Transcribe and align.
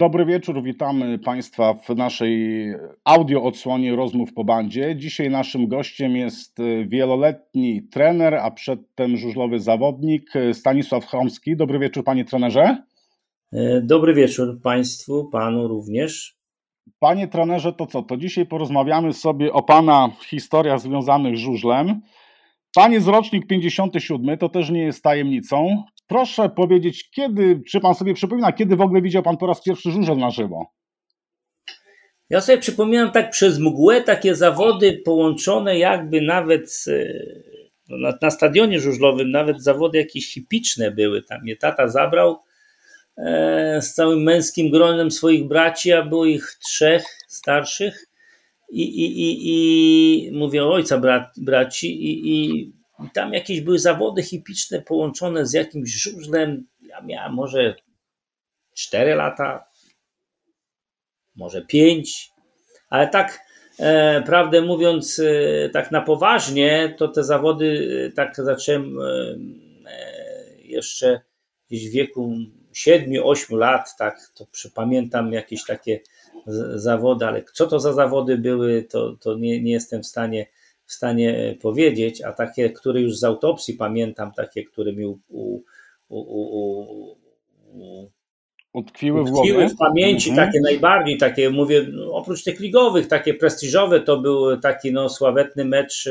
Dobry 0.00 0.24
wieczór, 0.24 0.62
witamy 0.62 1.18
Państwa 1.18 1.74
w 1.74 1.88
naszej 1.88 2.66
audio 3.04 3.42
odsłonie 3.42 3.96
rozmów 3.96 4.34
po 4.34 4.44
bandzie. 4.44 4.96
Dzisiaj 4.96 5.30
naszym 5.30 5.68
gościem 5.68 6.16
jest 6.16 6.58
wieloletni 6.86 7.82
trener, 7.82 8.34
a 8.34 8.50
przedtem 8.50 9.16
żużlowy 9.16 9.58
zawodnik 9.58 10.32
Stanisław 10.52 11.04
Chomski. 11.04 11.56
Dobry 11.56 11.78
wieczór, 11.78 12.04
panie 12.04 12.24
trenerze. 12.24 12.82
Dobry 13.82 14.14
wieczór 14.14 14.60
Państwu, 14.62 15.28
panu 15.32 15.68
również. 15.68 16.36
Panie 16.98 17.28
trenerze, 17.28 17.72
to 17.72 17.86
co? 17.86 18.02
To 18.02 18.16
dzisiaj 18.16 18.46
porozmawiamy 18.46 19.12
sobie 19.12 19.52
o 19.52 19.62
pana 19.62 20.10
historiach 20.26 20.80
związanych 20.80 21.36
z 21.36 21.40
żużlem. 21.40 22.00
Pan 22.74 22.92
jest 22.92 23.06
rocznik 23.06 23.46
57, 23.46 24.38
to 24.38 24.48
też 24.48 24.70
nie 24.70 24.82
jest 24.82 25.02
tajemnicą. 25.02 25.82
Proszę 26.10 26.48
powiedzieć, 26.48 27.10
kiedy, 27.10 27.62
czy 27.68 27.80
pan 27.80 27.94
sobie 27.94 28.14
przypomina, 28.14 28.52
kiedy 28.52 28.76
w 28.76 28.80
ogóle 28.80 29.02
widział 29.02 29.22
pan 29.22 29.36
po 29.36 29.46
raz 29.46 29.62
pierwszy 29.62 29.90
żużel 29.90 30.16
na 30.16 30.30
żywo? 30.30 30.66
Ja 32.30 32.40
sobie 32.40 32.58
przypominam 32.58 33.10
tak 33.10 33.30
przez 33.30 33.58
mgłę 33.58 34.02
takie 34.02 34.34
zawody 34.34 35.02
połączone 35.04 35.78
jakby 35.78 36.20
nawet 36.20 36.84
no, 37.88 37.98
na, 37.98 38.18
na 38.22 38.30
stadionie 38.30 38.80
żużlowym, 38.80 39.30
nawet 39.30 39.62
zawody 39.62 39.98
jakieś 39.98 40.32
hipiczne 40.34 40.90
były. 40.90 41.22
Tam 41.22 41.42
mnie 41.42 41.56
tata 41.56 41.88
zabrał 41.88 42.38
e, 43.16 43.82
z 43.82 43.94
całym 43.94 44.22
męskim 44.22 44.70
gronem 44.70 45.10
swoich 45.10 45.48
braci, 45.48 45.92
a 45.92 46.02
było 46.02 46.26
ich 46.26 46.58
trzech 46.68 47.04
starszych. 47.28 48.06
I, 48.70 48.82
i, 48.82 49.20
i, 49.22 50.28
i 50.28 50.32
mówię 50.32 50.64
ojca 50.64 50.98
brat, 50.98 51.32
braci 51.36 52.04
i, 52.04 52.34
i 52.34 52.72
i 53.06 53.10
tam 53.10 53.32
jakieś 53.32 53.60
były 53.60 53.78
zawody 53.78 54.22
hipiczne 54.22 54.82
połączone 54.82 55.46
z 55.46 55.52
jakimś 55.52 55.90
żużlem. 55.90 56.66
Ja 56.82 57.00
miałem 57.00 57.34
może 57.34 57.74
4 58.74 59.14
lata, 59.14 59.64
może 61.36 61.62
5, 61.62 62.30
ale 62.88 63.08
tak 63.08 63.40
e, 63.78 64.22
prawdę 64.22 64.62
mówiąc, 64.62 65.18
e, 65.18 65.68
tak 65.68 65.90
na 65.90 66.00
poważnie, 66.00 66.94
to 66.98 67.08
te 67.08 67.24
zawody 67.24 67.88
e, 68.08 68.12
tak 68.12 68.36
zacząłem 68.36 68.98
e, 69.00 69.04
e 69.86 70.62
jeszcze 70.62 71.20
gdzieś 71.70 71.88
w 71.88 71.92
wieku 71.92 72.34
7-8 72.74 73.56
lat, 73.56 73.96
tak, 73.98 74.32
to 74.34 74.46
pamiętam 74.74 75.32
jakieś 75.32 75.64
takie 75.64 76.00
zawody, 76.74 77.26
ale 77.26 77.44
co 77.52 77.66
to 77.66 77.80
za 77.80 77.92
zawody 77.92 78.38
były, 78.38 78.82
to, 78.82 79.16
to 79.20 79.34
nie, 79.34 79.62
nie 79.62 79.72
jestem 79.72 80.02
w 80.02 80.06
stanie 80.06 80.46
w 80.90 80.92
stanie 80.92 81.38
e, 81.38 81.54
powiedzieć, 81.54 82.22
a 82.22 82.32
takie, 82.32 82.70
które 82.70 83.00
już 83.00 83.18
z 83.18 83.24
autopsji 83.24 83.74
pamiętam, 83.74 84.32
takie, 84.32 84.64
które 84.64 84.92
mi 84.92 85.06
u, 85.06 85.18
u, 85.28 85.60
u, 86.08 87.16
utkwiły 88.72 89.24
w 89.24 89.30
głowie. 89.30 89.68
w 89.68 89.76
pamięci, 89.76 90.30
mhm. 90.30 90.48
takie 90.48 90.60
najbardziej, 90.60 91.18
takie 91.18 91.50
mówię, 91.50 91.86
no, 91.92 92.12
oprócz 92.12 92.44
tych 92.44 92.60
ligowych, 92.60 93.08
takie 93.08 93.34
prestiżowe, 93.34 94.00
to 94.00 94.18
był 94.18 94.56
taki 94.56 94.92
no, 94.92 95.08
sławetny 95.08 95.64
mecz 95.64 96.06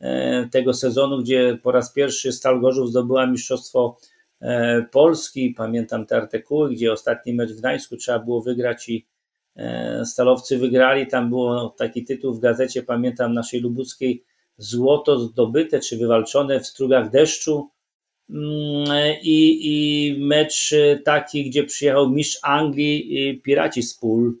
e, 0.00 0.48
tego 0.52 0.74
sezonu, 0.74 1.18
gdzie 1.18 1.58
po 1.62 1.72
raz 1.72 1.92
pierwszy 1.92 2.32
Stal 2.32 2.60
Gorzów 2.60 2.90
zdobyła 2.90 3.26
Mistrzostwo 3.26 3.96
e, 4.40 4.82
Polski. 4.92 5.54
Pamiętam 5.56 6.06
te 6.06 6.16
artykuły, 6.16 6.70
gdzie 6.70 6.92
ostatni 6.92 7.34
mecz 7.34 7.52
w 7.52 7.58
Gdańsku 7.58 7.96
trzeba 7.96 8.18
było 8.18 8.42
wygrać 8.42 8.88
i 8.88 9.06
stalowcy 10.04 10.58
wygrali, 10.58 11.06
tam 11.06 11.28
było 11.28 11.74
taki 11.78 12.04
tytuł 12.04 12.34
w 12.34 12.40
gazecie, 12.40 12.82
pamiętam, 12.82 13.34
naszej 13.34 13.60
lubuckiej, 13.60 14.24
złoto 14.56 15.18
zdobyte 15.18 15.80
czy 15.80 15.96
wywalczone 15.96 16.60
w 16.60 16.66
strugach 16.66 17.10
deszczu. 17.10 17.70
Mm, 18.30 19.16
i, 19.22 19.58
i 19.62 20.16
mecz 20.18 20.74
taki, 21.04 21.50
gdzie 21.50 21.64
przyjechał 21.64 22.10
mistrz 22.10 22.38
Anglii 22.42 23.40
Piraci 23.44 23.82
z 23.82 23.94
Pól, 23.94 24.34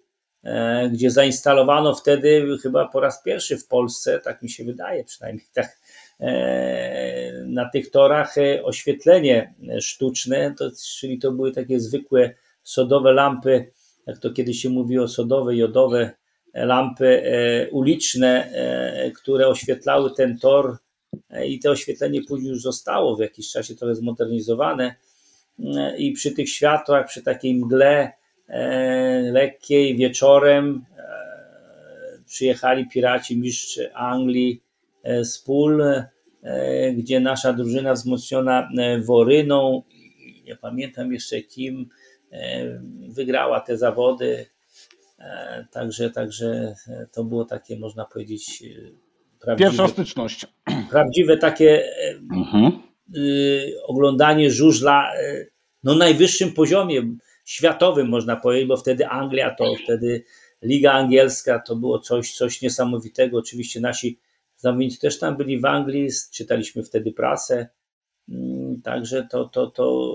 e, 0.44 0.90
gdzie 0.92 1.10
zainstalowano 1.10 1.94
wtedy 1.94 2.46
chyba 2.62 2.88
po 2.88 3.00
raz 3.00 3.22
pierwszy 3.22 3.58
w 3.58 3.66
Polsce, 3.66 4.20
tak 4.24 4.42
mi 4.42 4.50
się 4.50 4.64
wydaje 4.64 5.04
przynajmniej, 5.04 5.46
tak, 5.54 5.78
e, 6.20 7.44
na 7.46 7.68
tych 7.68 7.90
torach 7.90 8.34
oświetlenie 8.62 9.54
sztuczne, 9.80 10.54
to, 10.58 10.70
czyli 10.98 11.18
to 11.18 11.32
były 11.32 11.52
takie 11.52 11.80
zwykłe 11.80 12.34
sodowe 12.62 13.12
lampy 13.12 13.72
jak 14.06 14.18
to 14.18 14.30
kiedyś 14.30 14.62
się 14.62 14.70
mówiło, 14.70 15.08
sodowe, 15.08 15.56
jodowe 15.56 16.10
lampy 16.54 17.22
e, 17.24 17.70
uliczne, 17.70 18.52
e, 18.52 19.10
które 19.10 19.48
oświetlały 19.48 20.10
ten 20.16 20.38
tor 20.38 20.76
e, 21.30 21.46
i 21.46 21.58
to 21.58 21.70
oświetlenie 21.70 22.20
później 22.28 22.50
już 22.50 22.62
zostało 22.62 23.16
w 23.16 23.20
jakimś 23.20 23.50
czasie 23.50 23.74
trochę 23.74 23.94
zmodernizowane. 23.94 24.94
I 25.98 26.12
przy 26.12 26.30
tych 26.30 26.48
światłach, 26.48 27.06
przy 27.06 27.22
takiej 27.22 27.54
mgle 27.54 28.12
lekkiej 29.32 29.96
wieczorem 29.96 30.84
przyjechali 32.26 32.88
piraci 32.88 33.38
mistrz 33.38 33.80
Anglii 33.94 34.62
z 35.22 35.38
pól, 35.38 35.82
gdzie 36.96 37.20
nasza 37.20 37.52
drużyna 37.52 37.94
wzmocniona 37.94 38.68
Woryną, 39.04 39.82
nie 40.44 40.56
pamiętam 40.56 41.12
jeszcze 41.12 41.42
kim, 41.42 41.88
E, 41.88 42.01
wygrała 43.08 43.60
te 43.60 43.78
zawody. 43.78 44.46
E, 45.18 45.66
także, 45.72 46.10
także 46.10 46.74
to 47.12 47.24
było 47.24 47.44
takie, 47.44 47.78
można 47.78 48.04
powiedzieć, 48.04 48.62
e, 48.62 48.90
prawdziwe, 49.40 49.70
Pierwsza 49.70 49.88
styczność. 49.88 50.46
Prawdziwe 50.90 51.36
takie 51.36 51.84
mhm. 52.32 52.72
oglądanie 53.86 54.50
żużla 54.50 55.12
no 55.84 55.94
najwyższym 55.94 56.52
poziomie 56.52 57.02
światowym, 57.44 58.08
można 58.08 58.36
powiedzieć, 58.36 58.68
bo 58.68 58.76
wtedy 58.76 59.06
Anglia, 59.06 59.54
to 59.54 59.74
wtedy 59.84 60.24
Liga 60.62 60.92
Angielska 60.92 61.58
to 61.58 61.76
było 61.76 61.98
coś, 61.98 62.32
coś 62.34 62.62
niesamowitego. 62.62 63.38
Oczywiście 63.38 63.80
nasi 63.80 64.18
zawodnicy 64.56 65.00
też 65.00 65.18
tam 65.18 65.36
byli 65.36 65.60
w 65.60 65.64
Anglii, 65.64 66.08
czytaliśmy 66.32 66.82
wtedy 66.82 67.12
prasę. 67.12 67.68
Mm, 68.28 68.82
także 68.82 69.28
to, 69.30 69.44
to, 69.44 69.66
to 69.66 70.12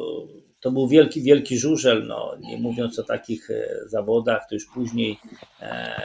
to 0.59 0.71
był 0.71 0.87
wielki, 0.87 1.21
wielki 1.21 1.57
żużel, 1.57 2.07
no, 2.07 2.37
nie 2.39 2.57
mówiąc 2.57 2.99
o 2.99 3.03
takich 3.03 3.51
e, 3.51 3.79
zawodach, 3.85 4.41
to 4.49 4.55
już 4.55 4.65
później 4.73 5.19
e, 5.61 6.01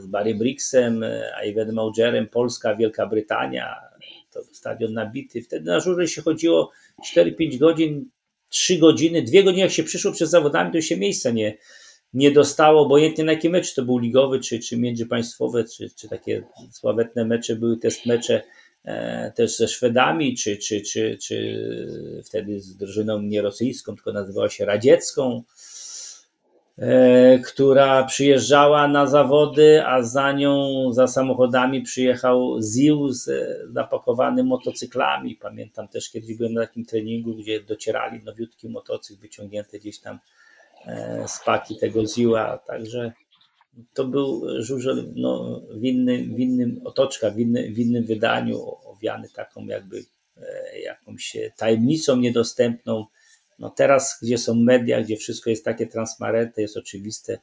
z 0.00 0.06
Barry 0.06 0.34
Bricksem, 0.34 1.02
e, 1.02 1.30
Ivan 1.46 1.72
Maugerem, 1.72 2.26
Polska, 2.26 2.74
Wielka 2.76 3.06
Brytania, 3.06 3.74
to 4.30 4.44
stadion 4.52 4.92
nabity. 4.92 5.42
Wtedy 5.42 5.70
na 5.70 5.80
żużel 5.80 6.06
się 6.06 6.22
chodziło 6.22 6.70
4-5 7.16 7.58
godzin, 7.58 8.10
3 8.48 8.78
godziny, 8.78 9.22
2 9.22 9.42
godziny 9.42 9.62
jak 9.62 9.72
się 9.72 9.82
przyszło 9.82 10.12
przez 10.12 10.30
zawodami, 10.30 10.72
to 10.72 10.80
się 10.80 10.96
miejsca 10.96 11.30
nie, 11.30 11.56
nie 12.12 12.30
dostało, 12.30 12.80
obojętnie 12.80 13.24
na 13.24 13.32
jaki 13.32 13.50
mecz 13.50 13.74
to 13.74 13.82
był 13.82 13.98
ligowy, 13.98 14.40
czy, 14.40 14.58
czy 14.58 14.76
międzypaństwowe, 14.76 15.64
czy, 15.64 15.90
czy 15.90 16.08
takie 16.08 16.42
sławetne 16.72 17.24
mecze 17.24 17.56
były 17.56 17.76
test 17.76 18.06
mecze 18.06 18.42
E, 18.42 18.44
też 19.34 19.56
ze 19.56 19.68
Szwedami, 19.68 20.36
czy, 20.36 20.56
czy, 20.56 20.80
czy, 20.80 21.18
czy 21.22 21.58
wtedy 22.24 22.60
z 22.60 22.76
drużyną 22.76 23.20
nie 23.20 23.42
rosyjską, 23.42 23.94
tylko 23.94 24.12
nazywała 24.12 24.48
się 24.48 24.64
radziecką, 24.64 25.42
e, 26.78 27.38
która 27.38 28.04
przyjeżdżała 28.04 28.88
na 28.88 29.06
zawody, 29.06 29.86
a 29.86 30.02
za 30.02 30.32
nią, 30.32 30.68
za 30.92 31.06
samochodami 31.06 31.82
przyjechał 31.82 32.60
ZIL 32.60 33.08
z 33.10 33.30
zapakowany 33.72 34.44
motocyklami. 34.44 35.36
Pamiętam 35.36 35.88
też 35.88 36.10
kiedyś 36.10 36.36
byłem 36.36 36.52
na 36.52 36.60
takim 36.60 36.84
treningu, 36.84 37.34
gdzie 37.34 37.60
docierali 37.60 38.22
nowiutki 38.24 38.68
motocykl 38.68 39.20
wyciągnięty 39.20 39.78
gdzieś 39.78 39.98
tam 39.98 40.18
e, 40.86 41.24
z 41.28 41.44
paki 41.44 41.76
tego 41.76 42.06
ZIL-a, 42.06 42.58
także 42.58 43.12
to 43.94 44.04
był 44.04 44.42
żużel 44.62 45.12
no, 45.16 45.60
w, 45.70 45.84
innym, 45.84 46.34
w 46.34 46.38
innym 46.38 46.80
otoczka, 46.84 47.30
w, 47.30 47.38
inny, 47.38 47.70
w 47.70 47.78
innym 47.78 48.04
wydaniu, 48.04 48.60
owiany 48.84 49.28
taką 49.28 49.66
jakby 49.66 50.04
e, 50.36 50.80
jakąś 50.80 51.36
tajemnicą 51.56 52.16
niedostępną. 52.16 53.06
No 53.58 53.70
teraz, 53.70 54.18
gdzie 54.22 54.38
są 54.38 54.54
media, 54.54 55.02
gdzie 55.02 55.16
wszystko 55.16 55.50
jest 55.50 55.64
takie 55.64 55.86
transparentne, 55.86 56.62
jest 56.62 56.76
oczywiste, 56.76 57.38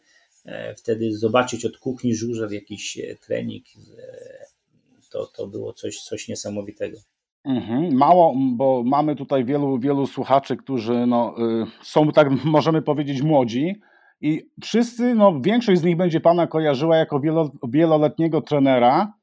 e, 0.46 0.76
wtedy 0.76 1.18
zobaczyć 1.18 1.66
od 1.66 1.78
kuchni 1.78 2.16
żużel 2.16 2.54
jakiś 2.54 3.00
e, 3.00 3.16
trening, 3.16 3.66
to, 5.12 5.26
to 5.26 5.48
było 5.48 5.74
coś, 5.74 6.02
coś 6.02 6.28
niesamowitego. 6.28 6.98
Mhm. 7.46 7.94
Mało, 7.94 8.36
bo 8.56 8.84
mamy 8.86 9.16
tutaj 9.16 9.46
wielu, 9.46 9.80
wielu 9.80 10.08
słuchaczy, 10.08 10.58
którzy 10.58 11.06
no, 11.08 11.36
y, 11.64 11.66
są, 11.84 12.12
tak 12.12 12.28
możemy 12.44 12.82
powiedzieć, 12.82 13.22
młodzi, 13.22 13.82
i 14.22 14.50
wszyscy, 14.64 15.16
no 15.16 15.40
większość 15.42 15.82
z 15.82 15.84
nich 15.84 15.98
będzie 15.98 16.20
pana 16.20 16.48
kojarzyła 16.48 16.98
jako 16.98 17.20
wielo, 17.20 17.52
wieloletniego 17.70 18.42
trenera. 18.42 19.14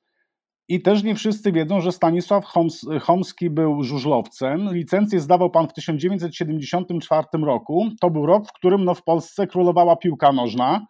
I 0.68 0.82
też 0.82 1.02
nie 1.02 1.14
wszyscy 1.14 1.52
wiedzą, 1.52 1.80
że 1.80 1.92
Stanisław 1.92 2.44
Choms, 2.44 2.86
Chomski 3.00 3.50
był 3.50 3.82
żużlowcem. 3.82 4.74
Licencję 4.74 5.20
zdawał 5.20 5.50
pan 5.50 5.68
w 5.68 5.72
1974 5.72 7.26
roku. 7.44 7.88
To 8.00 8.10
był 8.10 8.26
rok, 8.26 8.48
w 8.48 8.52
którym 8.52 8.84
no, 8.84 8.94
w 8.94 9.04
Polsce 9.04 9.46
królowała 9.46 9.96
piłka 9.96 10.32
nożna. 10.32 10.86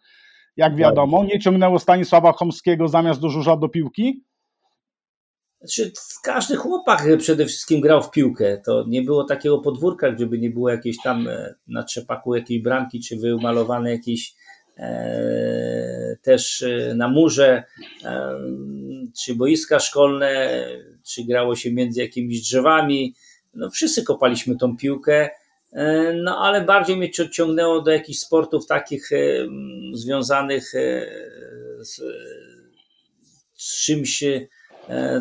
Jak 0.56 0.76
wiadomo, 0.76 1.25
nie 1.25 1.38
ciągnęło 1.38 1.78
Stanisława 1.78 2.32
Chomskiego 2.32 2.88
zamiast 2.88 3.20
do 3.20 3.28
żużla 3.28 3.56
do 3.56 3.69
piłki? 3.69 4.25
Znaczy, 5.60 5.93
każdy 6.22 6.56
chłopak 6.56 7.05
przede 7.19 7.46
wszystkim 7.46 7.81
grał 7.81 8.02
w 8.02 8.10
piłkę. 8.10 8.60
To 8.64 8.84
nie 8.88 9.02
było 9.02 9.25
takiego 9.25 9.58
podwórka, 9.58 10.10
gdyby 10.10 10.38
nie 10.38 10.50
było 10.50 10.70
jakieś 10.70 10.96
tam 11.02 11.28
e, 11.28 11.55
na 11.69 11.82
trzepaku 11.82 12.34
jakiejś 12.34 12.62
bramki, 12.62 13.00
czy 13.00 13.16
wymalowane 13.16 13.90
jakieś 13.90 14.34
e, 14.76 16.16
też 16.22 16.62
e, 16.62 16.94
na 16.94 17.08
murze, 17.08 17.64
e, 18.05 18.34
czy 19.25 19.34
boiska 19.34 19.78
szkolne, 19.81 20.64
czy 21.02 21.25
grało 21.25 21.56
się 21.56 21.72
między 21.72 22.00
jakimiś 22.00 22.40
drzewami. 22.40 23.14
No, 23.55 23.70
wszyscy 23.70 24.05
kopaliśmy 24.05 24.56
tą 24.56 24.76
piłkę. 24.76 25.31
E, 25.72 26.12
no, 26.12 26.38
ale 26.38 26.64
bardziej 26.64 26.96
mnie 26.96 27.10
ciągnęło 27.10 27.81
do 27.81 27.90
jakichś 27.90 28.19
sportów 28.19 28.66
takich 28.66 29.10
związanych 29.93 30.72
z, 31.81 32.00
czymś 33.84 34.25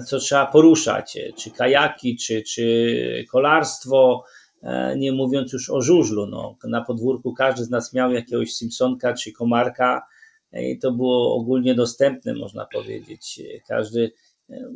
co 0.07 0.19
trzeba 0.19 0.45
poruszać, 0.45 1.17
e, 1.17 1.33
czy 1.33 1.51
kajaki, 1.51 2.17
czy, 2.17 2.41
czy 2.41 3.25
kolarstwo, 3.31 4.23
e, 4.63 4.97
nie 4.97 5.11
mówiąc 5.11 5.53
już 5.53 5.69
o 5.69 5.81
żużlu. 5.81 6.27
No, 6.27 6.57
na 6.63 6.81
podwórku 6.81 7.33
każdy 7.33 7.63
z 7.63 7.69
nas 7.69 7.93
miał 7.93 8.11
jakiegoś 8.11 8.53
Simpsonka 8.53 9.13
czy 9.13 9.31
komarka 9.31 10.07
i 10.53 10.79
to 10.79 10.91
było 10.91 11.35
ogólnie 11.35 11.75
dostępne, 11.75 12.33
można 12.33 12.65
powiedzieć. 12.73 13.41
Każdy 13.67 14.11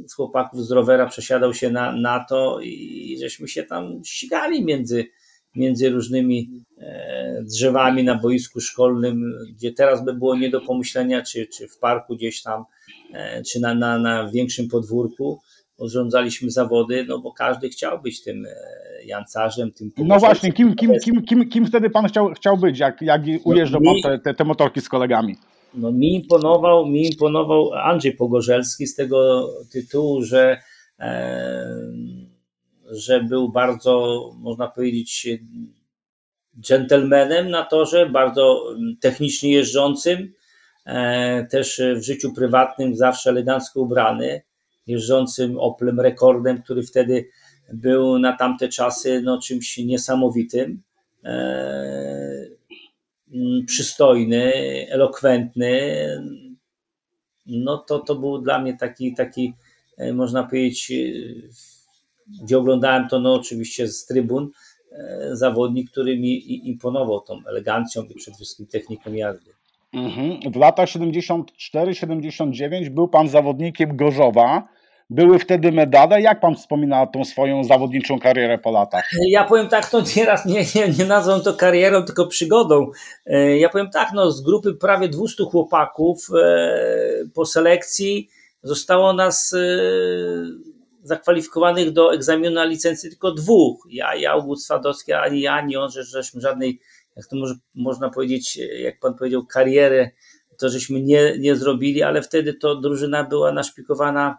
z 0.07 0.13
chłopaków 0.13 0.65
z 0.65 0.71
rowera 0.71 1.05
przesiadał 1.05 1.53
się 1.53 1.69
na, 1.69 1.91
na 1.91 2.25
to 2.29 2.59
i 2.61 3.17
żeśmy 3.21 3.47
się 3.47 3.63
tam 3.63 4.01
ścigali 4.05 4.65
między, 4.65 5.05
między 5.55 5.89
różnymi 5.89 6.63
drzewami 7.41 8.03
na 8.03 8.15
boisku 8.15 8.61
szkolnym, 8.61 9.33
gdzie 9.55 9.73
teraz 9.73 10.05
by 10.05 10.13
było 10.13 10.35
nie 10.37 10.49
do 10.49 10.61
pomyślenia, 10.61 11.21
czy, 11.21 11.47
czy 11.47 11.67
w 11.67 11.77
parku 11.77 12.15
gdzieś 12.15 12.41
tam 12.41 12.65
E, 12.65 12.80
czy 13.51 13.59
na, 13.59 13.75
na, 13.75 13.99
na 13.99 14.29
większym 14.29 14.67
podwórku 14.67 15.39
urządzaliśmy 15.81 16.51
zawody, 16.51 17.05
no 17.07 17.19
bo 17.19 17.31
każdy 17.31 17.69
chciał 17.69 18.01
być 18.01 18.23
tym 18.23 18.45
e, 18.45 18.49
jancarzem, 19.05 19.71
tym 19.71 19.91
No 19.97 20.19
właśnie, 20.19 20.53
kim, 20.53 20.75
kim, 20.75 20.91
kim, 21.03 21.21
kim, 21.21 21.49
kim 21.49 21.65
wtedy 21.65 21.89
pan 21.89 22.07
chciał, 22.07 22.33
chciał 22.33 22.57
być, 22.57 22.79
jak, 22.79 23.01
jak 23.01 23.21
ujeżdżał 23.43 23.81
no, 23.83 23.93
te, 24.03 24.19
te, 24.19 24.33
te 24.33 24.43
motorki 24.43 24.81
z 24.81 24.89
kolegami? 24.89 25.35
No 25.73 25.91
mi 25.91 26.15
imponował, 26.15 26.85
mi 26.85 27.07
imponował 27.07 27.73
Andrzej 27.73 28.13
Pogorzelski 28.13 28.87
z 28.87 28.95
tego 28.95 29.49
tytułu, 29.71 30.23
że, 30.23 30.57
e, 30.99 31.67
że 32.91 33.23
był 33.23 33.51
bardzo, 33.51 34.21
można 34.39 34.67
powiedzieć, 34.67 35.27
dżentelmenem 36.59 37.49
na 37.49 37.65
torze, 37.65 38.09
bardzo 38.09 38.63
technicznie 39.01 39.51
jeżdżącym, 39.51 40.17
E, 40.17 40.40
też 41.49 41.81
w 41.95 42.01
życiu 42.03 42.33
prywatnym 42.33 42.95
zawsze 42.95 43.29
elegancko 43.29 43.81
ubrany, 43.81 44.41
jeżdżącym 44.87 45.59
Oplem 45.59 45.99
rekordem, 45.99 46.61
który 46.61 46.83
wtedy 46.83 47.27
był 47.73 48.19
na 48.19 48.37
tamte 48.37 48.69
czasy 48.69 49.21
no, 49.21 49.39
czymś 49.41 49.77
niesamowitym. 49.77 50.81
E, 51.23 52.47
przystojny, 53.65 54.53
elokwentny. 54.89 55.97
No 57.45 57.77
to, 57.77 57.99
to 57.99 58.15
był 58.15 58.37
dla 58.37 58.61
mnie 58.61 58.77
taki, 58.77 59.13
taki, 59.13 59.53
e, 59.97 60.13
można 60.13 60.43
powiedzieć, 60.43 60.91
gdzie 62.43 62.57
oglądałem 62.57 63.07
to, 63.09 63.19
no 63.19 63.33
oczywiście 63.33 63.87
z 63.87 64.05
trybun, 64.05 64.49
zawodnik, 65.31 65.91
który 65.91 66.19
mi 66.19 66.67
imponował 66.69 67.21
tą 67.21 67.41
elegancją 67.47 68.03
i 68.03 68.15
przede 68.15 68.37
wszystkim 68.37 68.67
techniką 68.67 69.13
jazdy. 69.13 69.51
Mhm. 69.93 70.51
W 70.51 70.55
latach 70.55 70.89
74-79 70.89 72.89
był 72.89 73.07
pan 73.07 73.27
zawodnikiem 73.27 73.97
Gorzowa. 73.97 74.67
Były 75.09 75.39
wtedy 75.39 75.71
medale. 75.71 76.21
Jak 76.21 76.39
pan 76.39 76.55
wspomina 76.55 77.07
tą 77.07 77.25
swoją 77.25 77.63
zawodniczą 77.63 78.19
karierę 78.19 78.57
po 78.57 78.71
latach? 78.71 79.09
Ja 79.29 79.43
powiem 79.43 79.67
tak, 79.67 79.89
to 79.89 80.01
nieraz 80.15 80.45
nie, 80.45 80.65
nie, 80.75 80.89
nie 80.99 81.05
nazwą 81.05 81.39
to 81.39 81.53
karierą, 81.53 82.03
tylko 82.03 82.27
przygodą. 82.27 82.91
E, 83.25 83.57
ja 83.57 83.69
powiem 83.69 83.89
tak, 83.89 84.09
no, 84.13 84.31
z 84.31 84.41
grupy 84.41 84.73
prawie 84.73 85.09
200 85.09 85.43
chłopaków 85.43 86.27
e, 86.43 87.25
po 87.33 87.45
selekcji 87.45 88.29
zostało 88.63 89.13
nas 89.13 89.53
e, 89.53 89.57
zakwalifikowanych 91.03 91.91
do 91.91 92.13
egzaminu 92.13 92.51
na 92.51 92.65
licencję 92.65 93.09
tylko 93.09 93.31
dwóch. 93.31 93.87
Ja, 93.89 94.15
ja 94.15 94.31
August 94.31 94.65
Swadowski, 94.65 95.13
ani 95.13 95.41
ja, 95.41 95.53
ani 95.53 95.77
on, 95.77 95.91
że 95.91 96.03
żeśmy 96.03 96.41
żadnej 96.41 96.79
jak 97.21 97.27
to 97.27 97.35
może, 97.35 97.55
można 97.75 98.09
powiedzieć, 98.09 98.59
jak 98.79 98.99
pan 98.99 99.13
powiedział, 99.13 99.45
karierę, 99.45 100.09
to 100.57 100.69
żeśmy 100.69 101.01
nie, 101.01 101.37
nie 101.39 101.55
zrobili, 101.55 102.03
ale 102.03 102.21
wtedy 102.21 102.53
to 102.53 102.75
drużyna 102.75 103.23
była 103.23 103.51
naszpikowana 103.51 104.37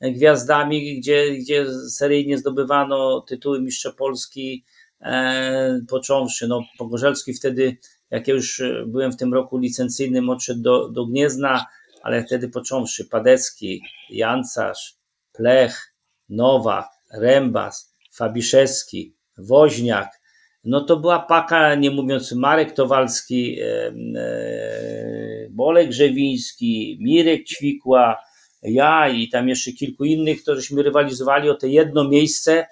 gwiazdami, 0.00 1.00
gdzie, 1.00 1.30
gdzie 1.30 1.66
seryjnie 1.90 2.38
zdobywano 2.38 3.20
tytuły 3.20 3.62
mistrza 3.62 3.92
Polski, 3.92 4.64
e, 5.00 5.80
począwszy, 5.88 6.48
no 6.48 6.62
Pogorzelski 6.78 7.34
wtedy, 7.34 7.76
jak 8.10 8.28
ja 8.28 8.34
już 8.34 8.62
byłem 8.86 9.12
w 9.12 9.16
tym 9.16 9.34
roku 9.34 9.58
licencyjnym, 9.58 10.30
odszedł 10.30 10.62
do, 10.62 10.88
do 10.88 11.06
Gniezna, 11.06 11.66
ale 12.02 12.24
wtedy 12.24 12.48
począwszy 12.48 13.04
Padecki, 13.04 13.82
Jancarz, 14.10 14.96
Plech, 15.32 15.94
Nowa, 16.28 16.88
Rembas, 17.12 17.94
Fabiszewski, 18.12 19.16
Woźniak, 19.38 20.23
no 20.64 20.80
to 20.80 20.96
była 20.96 21.18
paka, 21.18 21.74
nie 21.74 21.90
mówiąc 21.90 22.32
Marek 22.32 22.72
Towalski, 22.72 23.60
e, 23.60 23.94
e, 24.16 25.48
Bolek 25.50 25.88
Grzewiński, 25.88 26.98
Mirek 27.00 27.44
Ćwikła, 27.44 28.16
ja 28.62 29.08
i 29.08 29.28
tam 29.28 29.48
jeszcze 29.48 29.72
kilku 29.72 30.04
innych, 30.04 30.42
którzyśmy 30.42 30.82
rywalizowali 30.82 31.50
o 31.50 31.54
te 31.54 31.68
jedno 31.68 32.08
miejsce, 32.08 32.66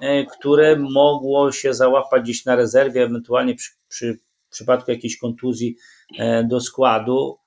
e, 0.00 0.24
które 0.24 0.76
mogło 0.76 1.52
się 1.52 1.74
załapać 1.74 2.22
gdzieś 2.22 2.44
na 2.44 2.56
rezerwie, 2.56 3.02
ewentualnie 3.02 3.54
przy, 3.54 3.70
przy 3.88 4.18
przypadku 4.50 4.90
jakiejś 4.90 5.18
kontuzji 5.18 5.76
do 6.44 6.60
składu. 6.60 7.38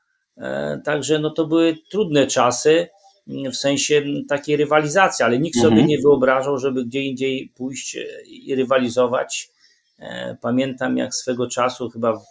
Także 0.85 1.19
no 1.19 1.29
to 1.29 1.47
były 1.47 1.77
trudne 1.91 2.27
czasy 2.27 2.87
w 3.27 3.55
sensie 3.55 4.03
takiej 4.29 4.57
rywalizacji, 4.57 5.25
ale 5.25 5.39
nikt 5.39 5.57
mhm. 5.57 5.73
sobie 5.73 5.87
nie 5.87 5.97
wyobrażał, 5.97 6.57
żeby 6.57 6.85
gdzie 6.85 7.01
indziej 7.01 7.53
pójść 7.55 7.97
i 8.25 8.55
rywalizować 8.55 9.50
E, 9.50 9.50
pamiętam 10.41 10.97
jak 10.97 11.15
swego 11.15 11.47
czasu 11.47 11.89
chyba 11.89 12.21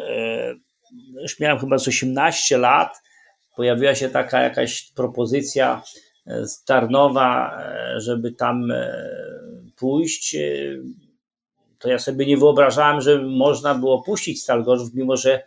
e, 0.00 0.54
już 1.22 1.40
miałem 1.40 1.58
chyba 1.58 1.78
z 1.78 1.88
18 1.88 2.58
lat, 2.58 3.02
pojawiła 3.56 3.94
się 3.94 4.08
taka 4.08 4.42
jakaś 4.42 4.92
propozycja 4.92 5.82
e, 6.26 6.46
z 6.46 6.64
Tarnowa, 6.64 7.62
żeby 7.96 8.32
tam 8.32 8.72
pójść. 9.76 10.36
To 11.78 11.88
ja 11.88 11.98
sobie 11.98 12.26
nie 12.26 12.36
wyobrażałem, 12.36 13.00
że 13.00 13.22
można 13.22 13.74
było 13.74 14.02
puścić 14.02 14.42
Stal 14.42 14.64
Gorzów, 14.64 14.94
mimo 14.94 15.16
że 15.16 15.42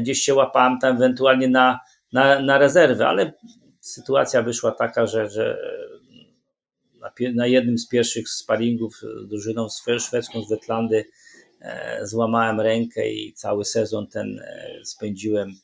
gdzieś 0.00 0.18
się 0.18 0.34
łapałem 0.34 0.78
tam 0.78 0.96
ewentualnie 0.96 1.48
na, 1.48 1.80
na, 2.12 2.40
na 2.40 2.58
rezerwę, 2.58 3.08
ale 3.08 3.32
sytuacja 3.80 4.42
wyszła 4.42 4.72
taka, 4.72 5.06
że, 5.06 5.30
że 5.30 5.58
na, 7.34 7.46
jednym 7.46 7.78
z 7.78 7.88
pierwszych 7.88 8.28
sparingów 8.28 8.96
z 8.96 9.28
drużyną 9.28 9.68
szwedzką 9.98 10.42
z 10.42 10.48
Wetlandy 10.48 11.04
e, 11.60 12.06
złamałem 12.06 12.60
rękę 12.60 13.12
i 13.12 13.32
cały 13.32 13.64
sezon 13.64 14.06
ten 14.06 14.38
e, 14.38 14.70
spędziłem 14.84 15.54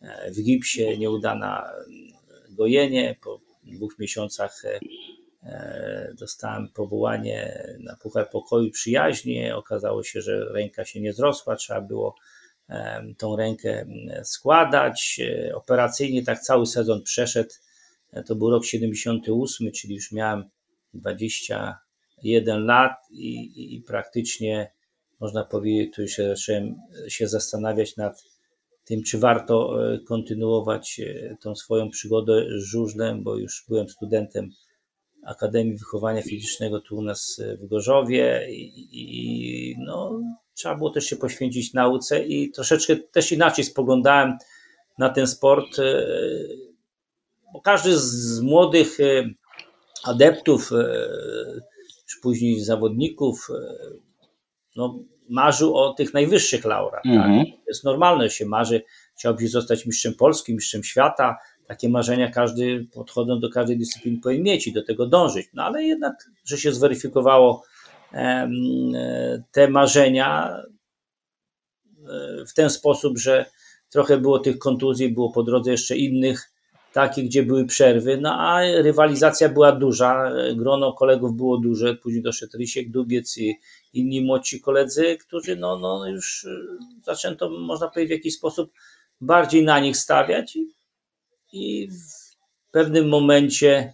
e, 0.00 0.30
w 0.30 0.42
gipsie, 0.42 0.98
nieudana 0.98 1.72
gojenie. 2.50 3.16
Po 3.22 3.40
dwóch 3.62 3.98
miesiącach 3.98 4.62
dostałem 6.18 6.68
powołanie 6.68 7.68
na 7.80 7.96
Puchar 7.96 8.30
Pokoju 8.30 8.70
Przyjaźni. 8.70 9.50
Okazało 9.50 10.02
się, 10.02 10.20
że 10.20 10.44
ręka 10.52 10.84
się 10.84 11.00
nie 11.00 11.12
zrosła, 11.12 11.56
trzeba 11.56 11.80
było 11.80 12.14
tą 13.18 13.36
rękę 13.36 13.86
składać. 14.24 15.20
Operacyjnie 15.54 16.24
tak 16.24 16.40
cały 16.40 16.66
sezon 16.66 17.02
przeszedł. 17.02 17.50
To 18.26 18.34
był 18.34 18.50
rok 18.50 18.64
78, 18.64 19.72
czyli 19.72 19.94
już 19.94 20.12
miałem 20.12 20.44
21 20.94 22.64
lat 22.64 22.92
i, 23.10 23.74
i 23.76 23.82
praktycznie 23.82 24.72
można 25.20 25.44
powiedzieć, 25.44 25.94
tu 25.94 26.08
się 26.08 26.28
zacząłem 26.28 26.76
się 27.08 27.28
zastanawiać 27.28 27.96
nad 27.96 28.24
tym, 28.84 29.02
czy 29.02 29.18
warto 29.18 29.86
e, 29.94 29.98
kontynuować 29.98 31.00
e, 31.00 31.36
tą 31.40 31.54
swoją 31.54 31.90
przygodę 31.90 32.46
z 32.58 32.64
żużlem, 32.64 33.22
bo 33.22 33.36
już 33.36 33.64
byłem 33.68 33.88
studentem 33.88 34.50
Akademii 35.26 35.76
Wychowania 35.76 36.22
Fizycznego 36.22 36.80
tu 36.80 36.96
u 36.96 37.02
nas 37.02 37.40
e, 37.44 37.56
w 37.56 37.66
Gorzowie 37.66 38.48
i, 38.50 38.88
i 38.92 39.76
no, 39.78 40.20
trzeba 40.54 40.74
było 40.74 40.90
też 40.90 41.04
się 41.04 41.16
poświęcić 41.16 41.74
nauce 41.74 42.24
i 42.24 42.50
troszeczkę 42.50 42.96
też 42.96 43.32
inaczej 43.32 43.64
spoglądałem 43.64 44.36
na 44.98 45.08
ten 45.08 45.26
sport, 45.26 45.76
bo 47.52 47.60
każdy 47.60 47.98
z 47.98 48.40
młodych 48.40 48.98
adeptów, 50.04 50.72
e, 50.72 50.94
czy 52.06 52.20
później 52.22 52.60
zawodników, 52.60 53.48
e, 53.50 53.76
no, 54.76 54.98
marzył 55.28 55.76
o 55.76 55.94
tych 55.94 56.14
najwyższych 56.14 56.64
laurach. 56.64 57.02
Tak? 57.02 57.12
Mhm. 57.12 57.46
Tak? 57.46 57.54
To 57.54 57.62
jest 57.68 57.84
normalne, 57.84 58.24
że 58.24 58.30
się 58.30 58.46
marzy, 58.46 58.82
chciałbyś 59.18 59.50
zostać 59.50 59.86
mistrzem 59.86 60.14
Polski, 60.14 60.54
mistrzem 60.54 60.84
świata, 60.84 61.36
takie 61.66 61.88
marzenia 61.88 62.30
każdy, 62.30 62.86
podchodząc 62.94 63.40
do 63.40 63.50
każdej 63.50 63.78
dyscypliny, 63.78 64.20
powinien 64.20 64.44
mieć 64.44 64.66
i 64.66 64.72
do 64.72 64.84
tego 64.84 65.06
dążyć. 65.06 65.46
No 65.54 65.64
ale 65.64 65.82
jednak, 65.82 66.30
że 66.44 66.58
się 66.58 66.72
zweryfikowało 66.72 67.64
te 69.52 69.68
marzenia 69.68 70.56
e, 72.08 72.46
w 72.46 72.54
ten 72.54 72.70
sposób, 72.70 73.18
że 73.18 73.46
trochę 73.90 74.18
było 74.18 74.38
tych 74.38 74.58
kontuzji, 74.58 75.08
było 75.08 75.32
po 75.32 75.42
drodze 75.42 75.70
jeszcze 75.70 75.96
innych 75.96 76.51
takich, 76.92 77.24
gdzie 77.24 77.42
były 77.42 77.66
przerwy, 77.66 78.18
no 78.20 78.34
a 78.38 78.60
rywalizacja 78.82 79.48
była 79.48 79.72
duża, 79.72 80.32
grono 80.56 80.92
kolegów 80.92 81.36
było 81.36 81.58
duże, 81.58 81.94
później 81.94 82.22
doszedł 82.22 82.58
Rysiek 82.58 82.90
Dubiec 82.90 83.38
i 83.38 83.58
inni 83.92 84.20
młodsi 84.20 84.60
koledzy, 84.60 85.16
którzy 85.16 85.56
no, 85.56 85.78
no 85.78 86.08
już 86.08 86.44
e, 86.44 86.48
zaczęto, 87.02 87.50
można 87.50 87.88
powiedzieć, 87.88 88.08
w 88.08 88.18
jakiś 88.18 88.34
sposób 88.34 88.72
bardziej 89.20 89.64
na 89.64 89.80
nich 89.80 89.96
stawiać 89.96 90.56
i, 90.56 90.74
i 91.52 91.88
w 91.88 92.70
pewnym 92.70 93.08
momencie 93.08 93.92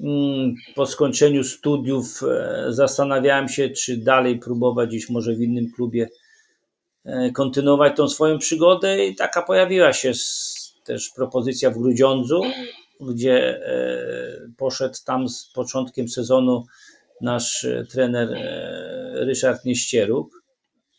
mm, 0.00 0.54
po 0.74 0.86
skończeniu 0.86 1.44
studiów 1.44 2.22
e, 2.22 2.66
zastanawiałem 2.68 3.48
się, 3.48 3.70
czy 3.70 3.96
dalej 3.96 4.38
próbować 4.38 4.88
gdzieś 4.88 5.10
może 5.10 5.34
w 5.34 5.40
innym 5.42 5.72
klubie 5.76 6.08
e, 7.04 7.30
kontynuować 7.30 7.96
tą 7.96 8.08
swoją 8.08 8.38
przygodę 8.38 9.06
i 9.06 9.16
taka 9.16 9.42
pojawiła 9.42 9.92
się 9.92 10.12
też 10.84 11.10
propozycja 11.16 11.70
w 11.70 11.78
Grudziądzu, 11.78 12.42
gdzie 13.00 13.66
e, 13.66 14.52
poszedł 14.56 14.94
tam 15.06 15.28
z 15.28 15.52
początkiem 15.54 16.08
sezonu 16.08 16.64
nasz 17.20 17.66
trener 17.90 18.28
Ryszard 19.12 19.64
Nieścieruk 19.64 20.42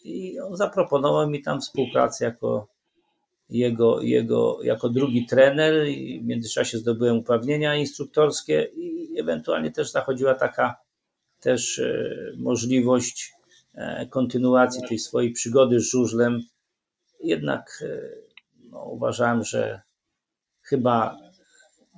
i 0.03 0.39
on 0.39 0.55
zaproponował 0.55 1.29
mi 1.29 1.41
tam 1.41 1.61
współpracę 1.61 2.25
jako 2.25 2.67
jego, 3.49 4.01
jego 4.01 4.59
jako 4.63 4.89
drugi 4.89 5.25
trener 5.25 5.87
i 5.87 6.19
w 6.19 6.25
międzyczasie 6.25 6.77
zdobyłem 6.77 7.17
uprawnienia 7.17 7.75
instruktorskie 7.75 8.71
i 8.75 9.19
ewentualnie 9.19 9.71
też 9.71 9.91
zachodziła 9.91 10.35
taka 10.35 10.75
też 11.39 11.79
e, 11.79 12.15
możliwość 12.37 13.33
e, 13.75 14.05
kontynuacji 14.05 14.81
tej 14.89 14.99
swojej 14.99 15.31
przygody 15.31 15.79
z 15.79 15.83
żużlem. 15.83 16.41
Jednak 17.23 17.83
e, 17.85 18.30
no, 18.71 18.85
uważałem, 18.85 19.43
że 19.43 19.81
chyba, 20.61 21.17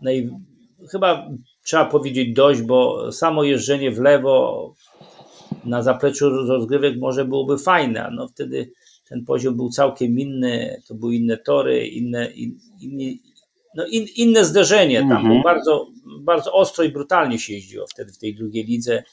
naj, 0.01 0.29
chyba 0.91 1.29
trzeba 1.63 1.85
powiedzieć 1.85 2.33
dość, 2.33 2.61
bo 2.61 3.11
samo 3.11 3.43
jeżdżenie 3.43 3.91
w 3.91 3.99
lewo 3.99 4.73
na 5.65 5.81
zapleczu 5.81 6.29
rozgrywek 6.29 6.99
może 6.99 7.25
byłoby 7.25 7.57
fajne, 7.57 8.09
no 8.15 8.27
wtedy 8.27 8.71
ten 9.09 9.25
poziom 9.25 9.55
był 9.55 9.69
całkiem 9.69 10.19
inny, 10.19 10.81
to 10.87 10.95
były 10.95 11.15
inne 11.15 11.37
tory, 11.37 11.87
inne, 11.87 12.31
in, 12.31 12.59
in, 12.79 13.17
no 13.75 13.85
in, 13.85 14.05
inne 14.15 14.45
zderzenie 14.45 14.99
tam, 14.99 15.11
mhm. 15.11 15.41
bardzo, 15.43 15.87
bardzo 16.19 16.53
ostro 16.53 16.83
i 16.83 16.89
brutalnie 16.89 17.39
się 17.39 17.53
jeździło 17.53 17.87
wtedy 17.87 18.13
w 18.13 18.17
tej 18.17 18.35
drugiej 18.35 18.65
lidze. 18.65 19.03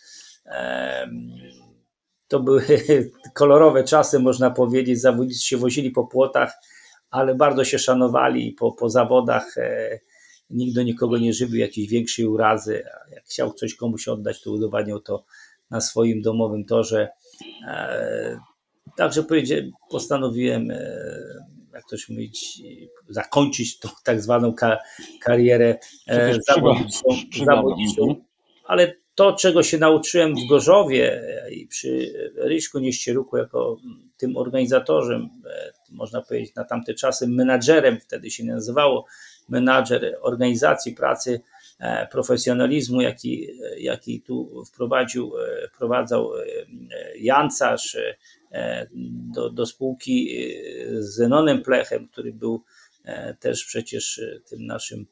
To 2.29 2.41
były 2.41 2.63
kolorowe 3.35 3.85
czasy, 3.85 4.19
można 4.19 4.51
powiedzieć. 4.51 5.01
Zawodnicy 5.01 5.43
się 5.43 5.57
wozili 5.57 5.91
po 5.91 6.05
płotach, 6.05 6.53
ale 7.11 7.35
bardzo 7.35 7.65
się 7.65 7.79
szanowali 7.79 8.53
po, 8.53 8.73
po 8.73 8.91
zawodach. 8.91 9.59
E, 9.59 9.99
nikt 10.51 10.75
do 10.75 10.83
nikogo 10.83 11.19
nie 11.19 11.33
żywił 11.33 11.57
jakiejś 11.57 11.89
większej 11.89 12.27
urazy. 12.27 12.85
Jak 13.13 13.25
chciał 13.25 13.53
coś 13.53 13.75
komuś 13.75 14.09
oddać, 14.09 14.43
to 14.43 14.53
udowadniał 14.53 15.01
to 15.01 15.25
na 15.71 15.81
swoim 15.81 16.23
domowym 16.23 16.65
torze. 16.65 17.09
E, 17.67 18.41
Także 18.97 19.25
postanowiłem, 19.91 20.71
e, 20.71 20.77
jak 21.73 21.85
ktoś 21.85 22.09
mówić, 22.09 22.63
zakończyć 23.09 23.79
tą 23.79 23.89
tak 24.05 24.23
zwaną 24.23 24.55
karierę 25.21 25.79
zawodniczą, 26.49 27.01
zawodniczą. 27.47 28.03
Mhm. 28.03 28.25
Ale 28.65 28.95
to, 29.21 29.33
czego 29.33 29.63
się 29.63 29.79
nauczyłem 29.79 30.35
w 30.35 30.49
Gorzowie 30.49 31.23
i 31.51 31.67
przy 31.67 32.13
Ryśku 32.37 32.79
Nieścieruku 32.79 33.37
jako 33.37 33.77
tym 34.17 34.37
organizatorem, 34.37 35.29
e, 35.47 35.73
można 35.91 36.23
powiedzieć 36.23 36.55
na 36.55 36.65
tamte 36.65 36.95
czasy 36.95 37.29
menadżerem, 37.29 38.01
wtedy 38.01 38.31
się 38.31 38.45
nazywało, 38.45 39.07
menadżer 39.49 40.17
organizacji 40.21 40.95
pracy, 40.95 41.41
profesjonalizmu, 42.11 43.01
jaki, 43.01 43.47
jaki 43.79 44.23
tu 44.23 44.65
wprowadził, 44.65 45.33
wprowadzał 45.75 46.31
Jancarz, 47.19 47.97
E, 48.53 48.87
do, 49.35 49.51
do 49.51 49.67
spółki 49.67 50.37
e, 50.37 51.03
z 51.03 51.15
Zenonem 51.15 51.63
Plechem, 51.63 52.09
który 52.09 52.33
był 52.33 52.65
e, 53.05 53.35
też 53.35 53.65
przecież 53.65 54.21
tym 54.49 54.67
naszym 54.67 55.07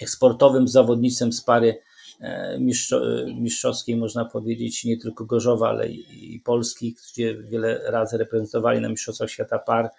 eksportowym 0.00 0.68
zawodnictwem 0.68 1.32
z 1.32 1.44
pary 1.44 1.80
mistrzowskiej, 3.36 3.96
można 3.96 4.24
powiedzieć, 4.24 4.84
nie 4.84 4.98
tylko 4.98 5.24
Gorzowa, 5.24 5.68
ale 5.68 5.88
i, 5.88 6.40
Polski, 6.44 6.96
gdzie 7.12 7.34
wiele 7.34 7.90
razy 7.90 8.18
reprezentowali 8.18 8.80
na 8.80 8.88
Mistrzostwach 8.88 9.30
Świata 9.30 9.58
par. 9.58 9.90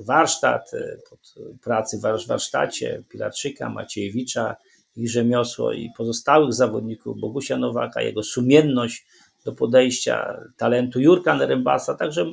Warsztat, 0.00 0.70
pod 1.10 1.34
pracy 1.62 1.98
w 1.98 2.26
warsztacie 2.26 3.02
Pilatrzyka, 3.08 3.70
Maciejewicza, 3.70 4.56
ich 4.96 5.10
rzemiosło 5.10 5.72
i 5.72 5.90
pozostałych 5.96 6.52
zawodników, 6.52 7.20
Bogusia 7.20 7.56
Nowaka, 7.56 8.02
jego 8.02 8.22
sumienność, 8.22 9.06
do 9.44 9.52
podejścia 9.52 10.40
talentu 10.56 11.00
Jurka 11.00 11.34
Nerembasa, 11.34 11.94
także 11.94 12.30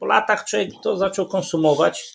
po 0.00 0.06
latach 0.06 0.44
człowiek 0.44 0.70
to 0.82 0.96
zaczął 0.96 1.26
konsumować 1.28 2.14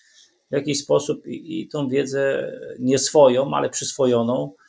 w 0.51 0.53
jakiś 0.53 0.79
sposób 0.79 1.27
i, 1.27 1.61
i 1.61 1.67
tą 1.67 1.89
wiedzę 1.89 2.51
nie 2.79 2.99
swoją, 2.99 3.53
ale 3.53 3.69
przyswojoną. 3.69 4.53
e, 4.53 4.66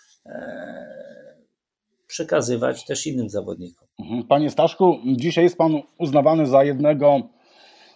przekazywać 2.07 2.85
też 2.85 3.07
innym 3.07 3.29
zawodnikom. 3.29 3.89
Mhm. 3.99 4.23
Panie 4.23 4.51
Staszku, 4.51 4.99
dzisiaj 5.07 5.45
jest 5.45 5.59
Pan 5.59 5.83
uznawany 5.99 6.47
za 6.47 6.65
jednego 6.65 7.23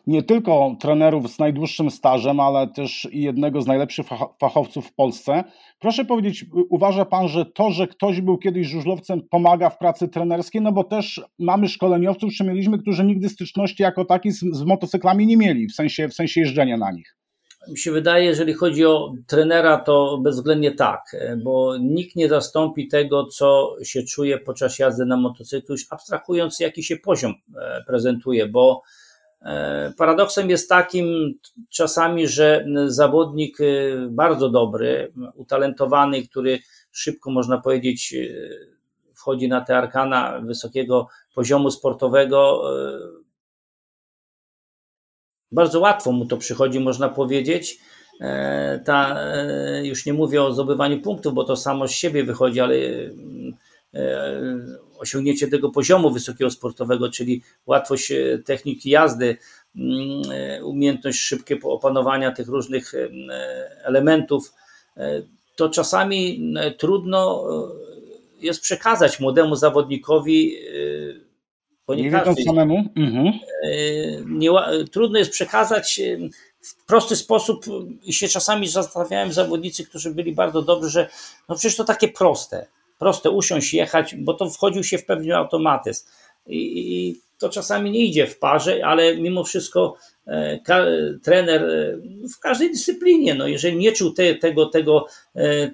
nie 0.06 0.22
tylko 0.22 0.76
trenerów 0.80 1.30
z 1.30 1.38
najdłuższym 1.38 1.90
stażem, 1.90 2.40
ale 2.40 2.68
też 2.68 3.08
jednego 3.12 3.62
z 3.62 3.66
najlepszych 3.66 4.06
fachowców 4.40 4.86
w 4.86 4.94
Polsce. 4.94 5.44
Proszę 5.78 6.04
powiedzieć, 6.04 6.44
uważa 6.70 7.04
Pan, 7.04 7.28
że 7.28 7.46
to, 7.46 7.70
że 7.70 7.86
ktoś 7.86 8.20
był 8.20 8.38
kiedyś 8.38 8.66
żużlowcem, 8.66 9.22
pomaga 9.30 9.70
w 9.70 9.78
pracy 9.78 10.08
trenerskiej? 10.08 10.62
No 10.62 10.72
bo 10.72 10.84
też 10.84 11.20
mamy 11.38 11.68
szkoleniowców, 11.68 12.32
czy 12.32 12.44
mieliśmy, 12.44 12.78
którzy 12.78 13.04
nigdy 13.04 13.28
styczności 13.28 13.82
jako 13.82 14.04
taki 14.04 14.30
z, 14.30 14.40
z 14.52 14.62
motocyklami 14.62 15.26
nie 15.26 15.36
mieli, 15.36 15.66
w 15.66 15.72
sensie, 15.72 16.08
w 16.08 16.14
sensie 16.14 16.40
jeżdżenia 16.40 16.76
na 16.76 16.92
nich. 16.92 17.16
Mi 17.68 17.78
się 17.78 17.92
wydaje, 17.92 18.24
jeżeli 18.24 18.54
chodzi 18.54 18.86
o 18.86 19.14
trenera, 19.26 19.78
to 19.78 20.18
bezwzględnie 20.18 20.74
tak, 20.74 21.16
bo 21.44 21.76
nikt 21.76 22.16
nie 22.16 22.28
zastąpi 22.28 22.88
tego, 22.88 23.26
co 23.26 23.76
się 23.84 24.02
czuje 24.02 24.38
podczas 24.38 24.78
jazdy 24.78 25.06
na 25.06 25.16
motocyklu, 25.16 25.74
już 25.74 25.86
abstrahując, 25.90 26.60
jaki 26.60 26.84
się 26.84 26.96
poziom 26.96 27.34
e, 27.60 27.84
prezentuje, 27.86 28.48
bo 28.48 28.82
E, 29.44 29.92
paradoksem 29.98 30.50
jest 30.50 30.68
takim 30.68 31.34
czasami, 31.70 32.28
że 32.28 32.66
zawodnik 32.86 33.60
e, 33.60 33.64
bardzo 34.10 34.50
dobry, 34.50 35.12
utalentowany, 35.34 36.22
który 36.22 36.58
szybko 36.92 37.30
można 37.30 37.58
powiedzieć 37.58 38.14
e, 38.14 38.28
wchodzi 39.14 39.48
na 39.48 39.60
te 39.60 39.76
arkana 39.76 40.40
wysokiego 40.44 41.08
poziomu 41.34 41.70
sportowego, 41.70 42.62
bardzo 45.52 45.80
łatwo 45.80 46.12
mu 46.12 46.26
to 46.26 46.36
przychodzi, 46.36 46.80
można 46.80 47.08
powiedzieć. 47.08 47.78
Ta, 48.84 49.18
już 49.82 50.06
nie 50.06 50.12
mówię 50.12 50.42
o 50.42 50.52
zdobywaniu 50.52 51.00
punktów, 51.00 51.34
bo 51.34 51.44
to 51.44 51.56
samo 51.56 51.88
z 51.88 51.90
siebie 51.90 52.24
wychodzi, 52.24 52.60
ale 52.60 52.76
osiągnięcie 55.02 55.48
tego 55.48 55.70
poziomu 55.70 56.10
wysokiego 56.10 56.50
sportowego, 56.50 57.10
czyli 57.10 57.42
łatwość 57.66 58.12
e, 58.12 58.38
techniki 58.38 58.90
jazdy, 58.90 59.36
mm, 59.76 60.22
e, 60.30 60.64
umiejętność 60.64 61.18
szybkiego 61.18 61.70
opanowania 61.70 62.32
tych 62.32 62.48
różnych 62.48 62.94
e, 62.94 63.08
elementów, 63.84 64.52
to 65.56 65.68
czasami 65.68 66.54
trudno 66.78 67.44
jest 68.40 68.60
przekazać 68.60 69.20
młodemu 69.20 69.56
zawodnikowi, 69.56 70.56
bo 71.86 71.94
nie, 71.94 72.02
nie 72.02 72.10
każdy, 72.10 72.42
samemu. 72.42 72.84
Mhm. 72.96 73.32
Nie, 74.26 74.50
trudno 74.92 75.18
jest 75.18 75.30
przekazać 75.30 76.00
w 76.60 76.84
prosty 76.86 77.16
sposób 77.16 77.64
i 78.04 78.12
się 78.12 78.28
czasami 78.28 78.68
zastanawiałem 78.68 79.32
zawodnicy, 79.32 79.86
którzy 79.86 80.14
byli 80.14 80.32
bardzo 80.32 80.62
dobrzy, 80.62 80.90
że 80.90 81.08
no 81.48 81.54
przecież 81.54 81.76
to 81.76 81.84
takie 81.84 82.08
proste 82.08 82.66
proste 83.02 83.30
usiąść, 83.30 83.74
jechać, 83.74 84.14
bo 84.14 84.34
to 84.34 84.50
wchodził 84.50 84.84
się 84.84 84.98
w 84.98 85.04
pewien 85.04 85.32
automatyzm. 85.32 86.06
I, 86.46 86.56
I, 86.56 87.20
to 87.38 87.48
czasami 87.48 87.90
nie 87.90 88.04
idzie 88.04 88.26
w 88.26 88.38
parze, 88.38 88.80
ale 88.84 89.16
mimo 89.16 89.44
wszystko 89.44 89.94
e, 89.94 90.11
trener 91.22 91.62
e, 91.62 91.96
w 92.28 92.38
każdej 92.38 92.70
dyscyplinie. 92.70 93.34
No, 93.34 93.46
jeżeli 93.46 93.76
nie 93.76 93.92
czuł 93.92 94.12
te, 94.12 94.34
tego, 94.34 94.66
tego, 94.66 95.06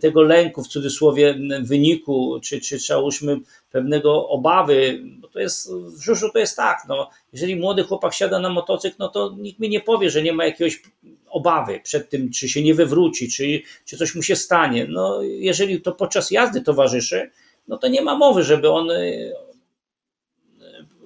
tego 0.01 0.23
lęku, 0.23 0.63
w 0.63 0.69
cudzysłowie, 0.69 1.39
wyniku, 1.63 2.41
czy, 2.43 2.61
czy 2.61 2.79
załóżmy 2.79 3.37
pewnego 3.71 4.29
obawy, 4.29 5.03
bo 5.21 5.29
to 5.29 5.41
jest, 5.41 5.73
w 5.73 6.03
żużlu 6.03 6.31
to 6.33 6.39
jest 6.39 6.57
tak, 6.57 6.83
no, 6.89 7.11
jeżeli 7.33 7.57
młody 7.57 7.83
chłopak 7.83 8.15
siada 8.15 8.39
na 8.39 8.49
motocykl, 8.49 8.97
no 8.99 9.09
to 9.09 9.35
nikt 9.39 9.61
mi 9.61 9.69
nie 9.69 9.81
powie, 9.81 10.11
że 10.11 10.23
nie 10.23 10.33
ma 10.33 10.45
jakiegoś 10.45 10.83
obawy 11.31 11.81
przed 11.83 12.11
tym, 12.11 12.31
czy 12.31 12.49
się 12.49 12.63
nie 12.63 12.75
wywróci, 12.75 13.31
czy, 13.31 13.63
czy 13.85 13.97
coś 13.97 14.15
mu 14.15 14.23
się 14.23 14.37
stanie. 14.37 14.87
No, 14.91 15.23
jeżeli 15.23 15.81
to 15.81 15.93
podczas 15.93 16.31
jazdy 16.31 16.61
towarzyszy, 16.61 17.31
no 17.69 17.79
to 17.79 17.89
nie 17.89 18.03
ma 18.03 18.15
mowy, 18.15 18.43
żeby 18.43 18.71
on 18.71 18.89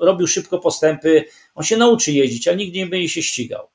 robił 0.02 0.26
szybko 0.26 0.59
postępy, 0.59 1.25
on 1.54 1.64
się 1.64 1.76
nauczy 1.76 2.12
jeździć, 2.12 2.49
a 2.49 2.54
nigdy 2.54 2.78
nie 2.78 2.87
będzie 2.87 3.09
się 3.09 3.23
ścigał. 3.23 3.68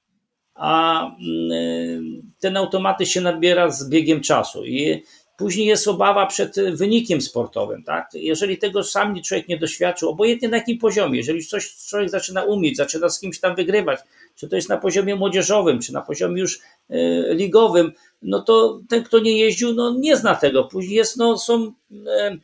A 0.55 1.01
mm, 1.05 2.33
ten 2.39 2.57
automaty 2.57 3.05
się 3.05 3.21
nabiera 3.21 3.69
z 3.69 3.89
biegiem 3.89 4.21
czasu 4.21 4.65
i 4.65 5.03
później 5.37 5.67
jest 5.67 5.87
obawa 5.87 6.25
przed 6.25 6.55
wynikiem 6.73 7.21
sportowym. 7.21 7.83
Tak? 7.83 8.09
Jeżeli 8.13 8.57
tego 8.57 8.83
sam 8.83 9.21
człowiek 9.21 9.47
nie 9.47 9.57
doświadczył, 9.57 10.09
obojętnie 10.09 10.49
na 10.49 10.57
jakim 10.57 10.77
poziomie, 10.77 11.17
jeżeli 11.17 11.45
coś 11.45 11.75
człowiek 11.89 12.09
zaczyna 12.09 12.43
umieć, 12.43 12.77
zaczyna 12.77 13.09
z 13.09 13.19
kimś 13.19 13.39
tam 13.39 13.55
wygrywać, 13.55 13.99
czy 14.35 14.49
to 14.49 14.55
jest 14.55 14.69
na 14.69 14.77
poziomie 14.77 15.15
młodzieżowym, 15.15 15.79
czy 15.79 15.93
na 15.93 16.01
poziomie 16.01 16.41
już 16.41 16.59
e, 16.89 17.33
ligowym, 17.33 17.91
no 18.21 18.41
to 18.41 18.79
ten, 18.89 19.03
kto 19.03 19.19
nie 19.19 19.37
jeździł, 19.37 19.73
no 19.73 19.95
nie 19.99 20.17
zna 20.17 20.35
tego. 20.35 20.63
Później 20.63 20.95
jest, 20.95 21.17
no, 21.17 21.37
są 21.37 21.73
e, 22.07 22.37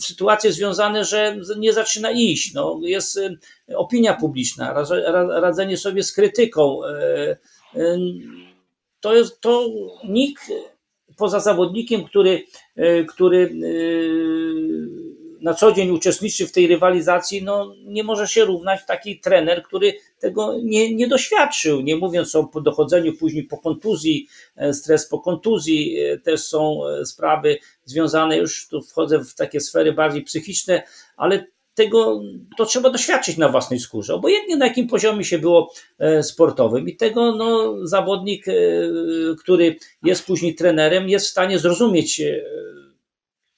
sytuacje 0.00 0.52
związane, 0.52 1.04
że 1.04 1.36
nie 1.58 1.72
zaczyna 1.72 2.10
iść. 2.10 2.54
No, 2.54 2.80
jest 2.82 3.20
opinia 3.76 4.14
publiczna, 4.14 4.84
radzenie 5.40 5.76
sobie 5.76 6.02
z 6.02 6.12
krytyką. 6.12 6.80
E, 7.74 7.98
to 9.00 9.14
jest 9.14 9.40
to 9.40 9.66
nikt 10.08 10.42
poza 11.16 11.40
zawodnikiem, 11.40 12.04
który, 12.04 12.44
e, 12.76 13.04
który 13.04 13.42
e, 13.44 13.48
na 15.40 15.54
co 15.54 15.72
dzień 15.72 15.90
uczestniczy 15.90 16.46
w 16.46 16.52
tej 16.52 16.66
rywalizacji, 16.66 17.42
no 17.42 17.74
nie 17.84 18.04
może 18.04 18.28
się 18.28 18.44
równać 18.44 18.80
taki 18.86 19.20
trener, 19.20 19.62
który 19.62 19.94
tego 20.18 20.58
nie, 20.62 20.94
nie 20.94 21.08
doświadczył. 21.08 21.80
Nie 21.80 21.96
mówiąc 21.96 22.34
o 22.34 22.50
dochodzeniu 22.60 23.12
później 23.12 23.44
po 23.44 23.58
kontuzji, 23.58 24.28
stres 24.72 25.08
po 25.08 25.20
kontuzji, 25.20 25.96
też 26.24 26.40
są 26.40 26.80
sprawy 27.04 27.58
związane, 27.90 28.36
już 28.36 28.68
tu 28.68 28.82
wchodzę 28.82 29.24
w 29.24 29.34
takie 29.34 29.60
sfery 29.60 29.92
bardziej 29.92 30.22
psychiczne, 30.22 30.82
ale 31.16 31.46
tego 31.74 32.20
to 32.56 32.66
trzeba 32.66 32.90
doświadczyć 32.90 33.36
na 33.36 33.48
własnej 33.48 33.80
skórze, 33.80 34.14
obojętnie 34.14 34.56
na 34.56 34.66
jakim 34.66 34.88
poziomie 34.88 35.24
się 35.24 35.38
było 35.38 35.72
sportowym. 36.22 36.88
I 36.88 36.96
tego 36.96 37.34
no, 37.34 37.74
zawodnik, 37.86 38.46
który 39.38 39.76
jest 40.04 40.26
później 40.26 40.54
trenerem, 40.54 41.08
jest 41.08 41.26
w 41.26 41.30
stanie 41.30 41.58
zrozumieć 41.58 42.22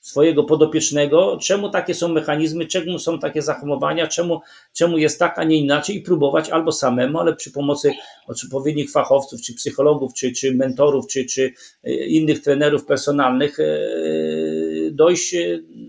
swojego 0.01 0.45
podopiecznego, 0.45 1.39
czemu 1.43 1.71
takie 1.71 1.95
są 1.95 2.09
mechanizmy, 2.09 2.67
czemu 2.67 2.99
są 2.99 3.19
takie 3.19 3.43
zahamowania, 3.43 4.07
czemu, 4.07 4.41
czemu 4.73 4.99
jest 4.99 5.19
tak, 5.19 5.39
a 5.39 5.45
nie 5.45 5.57
inaczej 5.57 5.97
i 5.97 6.01
próbować 6.01 6.51
albo 6.51 6.73
samemu, 6.73 7.19
ale 7.19 7.37
przy 7.37 7.53
pomocy 7.53 7.93
odpowiednich 8.27 8.91
fachowców, 8.91 9.41
czy 9.43 9.55
psychologów, 9.55 10.15
czy, 10.15 10.33
czy 10.33 10.55
mentorów, 10.55 11.07
czy, 11.07 11.25
czy 11.25 11.53
e, 11.85 11.93
innych 11.93 12.43
trenerów 12.43 12.85
personalnych 12.87 13.61
e, 13.61 13.65
dojść 14.91 15.37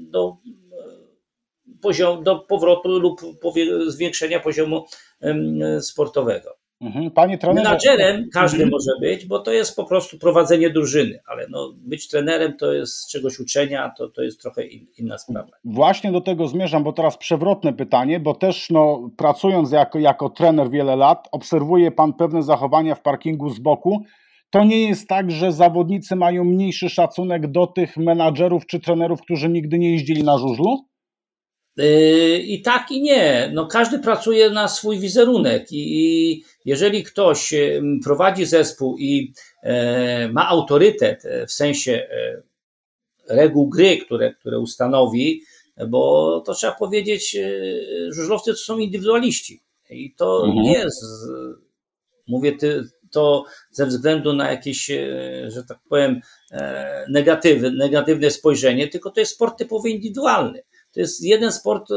do, 0.09 0.37
poziom, 1.81 2.23
do 2.23 2.39
powrotu 2.39 2.99
lub 2.99 3.21
zwiększenia 3.87 4.39
poziomu 4.39 4.85
sportowego. 5.81 6.60
Mhm. 6.81 7.11
Panie 7.11 7.37
trenerze. 7.37 7.63
Menadżerem 7.63 8.29
każdy 8.33 8.63
mhm. 8.63 8.71
może 8.71 8.91
być, 9.01 9.25
bo 9.25 9.39
to 9.39 9.51
jest 9.51 9.75
po 9.75 9.85
prostu 9.85 10.17
prowadzenie 10.17 10.69
drużyny, 10.69 11.19
ale 11.27 11.47
no, 11.49 11.73
być 11.77 12.07
trenerem 12.07 12.57
to 12.57 12.73
jest 12.73 13.09
czegoś 13.09 13.39
uczenia, 13.39 13.91
to, 13.97 14.09
to 14.09 14.21
jest 14.21 14.41
trochę 14.41 14.65
in, 14.65 14.87
inna 14.97 15.17
sprawa. 15.17 15.49
Właśnie 15.65 16.11
do 16.11 16.21
tego 16.21 16.47
zmierzam, 16.47 16.83
bo 16.83 16.93
teraz 16.93 17.17
przewrotne 17.17 17.73
pytanie, 17.73 18.19
bo 18.19 18.35
też 18.35 18.69
no, 18.69 19.09
pracując 19.17 19.71
jako, 19.71 19.99
jako 19.99 20.29
trener 20.29 20.69
wiele 20.69 20.95
lat, 20.95 21.29
obserwuje 21.31 21.91
Pan 21.91 22.13
pewne 22.13 22.43
zachowania 22.43 22.95
w 22.95 23.01
parkingu 23.01 23.49
z 23.49 23.59
boku. 23.59 24.03
To 24.49 24.63
nie 24.63 24.87
jest 24.87 25.07
tak, 25.07 25.31
że 25.31 25.51
zawodnicy 25.51 26.15
mają 26.15 26.43
mniejszy 26.43 26.89
szacunek 26.89 27.51
do 27.51 27.67
tych 27.67 27.97
menadżerów 27.97 28.65
czy 28.65 28.79
trenerów, 28.79 29.21
którzy 29.21 29.49
nigdy 29.49 29.79
nie 29.79 29.91
jeździli 29.91 30.23
na 30.23 30.37
żużlu? 30.37 30.90
Yy, 31.77 32.39
I 32.39 32.61
tak 32.61 32.91
i 32.91 33.01
nie. 33.01 33.51
No, 33.53 33.67
każdy 33.67 33.99
pracuje 33.99 34.49
na 34.49 34.67
swój 34.67 34.99
wizerunek 34.99 35.67
i 35.71 36.43
jeżeli 36.65 37.03
ktoś 37.03 37.53
prowadzi 38.03 38.45
zespół 38.45 38.97
i 38.97 39.33
e, 39.63 40.29
ma 40.29 40.47
autorytet 40.47 41.25
e, 41.25 41.47
w 41.47 41.51
sensie 41.51 41.91
e, 41.91 42.41
reguł 43.29 43.69
gry, 43.69 43.97
które, 43.97 44.33
które 44.33 44.59
ustanowi, 44.59 45.41
bo 45.87 46.43
to 46.45 46.53
trzeba 46.53 46.73
powiedzieć, 46.73 47.37
żużlowcy 48.09 48.51
to 48.51 48.57
są 48.57 48.77
indywidualiści 48.77 49.61
i 49.89 50.13
to 50.15 50.45
mhm. 50.45 50.63
nie 50.63 50.73
jest, 50.73 51.03
mówię 52.27 52.57
to 53.11 53.45
ze 53.71 53.85
względu 53.85 54.33
na 54.33 54.51
jakieś, 54.51 54.91
że 55.47 55.63
tak 55.67 55.79
powiem, 55.89 56.21
negatywne, 57.09 57.71
negatywne 57.71 58.31
spojrzenie, 58.31 58.87
tylko 58.87 59.11
to 59.11 59.19
jest 59.19 59.33
sport 59.33 59.57
typowo 59.57 59.87
indywidualny. 59.87 60.63
To 60.93 60.99
jest 60.99 61.23
jeden 61.23 61.51
sport 61.51 61.89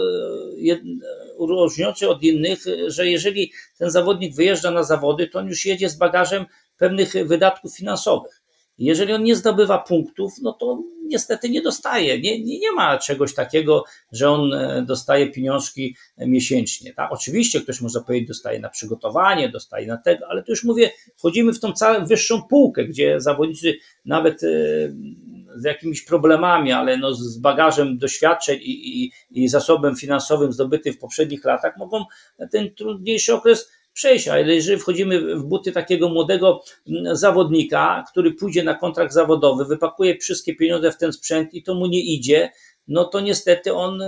różniący 1.38 2.08
od 2.08 2.22
innych, 2.22 2.64
że 2.86 3.08
jeżeli 3.08 3.52
ten 3.78 3.90
zawodnik 3.90 4.34
wyjeżdża 4.34 4.70
na 4.70 4.82
zawody, 4.82 5.28
to 5.28 5.38
on 5.38 5.48
już 5.48 5.66
jedzie 5.66 5.88
z 5.88 5.96
bagażem 5.96 6.44
pewnych 6.76 7.12
wydatków 7.26 7.76
finansowych. 7.76 8.44
Jeżeli 8.78 9.12
on 9.12 9.22
nie 9.22 9.36
zdobywa 9.36 9.78
punktów, 9.78 10.32
no 10.42 10.52
to 10.52 10.82
niestety 11.02 11.50
nie 11.50 11.62
dostaje. 11.62 12.20
Nie, 12.20 12.44
nie, 12.44 12.58
nie 12.58 12.72
ma 12.72 12.98
czegoś 12.98 13.34
takiego, 13.34 13.84
że 14.12 14.30
on 14.30 14.52
e, 14.52 14.84
dostaje 14.86 15.32
pieniążki 15.32 15.96
miesięcznie. 16.18 16.94
Tak? 16.94 17.12
Oczywiście 17.12 17.60
ktoś 17.60 17.80
może 17.80 18.00
powiedzieć, 18.00 18.28
dostaje 18.28 18.60
na 18.60 18.68
przygotowanie, 18.68 19.48
dostaje 19.48 19.86
na 19.86 19.96
tego, 19.96 20.26
ale 20.28 20.42
to 20.42 20.52
już 20.52 20.64
mówię, 20.64 20.90
wchodzimy 21.16 21.52
w 21.52 21.60
tą 21.60 21.72
całą 21.72 22.06
wyższą 22.06 22.42
półkę, 22.42 22.84
gdzie 22.84 23.20
zawodnicy 23.20 23.74
nawet 24.04 24.42
e, 24.42 24.48
z 25.54 25.64
jakimiś 25.64 26.02
problemami, 26.02 26.72
ale 26.72 26.96
no 26.96 27.14
z 27.14 27.38
bagażem 27.38 27.98
doświadczeń 27.98 28.58
i, 28.62 29.04
i, 29.04 29.12
i 29.30 29.48
zasobem 29.48 29.96
finansowym 29.96 30.52
zdobytym 30.52 30.92
w 30.92 30.98
poprzednich 30.98 31.44
latach 31.44 31.76
mogą 31.76 32.04
ten 32.52 32.74
trudniejszy 32.74 33.34
okres 33.34 33.70
przejść, 33.92 34.28
ale 34.28 34.54
jeżeli 34.54 34.80
wchodzimy 34.80 35.36
w 35.36 35.44
buty 35.44 35.72
takiego 35.72 36.08
młodego 36.08 36.62
zawodnika, 37.12 38.04
który 38.10 38.32
pójdzie 38.32 38.62
na 38.62 38.74
kontrakt 38.74 39.12
zawodowy, 39.12 39.64
wypakuje 39.64 40.18
wszystkie 40.18 40.56
pieniądze 40.56 40.92
w 40.92 40.96
ten 40.96 41.12
sprzęt 41.12 41.54
i 41.54 41.62
to 41.62 41.74
mu 41.74 41.86
nie 41.86 42.00
idzie, 42.00 42.50
no 42.88 43.04
to 43.04 43.20
niestety 43.20 43.74
on, 43.74 44.00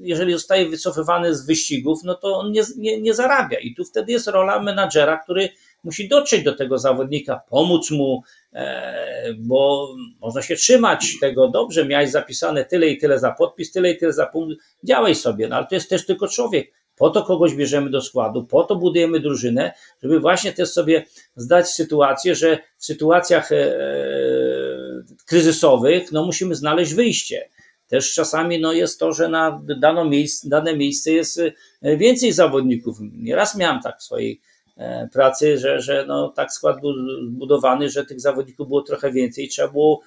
jeżeli 0.00 0.32
zostaje 0.32 0.68
wycofywany 0.68 1.34
z 1.34 1.46
wyścigów, 1.46 2.00
no 2.04 2.14
to 2.14 2.38
on 2.38 2.52
nie, 2.52 2.62
nie, 2.76 3.00
nie 3.00 3.14
zarabia. 3.14 3.58
I 3.58 3.74
tu 3.74 3.84
wtedy 3.84 4.12
jest 4.12 4.28
rola 4.28 4.62
menadżera, 4.62 5.18
który 5.18 5.48
musi 5.84 6.08
dotrzeć 6.08 6.44
do 6.44 6.56
tego 6.56 6.78
zawodnika, 6.78 7.40
pomóc 7.48 7.90
mu, 7.90 8.22
e, 8.52 9.34
bo 9.38 9.88
można 10.20 10.42
się 10.42 10.56
trzymać 10.56 11.06
tego, 11.20 11.48
dobrze, 11.48 11.86
miałeś 11.86 12.10
zapisane 12.10 12.64
tyle 12.64 12.86
i 12.86 12.98
tyle 12.98 13.18
za 13.18 13.32
podpis, 13.32 13.72
tyle 13.72 13.90
i 13.90 13.98
tyle 13.98 14.12
za 14.12 14.26
punkt, 14.26 14.56
działaj 14.84 15.14
sobie, 15.14 15.48
no 15.48 15.56
ale 15.56 15.66
to 15.66 15.74
jest 15.74 15.90
też 15.90 16.06
tylko 16.06 16.28
człowiek. 16.28 16.72
Po 16.96 17.10
to 17.10 17.22
kogoś 17.22 17.54
bierzemy 17.54 17.90
do 17.90 18.00
składu, 18.00 18.44
po 18.44 18.64
to 18.64 18.76
budujemy 18.76 19.20
drużynę, 19.20 19.72
żeby 20.02 20.20
właśnie 20.20 20.52
też 20.52 20.68
sobie 20.68 21.04
zdać 21.36 21.68
sytuację, 21.68 22.34
że 22.34 22.58
w 22.78 22.84
sytuacjach 22.84 23.52
e, 23.52 23.78
kryzysowych 25.26 26.12
no, 26.12 26.24
musimy 26.24 26.54
znaleźć 26.54 26.94
wyjście. 26.94 27.48
Też 27.90 28.14
czasami 28.14 28.60
no, 28.60 28.72
jest 28.72 29.00
to, 29.00 29.12
że 29.12 29.28
na 29.28 29.62
dane 29.80 30.04
miejsce, 30.04 30.48
dane 30.48 30.76
miejsce 30.76 31.12
jest 31.12 31.40
e, 31.82 31.96
więcej 31.96 32.32
zawodników. 32.32 32.96
Nieraz 33.00 33.56
miałem 33.56 33.82
tak 33.82 33.98
w 33.98 34.02
swojej 34.02 34.32
e, 34.32 34.49
pracy, 35.12 35.58
że, 35.58 35.80
że 35.80 36.04
no, 36.08 36.28
tak 36.28 36.52
skład 36.52 36.80
był 36.80 36.92
zbudowany, 37.28 37.90
że 37.90 38.06
tych 38.06 38.20
zawodników 38.20 38.68
było 38.68 38.82
trochę 38.82 39.12
więcej 39.12 39.48
trzeba 39.48 39.68
było 39.68 40.00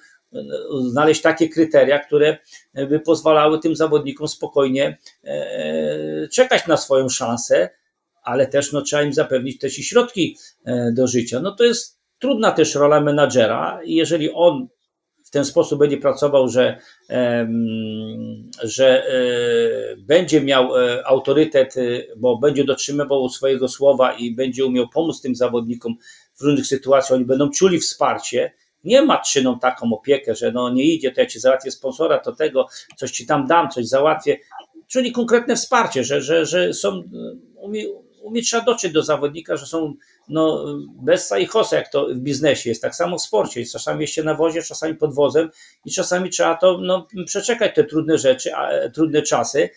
znaleźć 0.90 1.22
takie 1.22 1.48
kryteria, 1.48 1.98
które 1.98 2.38
by 2.74 3.00
pozwalały 3.00 3.60
tym 3.60 3.76
zawodnikom 3.76 4.28
spokojnie 4.28 4.98
e, 5.24 6.28
czekać 6.28 6.66
na 6.66 6.76
swoją 6.76 7.08
szansę, 7.08 7.70
ale 8.22 8.46
też 8.46 8.72
no, 8.72 8.82
trzeba 8.82 9.02
im 9.02 9.12
zapewnić 9.12 9.58
też 9.58 9.78
i 9.78 9.84
środki 9.84 10.36
e, 10.64 10.92
do 10.92 11.06
życia. 11.06 11.40
No 11.40 11.52
to 11.52 11.64
jest 11.64 11.98
trudna 12.18 12.52
też 12.52 12.74
rola 12.74 13.00
menadżera 13.00 13.80
i 13.84 13.94
jeżeli 13.94 14.32
on 14.32 14.68
ten 15.34 15.44
sposób 15.44 15.78
będzie 15.78 15.96
pracował, 15.96 16.48
że, 16.48 16.78
że 18.62 19.08
e, 19.08 19.96
będzie 19.96 20.40
miał 20.40 20.68
autorytet, 21.04 21.74
bo 22.16 22.38
będzie 22.38 22.64
dotrzymywał 22.64 23.28
swojego 23.28 23.68
słowa 23.68 24.12
i 24.12 24.34
będzie 24.34 24.66
umiał 24.66 24.88
pomóc 24.88 25.20
tym 25.20 25.34
zawodnikom 25.34 25.94
w 26.40 26.42
różnych 26.42 26.66
sytuacjach, 26.66 27.12
oni 27.12 27.24
będą 27.24 27.50
czuli 27.50 27.78
wsparcie, 27.78 28.52
nie 28.84 29.02
matczyną 29.02 29.58
taką 29.58 29.92
opiekę, 29.92 30.34
że 30.34 30.52
no 30.52 30.70
nie 30.70 30.84
idzie, 30.84 31.12
to 31.12 31.20
ja 31.20 31.26
ci 31.26 31.40
załatwię 31.40 31.70
sponsora, 31.70 32.18
to 32.18 32.32
tego, 32.32 32.66
coś 32.96 33.10
ci 33.10 33.26
tam 33.26 33.46
dam, 33.46 33.70
coś 33.70 33.86
załatwię. 33.86 34.36
Czyli 34.86 35.12
konkretne 35.12 35.56
wsparcie, 35.56 36.04
że, 36.04 36.22
że, 36.22 36.46
że 36.46 36.74
są 36.74 37.02
umieć 38.24 38.46
trzeba 38.46 38.64
dotrzeć 38.64 38.92
do 38.92 39.02
zawodnika, 39.02 39.56
że 39.56 39.66
są 39.66 39.94
no, 40.28 40.64
bessa 41.02 41.38
i 41.38 41.46
hosa, 41.46 41.76
jak 41.76 41.88
to 41.88 42.06
w 42.06 42.18
biznesie 42.18 42.70
jest, 42.70 42.82
tak 42.82 42.94
samo 42.94 43.18
w 43.18 43.22
sporcie. 43.22 43.66
Czasami 43.66 44.08
się 44.08 44.22
na 44.22 44.34
wozie, 44.34 44.62
czasami 44.62 44.94
pod 44.94 45.14
wozem 45.14 45.50
i 45.84 45.90
czasami 45.90 46.30
trzeba 46.30 46.54
to 46.54 46.78
no, 46.82 47.06
przeczekać 47.26 47.74
te 47.74 47.84
trudne 47.84 48.18
rzeczy, 48.18 48.50
trudne 48.94 49.22
czasy. 49.22 49.70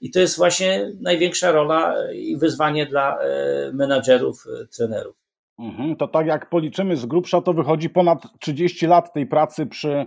I 0.00 0.10
to 0.10 0.20
jest 0.20 0.36
właśnie 0.36 0.92
największa 1.00 1.52
rola 1.52 1.94
i 2.12 2.36
wyzwanie 2.36 2.86
dla 2.86 3.18
e, 3.18 3.72
menadżerów, 3.72 4.44
e, 4.62 4.66
trenerów. 4.66 5.16
Mhm, 5.58 5.96
to 5.96 6.08
tak 6.08 6.26
jak 6.26 6.50
policzymy 6.50 6.96
z 6.96 7.06
grubsza, 7.06 7.40
to 7.40 7.52
wychodzi 7.52 7.90
ponad 7.90 8.22
30 8.40 8.86
lat 8.86 9.12
tej 9.12 9.26
pracy 9.26 9.66
przy, 9.66 10.06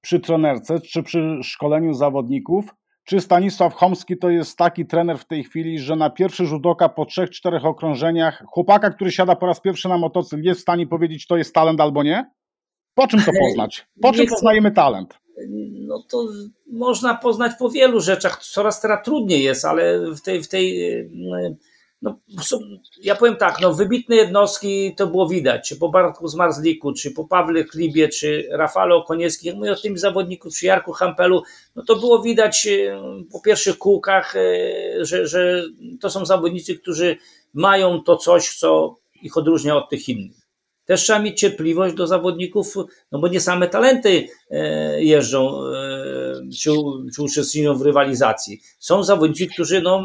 przy 0.00 0.20
trenerce 0.20 0.80
czy 0.80 1.02
przy 1.02 1.38
szkoleniu 1.42 1.94
zawodników. 1.94 2.64
Czy 3.04 3.20
Stanisław 3.20 3.74
Chomski 3.74 4.18
to 4.18 4.30
jest 4.30 4.58
taki 4.58 4.86
trener 4.86 5.18
w 5.18 5.26
tej 5.26 5.44
chwili, 5.44 5.78
że 5.78 5.96
na 5.96 6.10
pierwszy 6.10 6.46
rzut 6.46 6.66
oka 6.66 6.88
po 6.88 7.06
trzech, 7.06 7.30
czterech 7.30 7.64
okrążeniach 7.64 8.44
chłopaka, 8.46 8.90
który 8.90 9.12
siada 9.12 9.36
po 9.36 9.46
raz 9.46 9.60
pierwszy 9.60 9.88
na 9.88 9.98
motocykl, 9.98 10.42
jest 10.42 10.60
w 10.60 10.62
stanie 10.62 10.86
powiedzieć, 10.86 11.26
to 11.26 11.36
jest 11.36 11.54
talent 11.54 11.80
albo 11.80 12.02
nie? 12.02 12.30
Po 12.94 13.06
czym 13.06 13.20
to 13.20 13.30
poznać? 13.40 13.86
Po 14.02 14.12
czym 14.12 14.26
poznajemy 14.26 14.70
talent? 14.70 15.18
No 15.86 16.02
to 16.10 16.28
można 16.66 17.14
poznać 17.14 17.52
po 17.58 17.70
wielu 17.70 18.00
rzeczach. 18.00 18.44
Coraz 18.44 18.80
teraz 18.80 19.04
trudniej 19.04 19.42
jest, 19.42 19.64
ale 19.64 20.14
w 20.14 20.20
tej, 20.20 20.42
w 20.42 20.48
tej 20.48 20.80
no, 22.04 22.18
ja 23.02 23.14
powiem 23.14 23.36
tak, 23.36 23.60
no, 23.60 23.74
wybitne 23.74 24.16
jednostki 24.16 24.94
to 24.96 25.06
było 25.06 25.28
widać, 25.28 25.68
czy 25.68 25.76
po 25.76 25.88
Bartku 25.88 26.28
Zmarzliku, 26.28 26.92
czy 26.92 27.10
po 27.10 27.24
Pawle 27.24 27.64
Klibie, 27.64 28.08
czy 28.08 28.48
Rafale 28.50 28.94
Okonieckim, 28.94 29.46
jak 29.46 29.56
mówię 29.56 29.72
o 29.72 29.76
tym 29.76 29.98
zawodniku, 29.98 30.50
czy 30.50 30.66
Jarku 30.66 30.92
Hampelu, 30.92 31.42
no 31.76 31.82
to 31.82 31.96
było 31.96 32.22
widać 32.22 32.66
e, 32.66 33.00
po 33.32 33.40
pierwszych 33.40 33.78
kółkach, 33.78 34.36
e, 34.36 34.40
że, 35.04 35.26
że 35.26 35.64
to 36.00 36.10
są 36.10 36.26
zawodnicy, 36.26 36.78
którzy 36.78 37.16
mają 37.54 38.02
to 38.02 38.16
coś, 38.16 38.56
co 38.58 38.96
ich 39.22 39.36
odróżnia 39.36 39.76
od 39.76 39.90
tych 39.90 40.08
innych. 40.08 40.36
Też 40.84 41.02
trzeba 41.02 41.18
mieć 41.18 41.40
cierpliwość 41.40 41.94
do 41.94 42.06
zawodników, 42.06 42.74
no 43.12 43.18
bo 43.18 43.28
nie 43.28 43.40
same 43.40 43.68
talenty 43.68 44.28
e, 44.50 45.02
jeżdżą 45.02 45.60
czy, 46.60 46.70
czy 47.14 47.22
uczestniczą 47.22 47.74
w 47.74 47.82
rywalizacji. 47.82 48.60
Są 48.78 49.02
zawodnicy, 49.02 49.46
którzy, 49.46 49.82
no, 49.82 50.02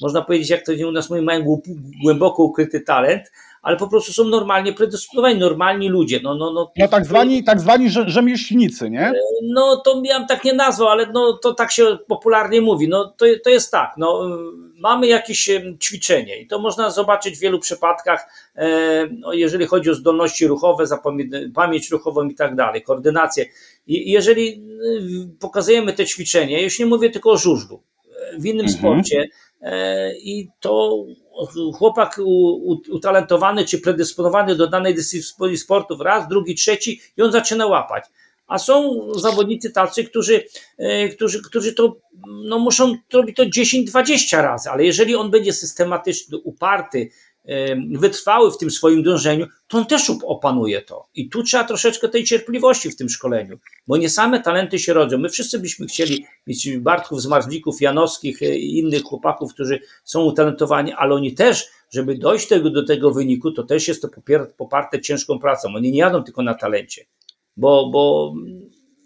można 0.00 0.22
powiedzieć, 0.22 0.50
jak 0.50 0.66
to 0.66 0.72
u 0.88 0.92
nas 0.92 1.10
mówi, 1.10 1.22
mają 1.22 1.60
głęboko 2.02 2.42
ukryty 2.42 2.80
talent, 2.80 3.22
ale 3.64 3.76
po 3.76 3.88
prostu 3.88 4.12
są 4.12 4.24
normalnie 4.24 4.72
predysponowani, 4.72 5.40
normalni 5.40 5.88
ludzie. 5.88 6.20
No, 6.22 6.34
no, 6.34 6.52
no, 6.52 6.72
no 6.76 6.88
tak 6.88 7.06
zwani, 7.06 7.44
tak 7.44 7.60
zwani 7.60 7.90
rzemieślnicy, 8.06 8.90
nie? 8.90 9.12
No 9.42 9.76
to 9.76 10.02
ja 10.04 10.18
bym 10.18 10.28
tak 10.28 10.44
nie 10.44 10.52
nazwał, 10.52 10.88
ale 10.88 11.06
no, 11.12 11.32
to 11.32 11.54
tak 11.54 11.72
się 11.72 11.98
popularnie 12.08 12.60
mówi. 12.60 12.88
No 12.88 13.04
to, 13.16 13.26
to 13.44 13.50
jest 13.50 13.70
tak, 13.70 13.94
no, 13.96 14.28
mamy 14.78 15.06
jakieś 15.06 15.50
ćwiczenie 15.82 16.40
i 16.40 16.46
to 16.46 16.58
można 16.58 16.90
zobaczyć 16.90 17.36
w 17.36 17.40
wielu 17.40 17.58
przypadkach, 17.58 18.26
e, 18.56 18.68
no, 19.18 19.32
jeżeli 19.32 19.66
chodzi 19.66 19.90
o 19.90 19.94
zdolności 19.94 20.46
ruchowe, 20.46 20.84
pamięć 21.54 21.90
ruchową 21.90 22.28
i 22.28 22.34
tak 22.34 22.56
dalej, 22.56 22.82
koordynację. 22.82 23.44
Jeżeli 23.86 24.48
y, 24.48 25.38
pokazujemy 25.40 25.92
te 25.92 26.06
ćwiczenie, 26.06 26.62
już 26.62 26.78
nie 26.78 26.86
mówię 26.86 27.10
tylko 27.10 27.30
o 27.30 27.38
żużlu, 27.38 27.82
w 28.38 28.46
innym 28.46 28.66
mhm. 28.66 28.78
sporcie 28.78 29.28
e, 29.60 30.14
i 30.16 30.48
to 30.60 31.04
chłopak 31.74 32.20
utalentowany 32.90 33.64
czy 33.64 33.78
predysponowany 33.78 34.56
do 34.56 34.66
danej 34.66 34.94
dyscypliny 34.94 35.58
sportów 35.58 36.00
raz, 36.00 36.28
drugi, 36.28 36.54
trzeci 36.54 37.00
i 37.16 37.22
on 37.22 37.32
zaczyna 37.32 37.66
łapać. 37.66 38.04
A 38.46 38.58
są 38.58 39.06
zawodnicy 39.14 39.70
tacy, 39.70 40.04
którzy, 40.04 40.44
e, 40.78 41.08
którzy, 41.08 41.42
którzy 41.42 41.72
to 41.72 41.96
no 42.26 42.58
muszą 42.58 42.96
robić 43.12 43.36
to 43.36 43.44
10-20 43.44 44.42
razy, 44.42 44.70
ale 44.70 44.84
jeżeli 44.84 45.14
on 45.14 45.30
będzie 45.30 45.52
systematyczny, 45.52 46.38
uparty, 46.38 47.10
wytrwały 47.90 48.52
w 48.52 48.58
tym 48.58 48.70
swoim 48.70 49.02
dążeniu, 49.02 49.46
to 49.68 49.78
on 49.78 49.86
też 49.86 50.10
opanuje 50.24 50.82
to. 50.82 51.08
I 51.14 51.28
tu 51.28 51.42
trzeba 51.42 51.64
troszeczkę 51.64 52.08
tej 52.08 52.24
cierpliwości 52.24 52.90
w 52.90 52.96
tym 52.96 53.08
szkoleniu, 53.08 53.58
bo 53.86 53.96
nie 53.96 54.10
same 54.10 54.40
talenty 54.40 54.78
się 54.78 54.92
rodzą. 54.92 55.18
My 55.18 55.28
wszyscy 55.28 55.58
byśmy 55.58 55.86
chcieli 55.86 56.26
mieć 56.46 56.78
Bartków, 56.78 57.22
Zmarzlików, 57.22 57.80
Janowskich 57.80 58.42
e, 58.42 58.58
i 58.58 58.78
innych 58.78 59.02
chłopaków, 59.02 59.54
którzy 59.54 59.80
są 60.04 60.24
utalentowani, 60.24 60.92
ale 60.92 61.14
oni 61.14 61.34
też, 61.34 61.66
żeby 61.90 62.14
dojść 62.14 62.48
tego, 62.48 62.70
do 62.70 62.86
tego 62.86 63.10
wyniku, 63.10 63.50
to 63.50 63.62
też 63.62 63.88
jest 63.88 64.02
to 64.02 64.08
poparte 64.56 65.00
ciężką 65.00 65.38
pracą. 65.38 65.68
Oni 65.76 65.92
nie 65.92 65.98
jadą 65.98 66.22
tylko 66.22 66.42
na 66.42 66.54
talencie, 66.54 67.04
bo, 67.56 67.90
bo 67.90 68.34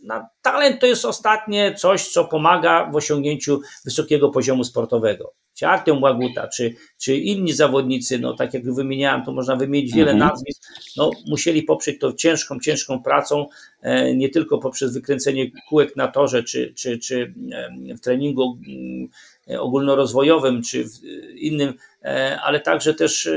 na 0.02 0.28
talent 0.42 0.80
to 0.80 0.86
jest 0.86 1.04
ostatnie 1.04 1.74
coś, 1.74 2.08
co 2.08 2.24
pomaga 2.24 2.90
w 2.92 2.96
osiągnięciu 2.96 3.60
wysokiego 3.84 4.28
poziomu 4.28 4.64
sportowego 4.64 5.34
czy 5.58 5.66
Artem 5.66 6.02
Łaguta, 6.02 6.48
czy, 6.48 6.74
czy 6.98 7.16
inni 7.16 7.52
zawodnicy, 7.52 8.18
no 8.18 8.34
tak 8.34 8.54
jak 8.54 8.74
wymieniałem, 8.74 9.24
to 9.24 9.32
można 9.32 9.56
wymienić 9.56 9.94
wiele 9.94 10.12
mhm. 10.12 10.30
nazwisk, 10.30 10.62
no 10.96 11.10
musieli 11.26 11.62
poprzeć 11.62 12.00
to 12.00 12.12
ciężką, 12.12 12.60
ciężką 12.60 13.02
pracą, 13.02 13.46
e, 13.82 14.14
nie 14.14 14.28
tylko 14.28 14.58
poprzez 14.58 14.94
wykręcenie 14.94 15.50
kółek 15.68 15.96
na 15.96 16.08
torze, 16.08 16.42
czy, 16.42 16.74
czy, 16.74 16.98
czy 16.98 17.34
w 17.96 18.00
treningu 18.00 18.58
e, 19.50 19.60
ogólnorozwojowym, 19.60 20.62
czy 20.62 20.84
w 20.84 21.04
innym, 21.34 21.74
e, 22.02 22.38
ale 22.40 22.60
także 22.60 22.94
też 22.94 23.28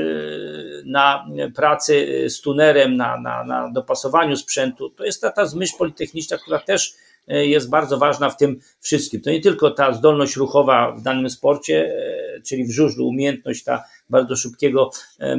na 0.84 1.26
pracy 1.54 2.24
z 2.28 2.40
tunerem, 2.40 2.96
na, 2.96 3.20
na, 3.20 3.44
na 3.44 3.70
dopasowaniu 3.70 4.36
sprzętu. 4.36 4.90
To 4.90 5.04
jest 5.04 5.20
ta, 5.20 5.30
ta 5.30 5.46
zmyśl 5.46 5.74
politechniczna, 5.78 6.38
która 6.38 6.58
też 6.58 6.94
jest 7.26 7.70
bardzo 7.70 7.98
ważna 7.98 8.30
w 8.30 8.36
tym 8.36 8.60
wszystkim. 8.80 9.20
To 9.20 9.30
nie 9.30 9.40
tylko 9.40 9.70
ta 9.70 9.92
zdolność 9.92 10.36
ruchowa 10.36 10.92
w 10.92 11.02
danym 11.02 11.30
sporcie, 11.30 11.94
e, 12.36 12.40
czyli 12.40 12.64
w 12.64 12.70
żużlu, 12.70 13.08
umiejętność 13.08 13.64
ta 13.64 13.84
bardzo 14.10 14.36
szybkiego 14.36 14.90
e, 15.20 15.36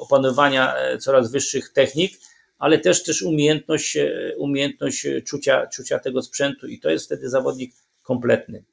opanowania 0.00 0.74
coraz 1.00 1.32
wyższych 1.32 1.72
technik, 1.72 2.12
ale 2.58 2.78
też 2.78 3.02
też 3.02 3.22
umiejętność, 3.22 3.98
umiejętność 4.38 5.06
czucia, 5.26 5.66
czucia 5.66 5.98
tego 5.98 6.22
sprzętu 6.22 6.66
i 6.66 6.80
to 6.80 6.90
jest 6.90 7.06
wtedy 7.06 7.28
zawodnik 7.28 7.74
kompletny. 8.02 8.64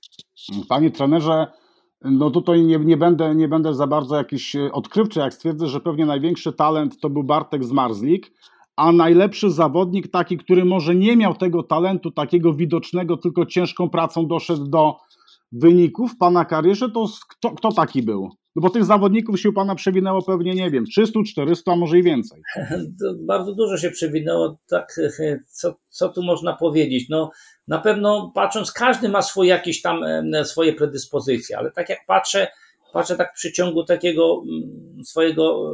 Panie 0.69 0.91
trenerze, 0.91 1.48
no 2.02 2.32
tutaj 2.32 2.62
nie, 2.62 2.80
nie, 2.80 2.98
będę, 2.98 3.36
nie 3.36 3.48
będę 3.48 3.76
za 3.76 3.88
bardzo 3.88 4.15
jakiś 4.15 4.56
odkrywczy, 4.72 5.19
jak 5.19 5.34
stwierdzę, 5.34 5.67
że 5.67 5.80
pewnie 5.80 6.06
największy 6.06 6.54
talent 6.54 7.00
to 7.00 7.10
był 7.10 7.24
Bartek 7.24 7.63
Zmarzlik, 7.63 8.32
a 8.79 8.91
najlepszy 8.91 9.51
zawodnik, 9.51 10.11
taki, 10.11 10.37
który 10.37 10.65
może 10.65 10.95
nie 10.95 11.17
miał 11.17 11.35
tego 11.35 11.63
talentu 11.63 12.11
takiego 12.11 12.53
widocznego, 12.53 13.17
tylko 13.17 13.45
ciężką 13.45 13.89
pracą 13.89 14.27
doszedł 14.27 14.67
do 14.67 14.95
wyników 15.51 16.17
pana 16.17 16.45
karierze, 16.45 16.89
to 16.89 17.05
kto, 17.29 17.51
kto 17.51 17.71
taki 17.71 18.03
był? 18.03 18.29
No 18.55 18.61
bo 18.61 18.69
tych 18.69 18.85
zawodników 18.85 19.39
się 19.39 19.49
u 19.49 19.53
pana 19.53 19.75
przewinęło 19.75 20.21
pewnie, 20.21 20.53
nie 20.53 20.71
wiem, 20.71 20.85
300, 20.85 21.19
400, 21.25 21.71
a 21.71 21.75
może 21.75 21.99
i 21.99 22.03
więcej. 22.03 22.41
Bardzo 23.27 23.53
dużo 23.53 23.77
się 23.77 23.91
przewinęło, 23.91 24.57
tak, 24.69 24.99
co, 25.47 25.75
co 25.89 26.09
tu 26.09 26.23
można 26.23 26.53
powiedzieć? 26.53 27.09
No, 27.09 27.31
na 27.67 27.79
pewno 27.79 28.31
patrząc, 28.35 28.71
każdy 28.71 29.09
ma 29.09 29.21
swoje 29.21 29.49
jakieś 29.49 29.81
tam 29.81 30.01
swoje 30.43 30.73
predyspozycje, 30.73 31.57
ale 31.57 31.71
tak 31.71 31.89
jak 31.89 31.99
patrzę, 32.07 32.47
patrzę 32.93 33.15
tak 33.15 33.31
w 33.31 33.35
przeciągu 33.35 33.83
takiego 33.83 34.43
mm, 34.47 35.03
swojego 35.03 35.71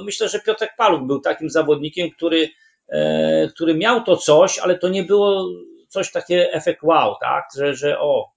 to 0.00 0.04
myślę, 0.04 0.28
że 0.28 0.40
Piotrek 0.40 0.70
Paluk 0.76 1.06
był 1.06 1.20
takim 1.20 1.50
zawodnikiem, 1.50 2.10
który, 2.10 2.48
e, 2.88 3.48
który 3.54 3.74
miał 3.74 4.04
to 4.04 4.16
coś, 4.16 4.58
ale 4.58 4.78
to 4.78 4.88
nie 4.88 5.04
było 5.04 5.48
coś 5.88 6.12
takie 6.12 6.52
efekt 6.52 6.82
wow, 6.82 7.14
tak, 7.20 7.44
że, 7.56 7.74
że 7.74 8.00
o, 8.00 8.32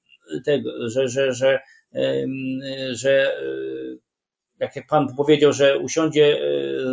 że, 0.88 1.08
że, 1.08 1.34
że, 1.34 1.60
że 2.92 3.38
e, 3.38 3.44
jak, 4.60 4.76
jak 4.76 4.88
pan 4.88 5.16
powiedział, 5.16 5.54
że 5.54 5.80
usiądzie 5.80 6.40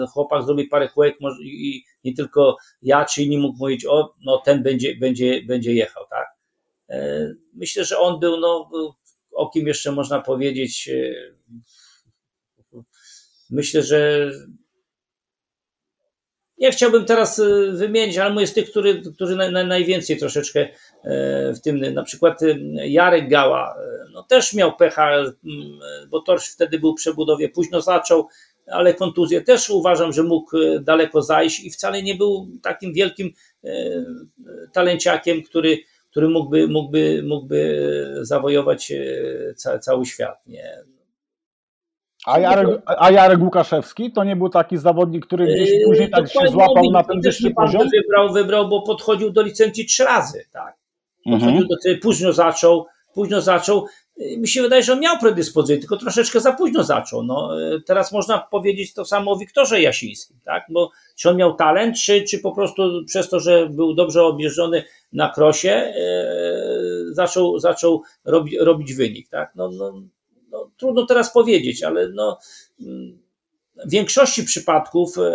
e, 0.02 0.06
chłopak, 0.06 0.42
zrobi 0.42 0.64
parę 0.64 0.88
kółek 0.88 1.16
i 1.42 1.84
nie 2.04 2.14
tylko 2.14 2.56
ja 2.82 3.04
czy 3.04 3.22
inni 3.22 3.38
mógł 3.38 3.58
mówić, 3.58 3.86
o, 3.86 4.14
no 4.24 4.38
ten 4.38 4.62
będzie, 4.62 4.96
będzie, 4.96 5.42
będzie 5.42 5.74
jechał, 5.74 6.04
tak. 6.10 6.26
Myślę, 7.54 7.84
że 7.84 7.98
on 7.98 8.20
był, 8.20 8.40
no, 8.40 8.70
o 9.32 9.50
kim 9.50 9.66
jeszcze 9.66 9.92
można 9.92 10.20
powiedzieć, 10.20 10.90
myślę, 13.50 13.82
że 13.82 14.30
nie 16.60 16.70
chciałbym 16.70 17.04
teraz 17.04 17.38
y, 17.38 17.72
wymienić, 17.72 18.18
ale 18.18 18.34
mój 18.34 18.40
jest 18.40 18.54
tych, 18.54 18.70
który, 18.70 19.02
którzy 19.14 19.36
na, 19.36 19.64
najwięcej 19.64 20.16
troszeczkę 20.16 20.60
e, 20.60 21.52
w 21.54 21.60
tym, 21.60 21.94
na 21.94 22.02
przykład 22.02 22.42
y, 22.42 22.58
Jarek 22.74 23.28
Gała, 23.28 23.74
e, 23.78 24.10
no 24.12 24.22
też 24.22 24.54
miał 24.54 24.76
pecha, 24.76 25.10
bo 26.10 26.20
Torś 26.22 26.48
wtedy 26.48 26.78
był 26.78 26.92
w 26.92 26.96
przebudowie, 26.96 27.48
późno 27.48 27.80
zaczął, 27.80 28.28
ale 28.66 28.94
kontuzję 28.94 29.40
też 29.40 29.70
uważam, 29.70 30.12
że 30.12 30.22
mógł 30.22 30.58
e, 30.58 30.80
daleko 30.80 31.22
zajść 31.22 31.64
i 31.64 31.70
wcale 31.70 32.02
nie 32.02 32.14
był 32.14 32.48
takim 32.62 32.92
wielkim 32.92 33.32
talenciakiem, 34.72 35.42
który, 35.42 35.78
który 36.10 36.28
mógłby, 36.28 36.68
mógłby, 36.68 37.22
mógłby 37.26 37.84
zawojować 38.20 38.92
cały 39.80 40.06
świat. 40.06 40.46
Nie? 40.46 40.84
A 42.26 42.38
Jarek, 42.38 42.68
a 42.86 43.10
Jarek 43.10 43.40
Łukaszewski 43.40 44.12
to 44.12 44.24
nie 44.24 44.36
był 44.36 44.48
taki 44.48 44.78
zawodnik, 44.78 45.26
który 45.26 45.46
gdzieś 45.46 45.70
yy, 45.70 45.84
później 45.84 46.10
tak 46.10 46.32
się 46.32 46.48
złapał 46.48 46.90
na 46.92 47.04
ten 47.04 47.20
wyższy 47.20 47.50
poziom? 47.50 47.82
Wybrał, 47.94 48.32
wybrał, 48.32 48.68
bo 48.68 48.82
podchodził 48.82 49.30
do 49.30 49.42
licencji 49.42 49.86
trzy 49.86 50.04
razy, 50.04 50.44
tak. 50.52 50.76
Podchodził 51.24 51.48
mhm. 51.48 51.68
do 51.68 52.02
późno 52.02 52.32
zaczął, 52.32 52.86
późno 53.14 53.40
zaczął. 53.40 53.86
mi 54.38 54.48
się 54.48 54.62
wydaje, 54.62 54.82
że 54.82 54.92
on 54.92 55.00
miał 55.00 55.18
predyspozycję, 55.18 55.78
tylko 55.78 55.96
troszeczkę 55.96 56.40
za 56.40 56.52
późno 56.52 56.84
zaczął. 56.84 57.22
No, 57.22 57.50
teraz 57.86 58.12
można 58.12 58.38
powiedzieć 58.38 58.94
to 58.94 59.04
samo 59.04 59.32
o 59.32 59.36
Wiktorze 59.36 59.80
Jasińskim, 59.80 60.40
tak? 60.44 60.64
Bo 60.68 60.90
czy 61.16 61.30
on 61.30 61.36
miał 61.36 61.54
talent, 61.54 61.96
czy, 61.96 62.22
czy 62.22 62.38
po 62.38 62.52
prostu 62.52 62.82
przez 63.06 63.28
to, 63.28 63.40
że 63.40 63.66
był 63.66 63.94
dobrze 63.94 64.22
objeżdżony 64.22 64.84
na 65.12 65.28
krosie, 65.28 65.70
e, 65.70 65.94
zaczął, 67.10 67.58
zaczął 67.58 68.02
robi, 68.24 68.58
robić 68.58 68.94
wynik, 68.94 69.28
tak? 69.28 69.52
No, 69.54 69.70
no, 69.70 69.92
no, 70.50 70.70
trudno 70.76 71.06
teraz 71.06 71.32
powiedzieć, 71.32 71.82
ale 71.82 72.08
no, 72.08 72.38
w 73.86 73.90
większości 73.90 74.44
przypadków 74.44 75.18
e, 75.18 75.32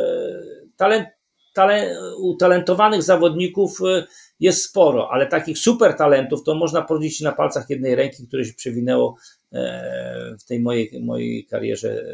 talent, 0.78 1.08
talent, 1.54 1.98
utalentowanych 2.18 3.04
zawodników 3.04 3.82
e, 3.82 4.06
jest 4.40 4.64
sporo, 4.64 5.10
ale 5.12 5.28
takich 5.28 5.58
super 5.58 5.94
talentów 5.94 6.44
to 6.44 6.56
można 6.56 6.82
policzyć 6.82 7.22
na 7.22 7.32
palcach 7.32 7.70
jednej 7.70 7.96
ręki, 7.96 8.28
które 8.28 8.46
się 8.46 8.54
przewinęło 8.54 9.18
e, 9.54 10.36
w 10.40 10.46
tej 10.46 10.60
mojej, 10.60 11.02
mojej 11.04 11.46
karierze 11.46 12.06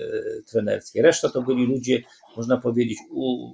trenerskiej. 0.52 1.02
Reszta 1.02 1.30
to 1.30 1.42
byli 1.42 1.66
ludzie, 1.66 2.02
można 2.38 2.58
powiedzieć, 2.58 2.98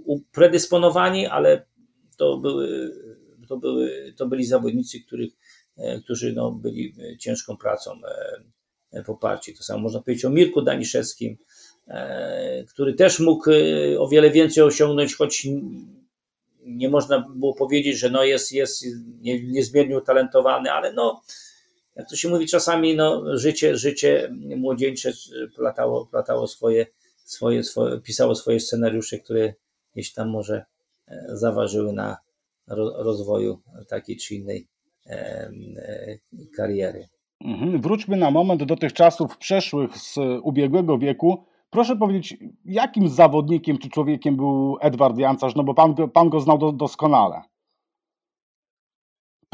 upredysponowani, 0.05 1.27
ale 1.27 1.65
to 2.17 2.37
były, 2.37 2.91
to 3.47 3.57
były, 3.57 4.13
to 4.17 4.27
byli 4.27 4.45
zawodnicy, 4.45 4.99
których, 4.99 5.31
którzy 6.03 6.33
no, 6.33 6.51
byli 6.51 6.93
ciężką 7.19 7.57
pracą 7.57 7.91
poparci. 9.05 9.53
To 9.53 9.63
samo 9.63 9.79
można 9.79 10.01
powiedzieć 10.01 10.25
o 10.25 10.29
Mirku 10.29 10.61
Daniszewskim, 10.61 11.37
E, 11.87 12.63
który 12.69 12.93
też 12.93 13.19
mógł 13.19 13.51
e, 13.51 13.99
o 13.99 14.07
wiele 14.07 14.31
więcej 14.31 14.63
osiągnąć, 14.63 15.15
choć 15.15 15.47
nie 16.65 16.89
można 16.89 17.29
było 17.35 17.53
powiedzieć, 17.53 17.97
że 17.97 18.09
no 18.09 18.23
jest, 18.23 18.51
jest 18.51 18.85
niezmiernie 19.43 19.97
utalentowany, 19.97 20.71
ale 20.71 20.93
no, 20.93 21.21
jak 21.95 22.09
to 22.09 22.15
się 22.15 22.29
mówi 22.29 22.47
czasami, 22.47 22.95
no, 22.95 23.37
życie, 23.37 23.77
życie 23.77 24.33
młodzieńcze 24.57 25.11
platało, 25.55 26.05
platało 26.05 26.47
swoje, 26.47 26.85
swoje, 27.25 27.63
swoje, 27.63 27.99
pisało 28.01 28.35
swoje 28.35 28.59
scenariusze, 28.59 29.19
które 29.19 29.53
gdzieś 29.93 30.13
tam 30.13 30.29
może 30.29 30.65
e, 31.07 31.25
zaważyły 31.33 31.93
na 31.93 32.17
rozwoju 32.97 33.61
takiej 33.87 34.17
czy 34.17 34.35
innej 34.35 34.67
kariery. 36.57 37.07
Mhm. 37.41 37.81
Wróćmy 37.81 38.17
na 38.17 38.31
moment 38.31 38.63
do 38.63 38.75
tych 38.75 38.93
czasów 38.93 39.37
przeszłych 39.37 39.97
z 39.97 40.17
ubiegłego 40.43 40.97
wieku. 40.97 41.43
Proszę 41.69 41.95
powiedzieć, 41.95 42.37
jakim 42.65 43.09
zawodnikiem 43.09 43.77
czy 43.77 43.89
człowiekiem 43.89 44.35
był 44.35 44.77
Edward 44.81 45.17
Jancarz, 45.17 45.55
no 45.55 45.63
bo 45.63 45.73
pan, 45.73 45.95
pan 46.13 46.29
go 46.29 46.39
znał 46.39 46.57
do, 46.57 46.71
doskonale. 46.71 47.41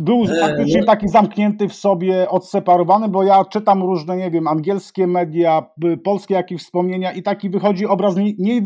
Był 0.02 0.24
e, 0.24 0.40
faktycznie 0.40 0.80
no. 0.80 0.86
taki 0.86 1.08
zamknięty 1.08 1.70
w 1.70 1.74
sobie, 1.74 2.30
odseparowany, 2.30 3.10
bo 3.10 3.24
ja 3.24 3.46
czytam 3.46 3.82
różne, 3.82 4.18
nie 4.18 4.32
wiem, 4.32 4.48
angielskie 4.48 5.08
media, 5.08 5.66
polskie 6.04 6.34
jakieś 6.34 6.62
wspomnienia 6.62 7.12
i 7.12 7.24
taki 7.24 7.50
wychodzi 7.50 7.86
obraz 7.86 8.16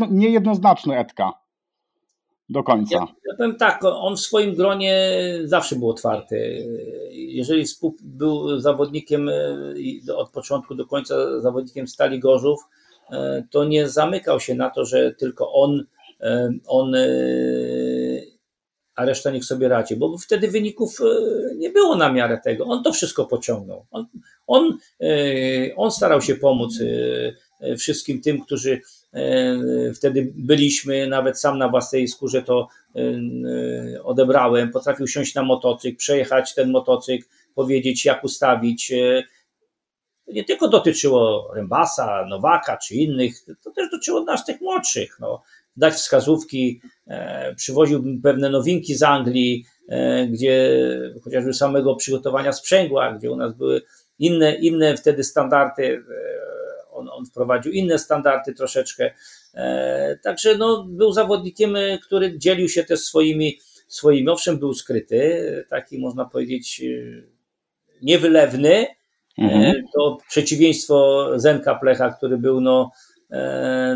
niejednoznaczny 0.10 0.94
nie 0.94 1.00
Edka 1.00 1.47
do 2.50 2.64
końca. 2.64 2.96
Ja, 2.96 3.08
ja 3.28 3.36
powiem 3.38 3.56
tak, 3.56 3.84
on 3.84 4.18
w 4.18 4.20
swoim 4.20 4.56
gronie 4.56 5.12
zawsze 5.44 5.76
był 5.76 5.90
otwarty. 5.90 6.68
Jeżeli 7.12 7.66
był 8.02 8.60
zawodnikiem 8.60 9.30
e, 9.30 10.16
od 10.16 10.30
początku 10.30 10.76
do 10.76 10.86
końca 10.86 11.42
zawodnikiem 11.42 11.88
Stali 11.88 12.20
Gorzów, 12.20 12.60
E, 13.12 13.44
to 13.50 13.66
nie 13.66 13.90
zamykał 13.90 14.40
się 14.40 14.56
na 14.56 14.70
to, 14.70 14.86
że 14.86 15.12
tylko 15.12 15.54
on, 15.54 15.84
e, 16.22 16.54
on 16.68 16.96
a 18.96 19.06
reszta 19.06 19.32
niech 19.32 19.46
sobie 19.46 19.68
radzi, 19.68 19.96
bo 19.96 20.18
wtedy 20.18 20.48
wyników 20.48 21.00
nie 21.56 21.70
było 21.70 21.96
na 21.96 22.12
miarę 22.12 22.40
tego. 22.44 22.66
On 22.66 22.84
to 22.84 22.94
wszystko 22.94 23.26
pociągnął. 23.26 23.86
On, 23.92 24.06
on, 24.48 24.78
on 25.76 25.92
starał 25.92 26.22
się 26.22 26.36
pomóc 26.36 26.80
wszystkim 27.78 28.22
tym, 28.22 28.42
którzy 28.42 28.82
wtedy 29.96 30.32
byliśmy, 30.36 31.08
nawet 31.08 31.40
sam 31.40 31.58
na 31.58 31.70
własnej 31.70 32.08
skórze 32.08 32.44
to 32.44 32.68
odebrałem. 34.04 34.72
Potrafił 34.72 35.08
siąść 35.08 35.36
na 35.36 35.44
motocykl, 35.44 35.98
przejechać 35.98 36.56
ten 36.56 36.72
motocykl, 36.72 37.26
powiedzieć 37.56 38.06
jak 38.06 38.24
ustawić, 38.24 38.92
nie 40.28 40.44
tylko 40.44 40.68
dotyczyło 40.68 41.52
Rembasa, 41.56 42.26
Nowaka 42.30 42.78
czy 42.78 42.96
innych, 42.96 43.46
to 43.64 43.72
też 43.72 43.92
dotyczyło 43.92 44.24
nas 44.24 44.46
tych 44.46 44.62
młodszych. 44.62 45.18
No, 45.20 45.44
dać 45.78 45.94
wskazówki, 45.94 46.82
e, 47.08 47.56
przywoził 47.56 48.04
pewne 48.24 48.50
nowinki 48.50 48.96
z 48.96 49.04
Anglii, 49.04 49.66
e, 49.90 50.28
gdzie 50.28 50.82
chociażby 51.24 51.54
samego 51.54 51.96
przygotowania 51.96 52.54
sprzęgła, 52.54 53.14
gdzie 53.14 53.32
u 53.32 53.36
nas 53.36 53.54
były 53.54 53.82
inne, 54.20 54.56
inne 54.56 54.98
wtedy 54.98 55.24
standardy, 55.24 55.84
e, 55.84 56.57
on, 56.98 57.10
on 57.10 57.26
wprowadził 57.26 57.72
inne 57.72 58.00
standardy 58.00 58.54
troszeczkę. 58.54 59.12
E, 59.54 60.18
także 60.24 60.58
no, 60.58 60.86
był 60.90 61.12
zawodnikiem, 61.12 61.76
e, 61.76 61.98
który 61.98 62.40
dzielił 62.40 62.70
się 62.70 62.84
też 62.84 63.00
swoimi, 63.00 63.60
swoimi, 63.88 64.30
owszem, 64.30 64.60
był 64.60 64.74
skryty, 64.74 65.66
taki 65.70 66.00
można 66.00 66.26
powiedzieć 66.26 66.82
e, 66.82 67.22
niewylewny, 68.02 68.86
Mhm. 69.38 69.84
To 69.94 70.18
przeciwieństwo 70.30 71.28
Zenka 71.36 71.76
Plecha, 71.76 72.10
który 72.10 72.38
był 72.38 72.62
no, 72.62 72.92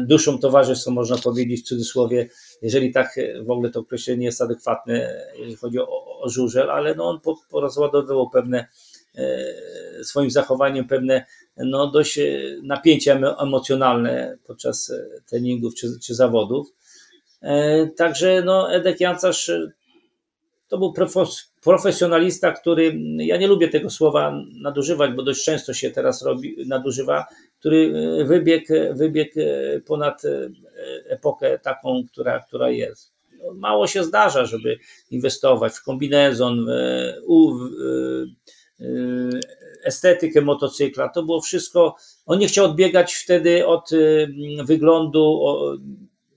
duszą 0.02 0.40
towarzystwa, 0.40 0.92
można 0.92 1.18
powiedzieć 1.18 1.62
w 1.62 1.68
cudzysłowie, 1.68 2.30
jeżeli 2.62 2.92
tak 2.92 3.20
w 3.46 3.52
ogóle 3.52 3.70
to 3.70 3.80
określenie 3.80 4.26
jest 4.26 4.42
adekwatne, 4.42 5.24
jeżeli 5.38 5.56
chodzi 5.56 5.80
o, 5.80 6.20
o 6.22 6.30
żużel, 6.30 6.70
ale 6.70 6.96
no 6.96 7.10
on 7.10 7.20
porozładowywał 7.50 8.30
pewne 8.30 8.68
swoim 10.04 10.32
zachowaniem 10.32 10.88
pewne 10.88 11.26
no, 11.58 11.88
dość 11.88 12.20
napięcia 12.64 13.36
emocjonalne 13.40 14.38
podczas 14.48 14.94
treningów 15.30 15.76
czy, 15.76 16.00
czy 16.00 16.16
zawodów. 16.16 16.68
Także 17.98 18.44
no, 18.46 18.74
Edek 18.74 19.00
Jancarz 19.00 19.52
to 20.72 20.78
był 20.78 20.94
profesjonalista, 21.62 22.52
który, 22.52 23.00
ja 23.18 23.38
nie 23.38 23.48
lubię 23.48 23.68
tego 23.68 23.90
słowa 23.90 24.34
nadużywać, 24.62 25.12
bo 25.12 25.24
dość 25.24 25.44
często 25.46 25.74
się 25.74 25.92
teraz 25.92 26.22
robi, 26.22 26.56
nadużywa, 26.68 27.26
który 27.60 27.94
e, 28.22 28.26
wybiegł, 28.26 28.74
wybiegł 28.94 29.40
e, 29.40 29.80
ponad 29.82 30.26
e, 30.26 30.50
epokę 31.10 31.60
taką, 31.60 32.04
która, 32.12 32.40
która 32.40 32.70
jest. 32.70 33.14
No, 33.44 33.54
mało 33.54 33.88
się 33.88 34.04
zdarza, 34.04 34.46
żeby 34.46 34.80
inwestować 35.10 35.74
w 35.74 35.84
kombinezon, 35.84 36.66
w, 37.28 37.70
estetykę 39.84 40.42
motocykla. 40.42 41.10
To 41.10 41.24
było 41.24 41.42
wszystko. 41.42 41.96
On 42.26 42.40
nie 42.40 42.48
chciał 42.48 42.66
odbiegać 42.66 43.14
wtedy 43.14 43.68
od 43.68 43.90
wyglądu, 44.66 45.42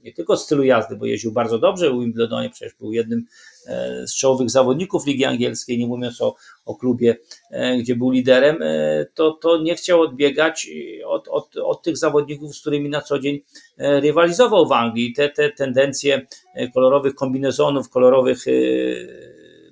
nie 0.05 0.13
tylko 0.13 0.37
stylu 0.37 0.65
jazdy, 0.65 0.97
bo 0.97 1.07
jeździł 1.07 1.33
bardzo 1.33 1.59
dobrze 1.59 1.91
w 1.91 2.01
Wimbledonie, 2.01 2.51
przecież 2.51 2.75
był 2.75 2.93
jednym 2.93 3.27
E, 3.67 4.07
z 4.07 4.15
czołowych 4.15 4.51
zawodników 4.51 5.07
Ligi 5.07 5.25
Angielskiej, 5.25 5.79
nie 5.79 5.87
mówiąc 5.87 6.21
o, 6.21 6.35
o 6.65 6.75
klubie, 6.75 7.17
e, 7.51 7.79
gdzie 7.79 7.97
był 7.97 8.11
liderem, 8.11 8.63
e, 8.63 9.07
to, 9.15 9.31
to 9.33 9.63
nie 9.63 9.75
chciał 9.75 10.01
odbiegać 10.01 10.71
od, 11.07 11.29
od, 11.29 11.57
od 11.57 11.83
tych 11.83 11.97
zawodników, 11.97 12.57
z 12.57 12.61
którymi 12.61 12.89
na 12.89 13.01
co 13.01 13.19
dzień 13.19 13.41
rywalizował 13.79 14.69
w 14.69 14.73
Anglii. 14.73 15.13
Te, 15.13 15.29
te 15.29 15.51
tendencje 15.51 16.27
kolorowych 16.75 17.15
kombinezonów, 17.15 17.89
kolorowych 17.89 18.45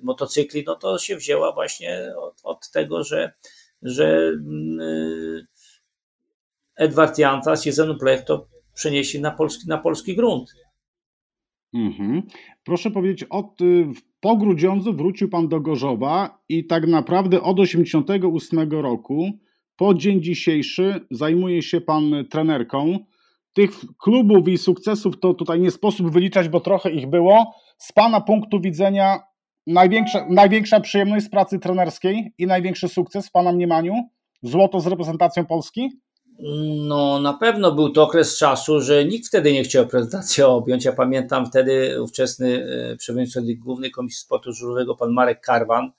motocykli, 0.03 0.63
no 0.67 0.75
to 0.75 0.97
się 0.97 1.15
wzięła 1.15 1.51
właśnie 1.53 2.13
od, 2.17 2.41
od 2.43 2.71
tego, 2.71 3.03
że, 3.03 3.33
że 3.81 4.31
mm, 4.45 5.47
Edward 6.75 7.17
Jantas 7.17 7.67
i 7.67 7.71
Zenu 7.71 7.97
to 8.25 8.47
przenieśli 8.73 9.21
na 9.21 9.31
polski, 9.31 9.67
na 9.67 9.77
polski 9.77 10.15
grunt. 10.15 10.53
Mhm. 11.73 12.21
Proszę 12.63 12.91
powiedzieć, 12.91 13.23
od, 13.29 13.61
y, 13.61 13.85
po 14.19 14.37
Grudziądzu 14.37 14.93
wrócił 14.93 15.29
Pan 15.29 15.47
do 15.47 15.59
Gorzowa 15.59 16.43
i 16.49 16.65
tak 16.65 16.87
naprawdę 16.87 17.41
od 17.41 17.57
1988 17.57 18.71
roku 18.81 19.31
po 19.75 19.93
dzień 19.93 20.21
dzisiejszy 20.21 21.07
zajmuje 21.11 21.61
się 21.61 21.81
Pan 21.81 22.25
trenerką. 22.29 22.99
Tych 23.53 23.71
klubów 23.97 24.47
i 24.47 24.57
sukcesów 24.57 25.19
to 25.19 25.33
tutaj 25.33 25.59
nie 25.59 25.71
sposób 25.71 26.11
wyliczać, 26.11 26.49
bo 26.49 26.59
trochę 26.59 26.91
ich 26.91 27.09
było. 27.09 27.55
Z 27.77 27.91
Pana 27.91 28.21
punktu 28.21 28.61
widzenia 28.61 29.19
największa, 29.67 30.25
największa 30.29 30.79
przyjemność 30.79 31.25
z 31.25 31.29
pracy 31.29 31.59
trenerskiej 31.59 32.33
i 32.37 32.47
największy 32.47 32.89
sukces 32.89 33.27
w 33.27 33.31
Pana 33.31 33.51
mniemaniu? 33.51 33.93
Złoto 34.43 34.79
z 34.79 34.87
reprezentacją 34.87 35.45
Polski? 35.45 35.89
No, 36.87 37.19
na 37.19 37.33
pewno 37.33 37.71
był 37.71 37.89
to 37.89 38.03
okres 38.03 38.37
czasu, 38.37 38.81
że 38.81 39.05
nikt 39.05 39.27
wtedy 39.27 39.53
nie 39.53 39.63
chciał 39.63 39.87
prezentacji 39.87 40.43
objąć. 40.43 40.85
Ja 40.85 40.93
pamiętam 40.93 41.45
wtedy 41.45 42.01
ówczesny 42.03 42.65
e, 42.91 42.95
przewodniczący 42.95 43.55
Głównej 43.55 43.91
Komisji 43.91 44.19
Sportu 44.19 44.53
Żurowego, 44.53 44.95
pan 44.95 45.11
Marek 45.11 45.41
Karwan, 45.41 45.91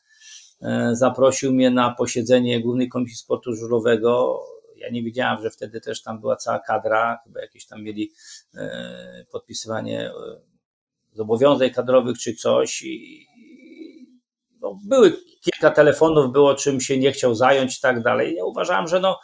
e, 0.62 0.90
zaprosił 0.96 1.52
mnie 1.52 1.70
na 1.70 1.90
posiedzenie 1.90 2.60
Głównej 2.60 2.88
Komisji 2.88 3.16
Sportu 3.16 3.54
Żurowego. 3.54 4.40
Ja 4.76 4.90
nie 4.90 5.02
wiedziałem, 5.02 5.42
że 5.42 5.50
wtedy 5.50 5.80
też 5.80 6.02
tam 6.02 6.20
była 6.20 6.36
cała 6.36 6.58
kadra, 6.58 7.18
chyba 7.24 7.40
jakieś 7.40 7.66
tam 7.66 7.82
mieli 7.82 8.12
e, 8.54 9.26
podpisywanie 9.32 10.10
zobowiązań 11.12 11.70
kadrowych 11.70 12.18
czy 12.18 12.34
coś. 12.34 12.82
I, 12.82 13.26
no, 14.64 14.78
były 14.84 15.12
kilka 15.40 15.70
telefonów 15.70 16.32
było, 16.32 16.54
czym 16.54 16.80
się 16.80 16.98
nie 16.98 17.12
chciał 17.12 17.34
zająć 17.34 17.78
i 17.78 17.80
tak 17.80 18.02
dalej. 18.02 18.34
Ja 18.34 18.44
uważałem, 18.44 18.88
że 18.88 19.00
no, 19.00 19.20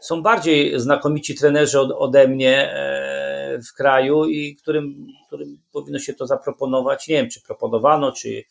są 0.00 0.22
bardziej 0.22 0.80
znakomici 0.80 1.34
trenerzy 1.34 1.80
od, 1.80 1.90
ode 1.96 2.28
mnie 2.28 2.72
e, 2.72 3.58
w 3.70 3.74
kraju 3.74 4.24
i 4.24 4.56
którym, 4.56 5.06
którym 5.26 5.58
powinno 5.72 5.98
się 5.98 6.14
to 6.14 6.26
zaproponować. 6.26 7.08
Nie 7.08 7.16
wiem, 7.16 7.30
czy 7.30 7.42
proponowano, 7.42 8.12
czy 8.12 8.44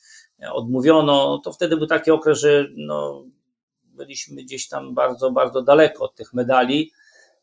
odmówiono. 0.52 1.42
To 1.44 1.54
wtedy 1.54 1.78
był 1.78 1.88
taki 1.88 2.12
okres, 2.12 2.40
że 2.40 2.68
no, 2.76 3.24
byliśmy 3.84 4.44
gdzieś 4.44 4.68
tam 4.68 4.94
bardzo, 4.94 5.32
bardzo 5.32 5.62
daleko 5.62 6.06
od 6.06 6.16
tych 6.16 6.34
medali. 6.34 6.92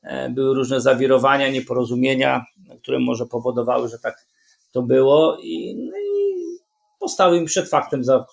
E, 0.02 0.30
były 0.30 0.54
różne 0.54 0.80
zawirowania, 0.80 1.50
nieporozumienia, 1.50 2.44
które 2.82 2.98
może 2.98 3.26
powodowały, 3.26 3.88
że 3.88 3.98
tak 3.98 4.26
to 4.72 4.82
było. 4.82 5.38
I, 5.42 5.76
no 5.76 5.98
postawił 7.00 7.40
mi 7.40 7.46
przed 7.46 7.68
faktem 7.68 8.04
za, 8.04 8.26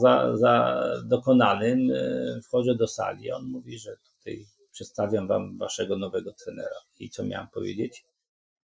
za, 0.00 0.36
za 0.36 0.82
dokonanym. 1.04 1.90
E, 1.90 2.40
wchodzę 2.42 2.74
do 2.74 2.86
sali. 2.86 3.32
On 3.32 3.44
mówi, 3.44 3.78
że 3.78 3.96
tutaj 4.18 4.46
przedstawiam 4.72 5.26
wam 5.26 5.58
waszego 5.58 5.98
nowego 5.98 6.32
trenera. 6.32 6.80
I 7.00 7.10
co 7.10 7.24
miałem 7.24 7.48
powiedzieć? 7.48 8.04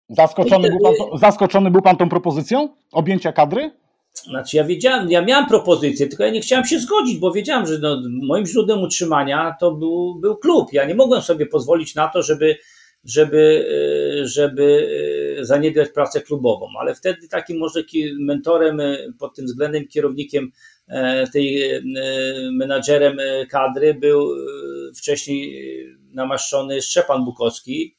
Zaskoczony, 0.08 0.68
był 0.68 0.78
pan, 0.80 1.18
zaskoczony 1.18 1.70
był 1.70 1.82
pan 1.82 1.96
tą 1.96 2.08
propozycją 2.08 2.68
objęcia 2.92 3.32
kadry? 3.32 3.70
Znaczy 4.12 4.56
ja 4.56 4.64
wiedziałem, 4.64 5.10
ja 5.10 5.22
miałem 5.22 5.46
propozycję, 5.46 6.08
tylko 6.08 6.24
ja 6.24 6.30
nie 6.30 6.40
chciałem 6.40 6.64
się 6.64 6.78
zgodzić, 6.78 7.18
bo 7.18 7.32
wiedziałem, 7.32 7.66
że 7.66 7.78
no, 7.78 8.02
moim 8.22 8.46
źródłem 8.46 8.82
utrzymania 8.82 9.56
to 9.60 9.72
był, 9.72 10.14
był 10.14 10.36
klub. 10.36 10.72
Ja 10.72 10.84
nie 10.84 10.94
mogłem 10.94 11.22
sobie 11.22 11.46
pozwolić 11.46 11.94
na 11.94 12.08
to, 12.08 12.22
żeby, 12.22 12.56
żeby, 13.04 13.66
e, 14.22 14.26
żeby 14.26 14.88
e, 15.40 15.44
zaniedbać 15.44 15.88
pracę 15.88 16.20
klubową, 16.20 16.66
ale 16.80 16.94
wtedy 16.94 17.28
takim 17.28 17.58
może 17.58 17.82
mentorem 18.20 18.80
e, 18.80 18.96
pod 19.18 19.34
tym 19.34 19.46
względem 19.46 19.88
kierownikiem 19.88 20.50
tej 21.32 21.64
menadżerem 22.52 23.16
kadry 23.50 23.94
był 23.94 24.28
wcześniej 24.96 25.66
namaszczony 26.12 26.82
Szczepan 26.82 27.24
Bukowski, 27.24 27.96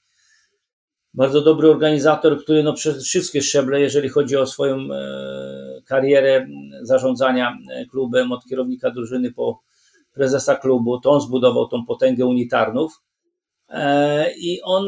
bardzo 1.14 1.42
dobry 1.42 1.70
organizator, 1.70 2.44
który 2.44 2.64
no 2.64 2.74
przez 2.74 3.04
wszystkie 3.04 3.42
szczeble, 3.42 3.82
jeżeli 3.82 4.10
chodzi 4.10 4.38
o 4.38 4.48
swoją 4.48 4.78
e, 4.78 5.82
karierę 5.86 6.48
zarządzania 6.82 7.58
e, 7.72 7.86
klubem, 7.86 8.32
od 8.32 8.46
kierownika 8.46 8.92
drużyny 8.92 9.32
po 9.32 9.62
prezesa 10.14 10.56
klubu, 10.56 11.00
to 11.00 11.12
on 11.12 11.22
zbudował 11.22 11.68
tą 11.68 11.86
potęgę 11.86 12.26
unitarnów. 12.26 12.92
e, 12.94 13.11
i 14.38 14.62
on 14.64 14.88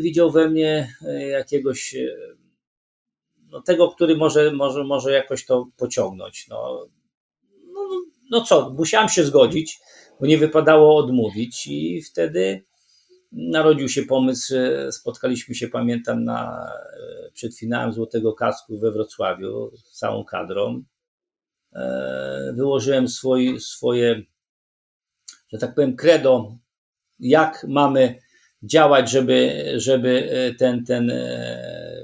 widział 0.00 0.30
we 0.30 0.48
mnie 0.48 0.94
jakiegoś 1.30 1.96
no, 3.50 3.62
tego, 3.62 3.88
który 3.88 4.16
może, 4.16 4.52
może, 4.52 4.84
może 4.84 5.12
jakoś 5.12 5.46
to 5.46 5.66
pociągnąć. 5.76 6.48
No, 6.48 6.86
no, 7.72 7.80
no 8.30 8.40
co, 8.40 8.70
musiałem 8.70 9.08
się 9.08 9.24
zgodzić, 9.24 9.80
bo 10.20 10.26
nie 10.26 10.38
wypadało 10.38 10.96
odmówić 10.96 11.66
i 11.66 12.02
wtedy 12.02 12.64
narodził 13.32 13.88
się 13.88 14.02
pomysł, 14.02 14.54
spotkaliśmy 14.90 15.54
się, 15.54 15.68
pamiętam, 15.68 16.24
na, 16.24 16.70
e, 17.26 17.30
przed 17.32 17.58
finałem 17.58 17.92
Złotego 17.92 18.32
Kasku 18.32 18.78
we 18.78 18.92
Wrocławiu 18.92 19.70
z 19.76 19.98
całą 19.98 20.24
kadrą. 20.24 20.82
E, 21.72 22.52
wyłożyłem 22.56 23.08
swój, 23.08 23.60
swoje, 23.60 24.22
że 25.52 25.58
tak 25.58 25.74
powiem, 25.74 25.96
credo, 25.96 26.56
jak 27.20 27.66
mamy 27.68 28.14
działać, 28.62 29.10
żeby, 29.10 29.64
żeby 29.76 30.30
e, 30.30 30.54
ten, 30.54 30.84
ten 30.84 31.12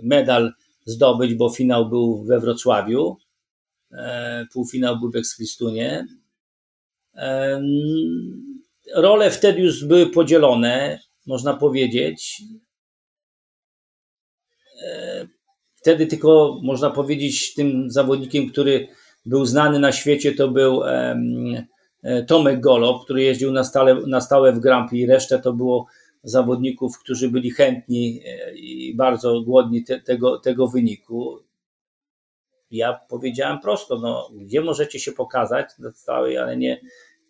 medal 0.03 0.53
zdobyć, 0.85 1.35
bo 1.35 1.51
finał 1.51 1.89
był 1.89 2.25
we 2.25 2.41
Wrocławiu, 2.41 3.17
półfinał 4.53 4.99
był 4.99 5.11
w 5.11 5.17
Eksklistunie. 5.17 6.07
Role 8.95 9.31
wtedy 9.31 9.61
już 9.61 9.85
były 9.85 10.07
podzielone 10.11 10.99
można 11.27 11.55
powiedzieć. 11.55 12.43
E, 14.83 15.27
wtedy 15.75 16.07
tylko 16.07 16.61
można 16.63 16.91
powiedzieć 16.91 17.55
tym 17.55 17.91
zawodnikiem, 17.91 18.51
który 18.51 18.89
był 19.27 19.47
znany 19.47 19.79
na 19.79 19.93
świecie, 19.93 20.35
to 20.35 20.49
był 20.49 20.85
e, 20.85 21.23
Tomek 22.27 22.61
Golob, 22.61 23.05
który 23.05 23.23
jeździł 23.23 23.53
na 23.53 23.65
stałe, 23.65 23.95
na 24.07 24.21
stałe 24.21 24.53
w 24.53 24.61
Grand 24.61 24.91
Prix. 24.91 25.11
Resztę 25.11 25.39
to 25.39 25.53
było 25.53 25.87
zawodników, 26.23 26.99
którzy 26.99 27.29
byli 27.29 27.51
chętni 27.51 28.21
e, 28.27 28.55
i 28.55 28.95
bardzo 28.95 29.41
głodni 29.41 29.85
te, 29.85 30.01
tego, 30.01 30.39
tego 30.39 30.69
wyniku. 30.69 31.39
Ja 32.71 33.01
powiedziałem 33.09 33.61
prosto, 33.61 33.99
no, 33.99 34.31
gdzie 34.35 34.61
możecie 34.61 34.99
się 34.99 35.13
pokazać 35.13 35.69
na 35.79 35.93
stałej 35.93 36.39
arenie 36.39 36.81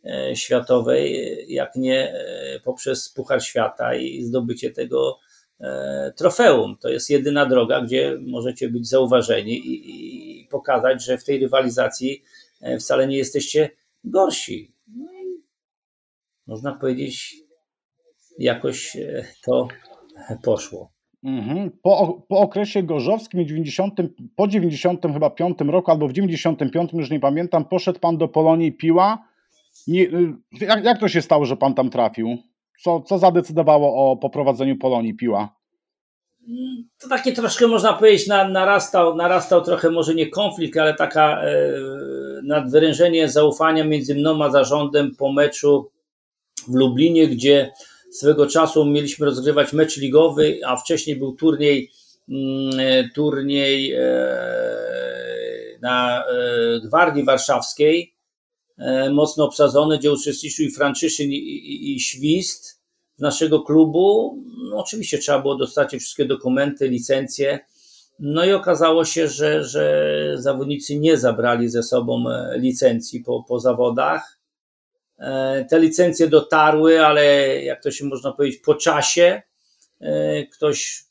E, 0.04 0.36
światowej, 0.36 1.36
jak 1.48 1.76
nie 1.76 2.12
e, 2.12 2.60
poprzez 2.64 3.08
Puchar 3.08 3.44
Świata 3.44 3.94
i 3.94 4.22
zdobycie 4.22 4.70
tego 4.70 5.18
e, 5.60 6.12
trofeum. 6.16 6.76
To 6.80 6.88
jest 6.88 7.10
jedyna 7.10 7.46
droga, 7.46 7.80
gdzie 7.80 8.18
możecie 8.20 8.68
być 8.68 8.88
zauważeni 8.88 9.58
i, 9.58 10.42
i 10.42 10.48
pokazać, 10.48 11.04
że 11.04 11.18
w 11.18 11.24
tej 11.24 11.40
rywalizacji 11.40 12.22
wcale 12.80 13.06
nie 13.06 13.16
jesteście 13.16 13.70
gorsi. 14.04 14.74
No 14.96 15.04
można 16.46 16.72
powiedzieć, 16.72 17.34
jakoś 18.38 18.96
to 19.44 19.68
poszło. 20.42 20.92
Mhm. 21.24 21.70
Po, 21.82 22.24
po 22.28 22.38
okresie 22.38 22.82
gorzowskim 22.82 23.46
90, 23.46 23.94
po 24.36 24.48
90 24.48 25.02
chyba 25.12 25.30
5 25.30 25.58
roku 25.60 25.90
albo 25.90 26.08
w 26.08 26.12
95 26.12 26.92
już 26.92 27.10
nie 27.10 27.20
pamiętam, 27.20 27.64
poszedł 27.64 28.00
pan 28.00 28.18
do 28.18 28.28
Polonii 28.28 28.72
Piła 28.72 29.32
nie, 29.86 30.02
y, 30.02 30.34
jak, 30.60 30.84
jak 30.84 30.98
to 30.98 31.08
się 31.08 31.22
stało, 31.22 31.44
że 31.44 31.56
pan 31.56 31.74
tam 31.74 31.90
trafił? 31.90 32.38
Co, 32.82 33.00
co 33.00 33.18
zadecydowało 33.18 34.10
o 34.10 34.16
poprowadzeniu 34.16 34.78
Polonii 34.78 35.14
Piła? 35.14 35.56
To 36.98 37.08
takie 37.08 37.32
troszkę 37.32 37.66
można 37.66 37.92
powiedzieć, 37.92 38.26
na, 38.26 38.48
narastał, 38.48 39.16
narastał 39.16 39.64
trochę 39.64 39.90
może 39.90 40.14
nie 40.14 40.30
konflikt, 40.30 40.78
ale 40.78 40.94
taka 40.94 41.42
e, 41.42 41.54
nadwyrężenie 42.44 43.28
zaufania 43.28 43.84
między 43.84 44.14
mną 44.14 44.44
a 44.44 44.50
zarządem 44.50 45.14
po 45.16 45.32
meczu 45.32 45.90
w 46.68 46.74
Lublinie, 46.74 47.28
gdzie 47.28 47.72
swego 48.12 48.46
czasu 48.46 48.84
mieliśmy 48.84 49.26
rozgrywać 49.26 49.72
mecz 49.72 49.96
ligowy, 49.96 50.60
a 50.66 50.76
wcześniej 50.76 51.16
był 51.16 51.32
turniej, 51.32 51.90
mm, 52.28 52.80
e, 52.80 53.08
turniej 53.14 53.92
e, 53.92 54.02
na 55.82 56.24
e, 56.24 56.80
Gwardii 56.80 57.24
Warszawskiej 57.24 58.12
mocno 59.12 59.44
obsadzone, 59.44 59.98
gdzie 59.98 60.12
uczestniczył 60.12 60.66
i 60.66 60.70
Franciszyn 60.70 61.30
i, 61.30 61.36
i, 61.36 61.96
i 61.96 62.00
Świst 62.00 62.80
z 63.16 63.20
naszego 63.20 63.60
klubu. 63.60 64.38
No, 64.70 64.76
oczywiście 64.76 65.18
trzeba 65.18 65.38
było 65.38 65.56
dostać 65.56 65.90
wszystkie 65.90 66.24
dokumenty, 66.24 66.88
licencje. 66.88 67.60
No 68.24 68.44
i 68.44 68.52
okazało 68.52 69.04
się, 69.04 69.28
że, 69.28 69.64
że 69.64 70.34
zawodnicy 70.38 70.98
nie 70.98 71.16
zabrali 71.16 71.68
ze 71.68 71.82
sobą 71.82 72.24
e, 72.30 72.58
licencji 72.58 73.20
po, 73.20 73.44
po 73.48 73.60
zawodach. 73.60 74.38
E, 75.18 75.64
te 75.64 75.80
licencje 75.80 76.28
dotarły, 76.28 77.06
ale 77.06 77.24
jak 77.62 77.82
to 77.82 77.90
się 77.90 78.04
można 78.04 78.32
powiedzieć, 78.32 78.60
po 78.60 78.74
czasie 78.74 79.42
ktoś 80.52 81.04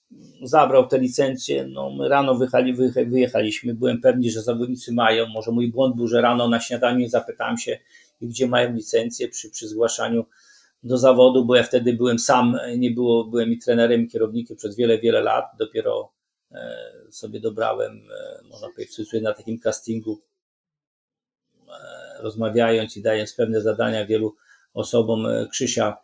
zabrał 0.44 0.88
te 0.88 1.00
licencje. 1.00 1.68
No, 1.68 1.90
my 1.90 2.10
rano 2.10 2.36
wyjechali, 2.36 2.74
wyjechaliśmy, 3.06 3.74
byłem 3.74 4.02
pewny, 4.02 4.30
że 4.30 4.42
zawodnicy 4.42 4.94
mają. 4.94 5.28
Może 5.28 5.52
mój 5.52 5.72
błąd 5.72 5.96
był, 5.96 6.08
że 6.08 6.22
rano 6.22 6.48
na 6.48 6.60
śniadaniu 6.60 7.10
zapytałem 7.10 7.58
się, 7.58 7.78
gdzie 8.22 8.48
mają 8.48 8.74
licencje 8.74 9.28
przy, 9.28 9.50
przy 9.50 9.68
zgłaszaniu 9.68 10.26
do 10.84 10.98
zawodu, 10.98 11.46
bo 11.46 11.56
ja 11.56 11.64
wtedy 11.64 11.94
byłem 11.94 12.20
sam, 12.20 12.58
nie 12.78 12.92
było, 12.92 13.24
byłem 13.24 13.52
i 13.52 13.58
trenerem, 13.58 14.02
i 14.02 14.08
kierownikiem 14.08 14.58
przez 14.58 14.76
wiele, 14.76 15.00
wiele 15.00 15.22
lat. 15.22 15.46
Dopiero 15.60 16.12
e, 16.12 16.21
sobie 17.10 17.40
dobrałem, 17.40 17.92
e, 17.92 18.44
można 18.44 18.70
powiedzieć, 18.70 18.98
na 19.22 19.34
takim 19.34 19.60
castingu, 19.60 20.22
e, 21.68 22.22
rozmawiając 22.22 22.98
i 22.98 23.02
dając 23.02 23.34
pewne 23.34 23.62
zadania 23.62 24.06
wielu 24.06 24.36
osobom 24.74 25.28
Krzysia 25.52 25.98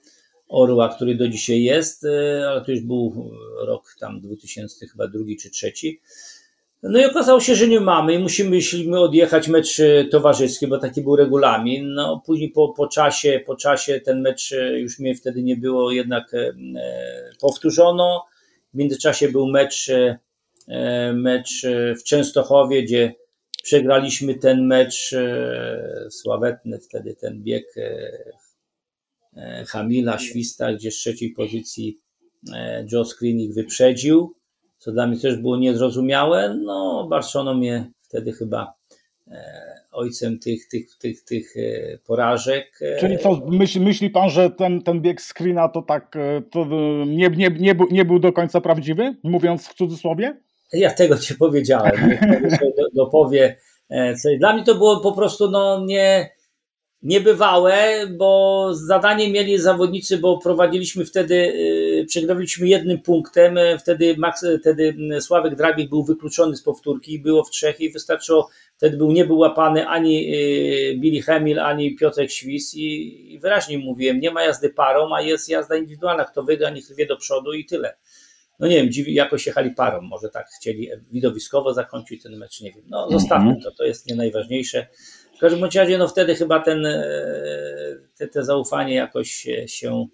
Orła, 0.50 0.90
który 0.90 1.16
do 1.16 1.28
dzisiaj 1.28 1.64
jest, 1.64 2.06
e, 2.06 2.50
ale 2.50 2.62
to 2.66 2.72
już 2.72 2.82
był 2.82 3.32
rok 3.66 3.96
tam 4.00 4.22
2000 4.22 4.88
chyba 4.88 5.08
drugi 5.08 5.38
czy 5.38 5.50
trzeci. 5.50 6.02
No 6.84 7.00
i 7.00 7.06
okazało 7.06 7.40
się, 7.40 7.56
że 7.56 7.68
nie 7.68 7.80
mamy 7.80 8.14
i 8.14 8.20
musimy, 8.20 9.00
odjechać 9.00 9.48
mecz 9.48 9.80
e, 9.80 10.06
towarzyski, 10.06 10.68
bo 10.68 10.78
taki 10.78 11.02
był 11.02 11.16
regulamin. 11.16 11.94
No 11.94 12.22
później 12.26 12.50
po, 12.50 12.70
po 12.70 12.88
czasie, 12.88 13.44
po 13.46 13.56
czasie 13.56 14.02
ten 14.02 14.22
mecz 14.22 14.52
e, 14.52 14.80
już 14.80 15.00
mnie 15.00 15.16
wtedy 15.16 15.44
nie 15.44 15.58
było, 15.58 15.92
jednak 15.92 16.32
powtórzono. 17.42 18.26
W 18.74 18.78
międzyczasie 18.78 19.30
był 19.30 19.48
mecz, 19.48 19.92
mecz 21.14 21.66
w 22.00 22.04
Częstochowie, 22.04 22.84
gdzie 22.84 23.14
przegraliśmy 23.64 24.36
ten 24.36 24.66
mecz 24.66 25.16
sławetny 26.10 26.80
wtedy 26.80 27.16
ten 27.16 27.44
bieg 27.44 27.66
E, 29.38 29.66
Hamila, 29.66 30.20
Śwista, 30.20 30.74
gdzie 30.74 30.92
z 30.92 30.96
trzeciej 30.96 31.30
pozycji 31.30 31.98
e, 32.54 32.86
Joe 32.92 33.06
Screen 33.06 33.40
ich 33.40 33.54
wyprzedził, 33.54 34.36
co 34.78 34.92
dla 34.92 35.08
mnie 35.08 35.20
też 35.20 35.38
było 35.38 35.58
niezrozumiałe. 35.58 36.60
No, 36.64 37.08
Barcelona 37.10 37.54
mnie 37.54 37.92
wtedy 38.02 38.32
chyba 38.32 38.74
e, 39.28 39.42
ojcem 39.92 40.40
tych, 40.40 40.68
tych, 40.68 40.98
tych, 40.98 41.24
tych 41.24 41.54
porażek. 42.06 42.80
Czyli 43.00 43.18
co, 43.18 43.42
myśli, 43.48 43.82
myśli 43.82 44.10
pan, 44.10 44.30
że 44.30 44.50
ten, 44.50 44.82
ten 44.82 45.02
bieg 45.02 45.22
screena 45.22 45.70
to 45.70 45.82
tak 45.82 46.18
to 46.52 46.66
nie, 47.08 47.30
nie, 47.30 47.50
nie, 47.50 47.76
był, 47.76 47.88
nie 47.92 48.06
był 48.06 48.20
do 48.20 48.34
końca 48.34 48.62
prawdziwy, 48.62 49.16
mówiąc 49.24 49.68
w 49.68 49.74
cudzysłowie? 49.74 50.42
Ja 50.74 50.94
tego 50.94 51.16
nie 51.30 51.36
powiedziałem. 51.36 52.10
Niech 52.10 52.94
dopowie. 52.94 53.58
Dla 54.40 54.54
mnie 54.54 54.64
to 54.64 54.76
było 54.76 55.00
po 55.00 55.12
prostu 55.12 55.52
no, 55.52 55.86
nie, 55.86 56.30
niebywałe, 57.02 58.08
bo 58.18 58.70
zadanie 58.74 59.32
mieli 59.32 59.58
zawodnicy, 59.58 60.18
bo 60.18 60.38
prowadziliśmy 60.38 61.06
wtedy, 61.06 61.36
y, 61.36 62.06
przegraliśmy 62.08 62.68
jednym 62.68 63.02
punktem, 63.02 63.58
wtedy, 63.80 64.16
Max, 64.18 64.46
wtedy 64.62 64.96
Sławek 65.22 65.56
Drabik 65.56 65.90
był 65.90 66.04
wykluczony 66.04 66.56
z 66.56 66.64
powtórki, 66.64 67.20
było 67.20 67.44
w 67.44 67.50
trzech 67.50 67.82
i 67.82 67.92
wystarczyło, 67.92 68.50
wtedy 68.78 68.98
był, 68.98 69.12
nie 69.12 69.26
był 69.26 69.38
łapany 69.38 69.88
ani 69.88 70.36
y, 70.36 70.98
Billy 70.98 71.22
Hemil, 71.22 71.60
ani 71.60 71.96
Piotrek 71.96 72.32
Świs 72.32 72.76
i, 72.76 73.34
i 73.34 73.40
wyraźnie 73.40 73.78
mówiłem, 73.78 74.20
nie 74.20 74.32
ma 74.32 74.44
jazdy 74.44 74.70
parą, 74.70 75.16
a 75.16 75.22
jest 75.22 75.50
jazda 75.50 75.76
indywidualna, 75.76 76.26
kto 76.26 76.44
wygra, 76.44 76.70
niech 76.70 76.96
wie 76.96 77.06
do 77.06 77.18
przodu 77.18 77.54
i 77.54 77.66
tyle. 77.66 77.98
No 78.60 78.68
nie 78.68 78.76
wiem, 78.76 78.92
dziwi, 78.92 79.14
jakoś 79.14 79.48
jechali 79.48 79.72
parą, 79.72 80.02
może 80.02 80.30
tak 80.30 80.48
chcieli 80.50 80.90
widowiskowo 81.12 81.74
zakończyć 81.74 82.24
ten 82.24 82.38
mecz, 82.38 82.62
nie 82.62 82.72
wiem. 82.72 82.84
No 82.88 83.12
zostawmy 83.12 83.56
to, 83.64 83.72
to 83.72 83.84
jest 83.84 84.10
nie 84.10 84.16
najważniejsze. 84.16 84.88
W 85.38 85.40
każdym 85.40 85.64
razie, 85.64 85.98
no 85.98 86.08
wtedy 86.08 86.36
chyba 86.36 86.60
ten, 86.60 86.86
e, 86.86 87.04
te, 88.18 88.28
te 88.28 88.44
zaufanie 88.44 88.96
jakoś 88.96 89.32
się, 89.68 90.06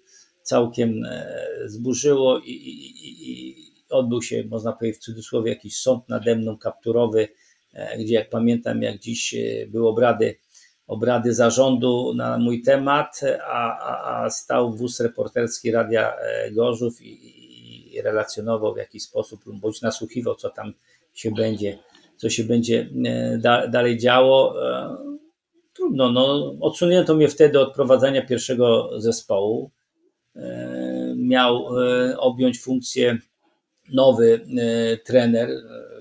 całkiem 0.42 1.04
e, 1.04 1.26
zburzyło 1.64 2.38
i, 2.38 2.50
i, 2.50 3.50
i, 3.50 3.56
odbył 3.90 4.22
się, 4.22 4.44
można 4.50 4.72
powiedzieć 4.72 5.00
w 5.00 5.04
cudzysłowie, 5.04 5.50
jakiś 5.50 5.76
sąd 5.76 6.08
nade 6.08 6.36
mną 6.36 6.58
kapturowy, 6.58 7.28
e, 7.72 7.98
gdzie 7.98 8.14
jak 8.14 8.30
pamiętam, 8.30 8.82
jak 8.82 8.98
dziś 8.98 9.34
były 9.68 9.88
obrady, 9.88 10.38
obrady 10.86 11.34
zarządu 11.34 12.14
na 12.16 12.38
mój 12.38 12.62
temat, 12.62 13.20
a, 13.46 13.78
a, 13.78 14.24
a 14.24 14.30
stał 14.30 14.74
wóz 14.74 15.00
reporterski 15.00 15.70
Radia 15.70 16.16
Gorzów 16.52 17.02
i 17.02 17.43
relacjonował 18.02 18.74
w 18.74 18.78
jakiś 18.78 19.02
sposób, 19.02 19.40
bądź 19.46 19.82
nasłuchiwał, 19.82 20.34
co 20.34 20.50
tam 20.50 20.74
się 21.14 21.30
będzie, 21.30 21.78
co 22.16 22.30
się 22.30 22.44
będzie 22.44 22.88
da, 23.38 23.66
dalej 23.68 23.98
działo 23.98 24.54
trudno. 25.74 26.12
No, 26.12 26.54
odsunięto 26.60 27.14
mnie 27.14 27.28
wtedy 27.28 27.60
od 27.60 27.74
prowadzenia 27.74 28.26
pierwszego 28.26 28.90
zespołu. 29.00 29.70
E, 30.36 31.14
miał 31.16 31.80
e, 31.80 32.18
objąć 32.18 32.60
funkcję 32.60 33.18
nowy 33.92 34.46
e, 34.58 34.96
trener 34.96 35.50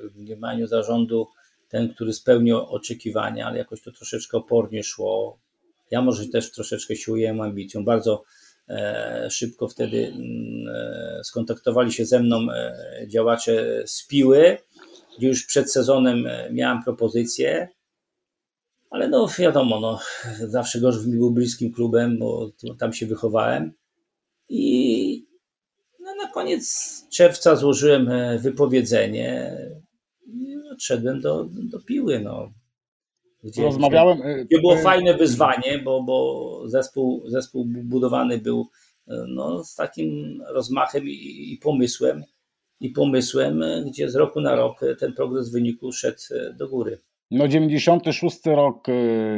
w 0.04 0.18
mniemaniu 0.18 0.68
zarządu, 0.68 1.28
ten, 1.70 1.94
który 1.94 2.14
spełnił 2.14 2.58
oczekiwania, 2.58 3.48
ale 3.48 3.58
jakoś 3.58 3.82
to 3.82 3.92
troszeczkę 3.92 4.38
opornie 4.38 4.84
szło. 4.84 5.40
Ja 5.92 6.02
może 6.02 6.28
też 6.28 6.52
troszeczkę 6.52 6.96
się 6.96 7.12
ujęłem 7.12 7.42
ambicją. 7.42 7.86
Bardzo 7.86 8.24
szybko 9.30 9.68
wtedy 9.68 10.08
mm, 10.08 11.24
skontaktowali 11.24 11.92
się 11.92 12.06
ze 12.06 12.20
mną 12.20 12.48
działacze 13.08 13.84
z 13.86 14.08
Piły, 14.08 14.58
już 15.20 15.46
przed 15.46 15.72
sezonem 15.72 16.28
miałem 16.52 16.84
propozycję 16.84 17.68
ale 18.94 19.10
no 19.10 19.28
wiadomo, 19.40 19.80
no, 19.80 20.00
zawsze 20.48 20.80
Gorzów 20.80 21.06
mi 21.06 21.18
był 21.18 21.32
bliskim 21.32 21.74
klubem, 21.74 22.20
bo 22.20 22.52
tam 22.80 22.94
się 22.94 23.06
wychowałem. 23.06 23.74
I 24.50 25.26
no, 26.00 26.16
na 26.16 26.32
koniec 26.32 27.06
czerwca 27.14 27.56
złożyłem 27.56 28.10
e, 28.10 28.40
wypowiedzenie 28.40 29.58
i 30.26 30.56
odszedłem 30.74 31.22
do, 31.22 31.48
do 31.52 31.80
piły. 31.80 32.20
No. 32.20 32.54
Gdzie, 33.44 33.64
Rozmawiałem. 33.64 34.18
Gdzie, 34.46 34.60
było 34.62 34.74
e, 34.74 34.82
fajne 34.82 35.14
wyzwanie, 35.14 35.80
bo, 35.84 36.04
bo 36.04 36.62
zespół, 36.66 37.24
zespół 37.30 37.66
budowany 37.66 38.38
był 38.38 38.68
e, 39.08 39.26
no, 39.28 39.64
z 39.64 39.76
takim 39.76 40.42
rozmachem 40.48 41.04
i, 41.08 41.54
i 41.54 41.58
pomysłem. 41.58 42.24
I 42.80 42.90
pomysłem, 42.90 43.64
gdzie 43.88 44.10
z 44.10 44.16
roku 44.16 44.42
na 44.42 44.56
rok 44.56 44.80
ten 45.00 45.14
progres 45.14 45.52
wyniku 45.52 45.92
szedł 45.92 46.18
do 46.58 46.70
góry. 46.70 47.00
No 47.32 47.48
96 47.48 48.46
rok 48.46 48.88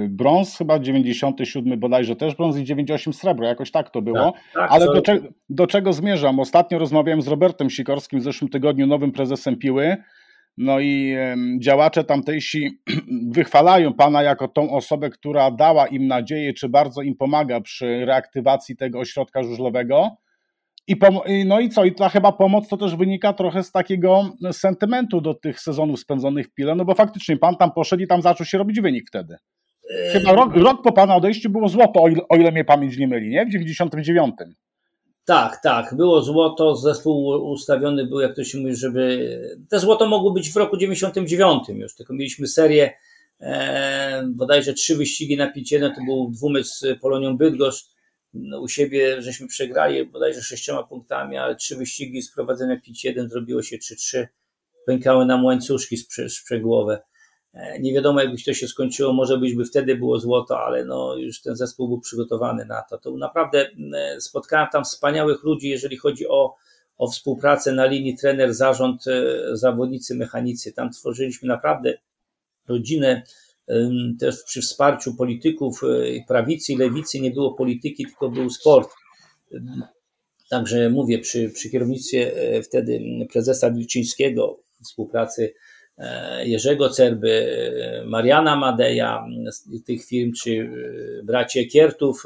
brąz, 0.10 0.58
chyba 0.58 0.80
97 0.80 1.80
bodajże 1.80 2.16
też 2.16 2.36
brąz 2.36 2.58
i 2.58 2.64
98 2.64 3.14
srebro, 3.14 3.48
jakoś 3.48 3.72
tak 3.72 3.90
to 3.90 4.02
było. 4.02 4.32
Tak, 4.32 4.42
tak, 4.54 4.72
Ale 4.72 4.86
do, 4.86 5.02
cze 5.02 5.20
do, 5.50 5.68
czego 5.68 5.94
zmierzam? 5.94 6.40
Ostatnio 6.40 6.80
rozmawiałem 6.80 7.22
z 7.22 7.28
Robertem 7.28 7.70
Sikorskim 7.70 8.20
w 8.20 8.24
zeszłym 8.24 8.50
tygodniu, 8.50 8.88
nowym 8.88 9.12
prezesem 9.12 9.58
Piły. 9.58 9.98
No 10.58 10.80
i 10.80 11.16
działacze 11.60 12.04
tamtejsi 12.04 12.80
wychwalają 13.36 13.94
pana 13.94 14.24
jako 14.24 14.48
tą 14.48 14.72
osobę, 14.72 15.10
która 15.10 15.52
dała 15.52 15.88
im 15.88 16.08
nadzieję, 16.08 16.54
czy 16.54 16.70
bardzo 16.70 17.02
im 17.02 17.16
pomaga 17.16 17.62
przy 17.62 18.06
reaktywacji 18.06 18.76
tego 18.76 19.00
ośrodka 19.00 19.44
żużlowego. 19.44 20.18
I 20.88 20.96
no 21.46 21.60
i 21.60 21.70
co? 21.70 21.86
I 21.86 21.96
ta 21.96 22.10
chyba 22.10 22.32
pomoc 22.32 22.68
to 22.68 22.78
też 22.78 22.96
wynika 22.96 23.34
trochę 23.34 23.64
z 23.64 23.72
takiego 23.72 24.30
sentymentu 24.52 25.22
do 25.22 25.34
tych 25.34 25.60
sezonów 25.60 26.00
spędzonych 26.00 26.48
w 26.48 26.54
Pile, 26.54 26.76
no 26.76 26.86
bo 26.86 26.94
faktycznie 26.94 27.38
pan 27.38 27.56
tam 27.56 27.72
poszedł 27.72 28.04
i 28.04 28.08
tam 28.08 28.22
zaczął 28.22 28.46
się 28.46 28.58
robić 28.58 28.82
wynik 28.82 29.08
wtedy. 29.08 29.36
Chyba 30.14 30.34
rok, 30.34 30.56
rok 30.56 30.84
po 30.84 30.92
pana 30.92 31.16
odejściu 31.16 31.50
było 31.50 31.70
złoto, 31.70 32.04
o 32.04 32.10
ile, 32.10 32.22
o 32.30 32.36
ile 32.36 32.52
mnie 32.52 32.66
pamięć 32.66 32.98
nie 32.98 33.08
myli, 33.08 33.30
nie? 33.30 33.46
W 33.46 33.50
99. 33.50 34.36
Tak, 35.26 35.62
tak, 35.64 35.96
było 35.96 36.22
złoto, 36.22 36.76
zespół 36.76 37.28
ustawiony 37.52 38.06
był, 38.06 38.20
jak 38.20 38.36
to 38.36 38.44
się 38.44 38.58
mówi, 38.58 38.76
żeby... 38.76 39.58
Te 39.70 39.80
złoto 39.80 40.08
mogło 40.08 40.32
być 40.32 40.52
w 40.52 40.56
roku 40.56 40.78
99 40.78 41.70
już, 41.70 41.96
tylko 41.96 42.14
mieliśmy 42.14 42.48
serię, 42.48 42.94
e, 43.40 44.28
bodajże 44.28 44.74
trzy 44.74 44.96
wyścigi 44.96 45.38
na 45.38 45.54
5-1, 45.54 45.96
to 45.96 46.02
był 46.06 46.32
dwumecz 46.32 46.68
z 46.68 47.00
Polonią 47.02 47.38
Bydgoszcz, 47.38 47.96
no, 48.34 48.62
u 48.62 48.68
siebie 48.68 49.22
żeśmy 49.22 49.48
przegrali 49.48 50.06
bodajże 50.06 50.42
sześcioma 50.42 50.84
punktami, 50.84 51.38
ale 51.38 51.56
trzy 51.56 51.76
wyścigi 51.76 52.22
z 52.22 52.32
prowadzenia 52.32 52.82
5-1 53.06 53.30
zrobiło 53.30 53.64
się 53.64 53.78
3-3. 53.78 54.28
Pękały 54.86 55.26
nam 55.26 55.46
łańcuszki 55.46 55.98
sprzęgłowe. 56.30 57.02
E, 57.56 57.80
nie 57.80 57.94
wiadomo, 57.94 58.22
jakby 58.22 58.38
to 58.46 58.54
się 58.54 58.68
skończyło, 58.68 59.14
może 59.14 59.38
byś 59.38 59.56
by 59.56 59.66
wtedy 59.66 59.96
było 59.96 60.20
złoto, 60.20 60.60
ale 60.60 60.86
no, 60.86 61.16
już 61.16 61.42
ten 61.42 61.56
zespół 61.56 61.88
był 61.88 62.00
przygotowany 62.00 62.66
na 62.66 62.82
to. 62.82 62.98
To 62.98 63.18
naprawdę 63.18 63.70
e, 63.96 64.22
spotkałem 64.22 64.68
tam 64.72 64.84
wspaniałych 64.84 65.44
ludzi, 65.44 65.70
jeżeli 65.70 65.98
chodzi 65.98 66.28
o, 66.28 66.56
o 66.98 67.08
współpracę 67.08 67.72
na 67.72 67.86
linii 67.86 68.18
trener, 68.18 68.54
zarząd, 68.54 69.08
e, 69.08 69.12
zawodnicy, 69.58 70.16
mechanicy. 70.16 70.74
Tam 70.74 70.92
tworzyliśmy 70.92 71.48
naprawdę 71.48 71.98
rodzinę 72.68 73.24
też 74.20 74.44
przy 74.44 74.62
wsparciu 74.62 75.16
polityków 75.16 75.82
prawicy 76.28 76.74
i 76.74 76.78
lewicy 76.78 77.20
nie 77.20 77.32
było 77.32 77.54
polityki, 77.54 78.06
tylko 78.06 78.30
był 78.30 78.50
sport. 78.50 78.90
Także 80.50 80.90
mówię, 80.90 81.20
przy, 81.20 81.50
przy 81.50 81.70
kierownictwie 81.70 82.32
wtedy 82.64 83.02
prezesa 83.32 83.72
Wilczyńskiego, 83.72 84.60
współpracy 84.84 85.54
Jerzego 86.44 86.90
Cerby, 86.90 87.62
Mariana 88.06 88.56
Madeja 88.56 89.26
z 89.52 89.84
tych 89.84 90.06
firm, 90.06 90.32
czy 90.44 90.70
bracie 91.24 91.66
Kiertów, 91.66 92.24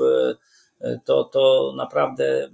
to, 1.06 1.24
to 1.24 1.74
naprawdę 1.78 2.50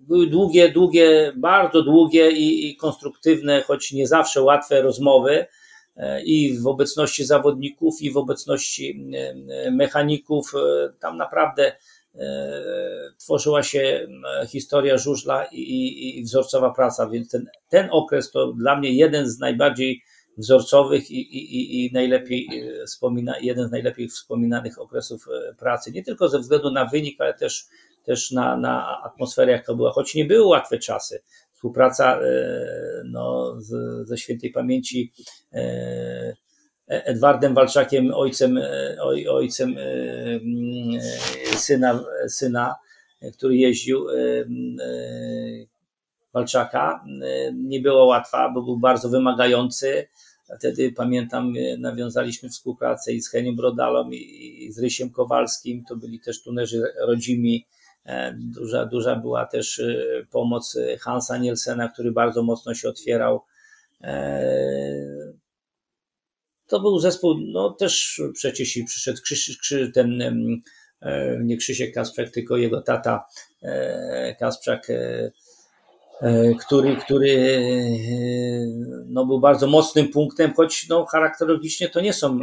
były 0.00 0.26
długie, 0.26 0.72
długie, 0.72 1.32
bardzo 1.36 1.82
długie 1.82 2.30
i, 2.30 2.70
i 2.70 2.76
konstruktywne, 2.76 3.62
choć 3.62 3.92
nie 3.92 4.06
zawsze 4.06 4.42
łatwe 4.42 4.82
rozmowy, 4.82 5.46
i 6.24 6.58
w 6.58 6.66
obecności 6.66 7.24
zawodników, 7.24 8.02
i 8.02 8.10
w 8.10 8.16
obecności 8.16 9.10
e, 9.50 9.70
mechaników. 9.70 10.52
E, 10.54 10.92
tam 11.00 11.16
naprawdę 11.16 11.72
e, 12.14 12.62
tworzyła 13.18 13.62
się 13.62 14.08
historia 14.48 14.98
żużla 14.98 15.44
i, 15.52 16.18
i 16.18 16.22
wzorcowa 16.24 16.70
praca, 16.70 17.08
więc 17.08 17.30
ten, 17.30 17.46
ten 17.68 17.88
okres 17.90 18.30
to 18.30 18.52
dla 18.52 18.76
mnie 18.76 18.90
jeden 18.90 19.28
z 19.28 19.38
najbardziej 19.38 20.02
wzorcowych 20.36 21.10
i, 21.10 21.20
i, 21.20 21.86
i 21.86 21.92
najlepiej 21.92 22.48
wspomina, 22.86 23.38
jeden 23.38 23.68
z 23.68 23.70
najlepiej 23.70 24.08
wspominanych 24.08 24.80
okresów 24.80 25.26
pracy. 25.58 25.92
Nie 25.92 26.02
tylko 26.02 26.28
ze 26.28 26.38
względu 26.38 26.70
na 26.70 26.84
wynik, 26.84 27.20
ale 27.20 27.34
też, 27.34 27.64
też 28.04 28.30
na, 28.30 28.56
na 28.56 29.02
atmosferę, 29.02 29.52
jaka 29.52 29.74
była, 29.74 29.92
choć 29.92 30.14
nie 30.14 30.24
były 30.24 30.46
łatwe 30.46 30.78
czasy 30.78 31.22
współpraca 31.56 32.20
e, 32.20 33.02
no, 33.04 33.54
z, 33.60 34.08
ze 34.08 34.18
świętej 34.18 34.50
pamięci 34.50 35.12
e, 35.52 35.58
e, 36.88 37.04
Edwardem 37.04 37.54
Walczakiem, 37.54 38.14
ojcem, 38.14 38.60
oj, 39.00 39.28
ojcem 39.28 39.74
syna, 41.56 42.04
syna, 42.28 42.74
który 43.36 43.56
jeździł 43.56 44.06
Walczaka. 46.32 47.04
Nie 47.54 47.80
było 47.80 48.04
łatwa, 48.04 48.50
bo 48.50 48.62
był 48.62 48.78
bardzo 48.78 49.08
wymagający. 49.08 50.08
Wtedy 50.58 50.92
pamiętam, 50.92 51.52
nawiązaliśmy 51.78 52.48
współpracę 52.48 53.12
i 53.12 53.22
z 53.22 53.30
Henią 53.30 53.56
Brodalą, 53.56 54.10
i 54.10 54.68
z 54.72 54.78
Rysiem 54.78 55.10
Kowalskim. 55.10 55.84
To 55.88 55.96
byli 55.96 56.20
też 56.20 56.42
tunerzy 56.42 56.82
rodzimi 57.06 57.66
E, 58.06 58.34
duża, 58.38 58.86
duża 58.86 59.16
była 59.16 59.46
też 59.46 59.78
e, 59.78 59.96
pomoc 60.30 60.76
e, 60.76 60.98
Hansa 60.98 61.38
Nielsena, 61.38 61.88
który 61.88 62.12
bardzo 62.12 62.42
mocno 62.42 62.74
się 62.74 62.88
otwierał. 62.88 63.40
to 66.66 66.80
był 66.80 66.98
zespół, 66.98 67.34
no 67.52 67.70
też 67.70 68.22
przecież 68.34 68.76
i 68.76 68.84
przyszedł 68.84 69.18
ten, 69.94 70.22
nie 71.40 71.56
Krzysiek 71.56 71.94
Kasprzak, 71.94 72.30
tylko 72.30 72.56
jego 72.56 72.82
tata 72.82 73.24
Kasprzak, 74.38 74.88
który, 76.60 76.96
który 76.96 77.60
no, 79.06 79.26
był 79.26 79.40
bardzo 79.40 79.66
mocnym 79.66 80.08
punktem, 80.08 80.54
choć 80.54 80.88
no, 80.88 81.06
charakterologicznie 81.06 81.88
to 81.88 82.00
nie 82.00 82.12
są 82.12 82.38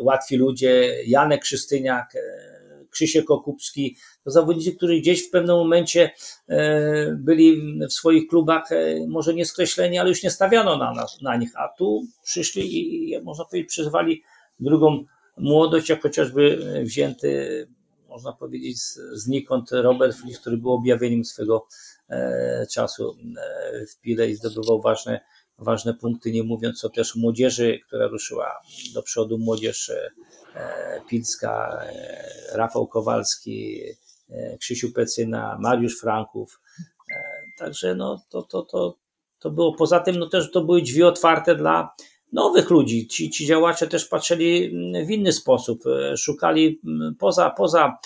łatwi 0.00 0.36
ludzie. 0.36 1.02
Janek 1.06 1.42
Krzystyniak, 1.42 2.14
Krzysiek 2.90 3.30
Okupski, 3.30 3.96
to 4.24 4.30
zawodnicy, 4.30 4.72
którzy 4.72 5.00
gdzieś 5.00 5.28
w 5.28 5.30
pewnym 5.30 5.56
momencie 5.56 6.10
e, 6.48 7.16
byli 7.18 7.78
w 7.88 7.92
swoich 7.92 8.28
klubach 8.28 8.72
e, 8.72 9.06
może 9.08 9.34
nie 9.34 9.46
skreśleni, 9.46 9.98
ale 9.98 10.08
już 10.08 10.22
nie 10.22 10.30
stawiano 10.30 10.76
na, 10.76 10.92
na, 10.92 11.06
na 11.22 11.36
nich, 11.36 11.50
a 11.56 11.68
tu 11.68 12.02
przyszli 12.24 13.12
i 13.12 13.20
można 13.22 13.44
powiedzieć 13.44 13.68
przeżywali 13.68 14.22
drugą 14.60 15.04
młodość, 15.36 15.88
jak 15.88 16.02
chociażby 16.02 16.58
wzięty 16.84 17.66
można 18.08 18.32
powiedzieć 18.32 18.78
znikąd 19.12 19.70
Robert 19.72 20.16
Fliss, 20.16 20.40
który 20.40 20.56
był 20.56 20.72
objawieniem 20.72 21.24
swego 21.24 21.66
e, 21.66 21.97
czasu 22.70 23.16
w 23.92 24.00
Pile 24.00 24.28
i 24.28 24.34
zdobywał 24.34 24.80
ważne, 24.80 25.20
ważne 25.58 25.94
punkty, 25.94 26.32
nie 26.32 26.42
mówiąc 26.42 26.84
o 26.84 26.88
też 26.88 27.16
młodzieży, 27.16 27.78
która 27.86 28.06
ruszyła 28.06 28.60
do 28.94 29.02
przodu, 29.02 29.38
młodzież 29.38 29.92
Pilska, 31.08 31.84
Rafał 32.52 32.86
Kowalski, 32.86 33.82
E, 34.30 34.58
Krzysiu 34.58 34.92
Pecyna, 34.92 35.58
Mariusz 35.60 36.00
Franków. 36.00 36.60
E, 37.10 37.14
także 37.58 37.94
no, 37.94 38.22
to, 38.28 38.42
to, 38.42 38.62
to, 38.62 38.98
to 39.38 39.50
było. 39.50 39.74
Poza 39.74 40.00
tym 40.00 40.18
no, 40.18 40.28
też 40.28 40.50
to 40.50 40.64
były 40.64 40.82
drzwi 40.82 41.02
otwarte 41.02 41.54
dla 41.54 41.94
nowych 42.32 42.70
ludzi. 42.70 43.08
Ci, 43.08 43.30
ci 43.30 43.46
działacze 43.46 43.86
też 43.86 44.04
patrzyli 44.04 44.70
w 45.06 45.10
inny 45.10 45.32
sposób, 45.32 45.86
e, 45.86 46.16
szukali 46.16 46.80
poza, 47.18 47.50
poza 47.50 47.98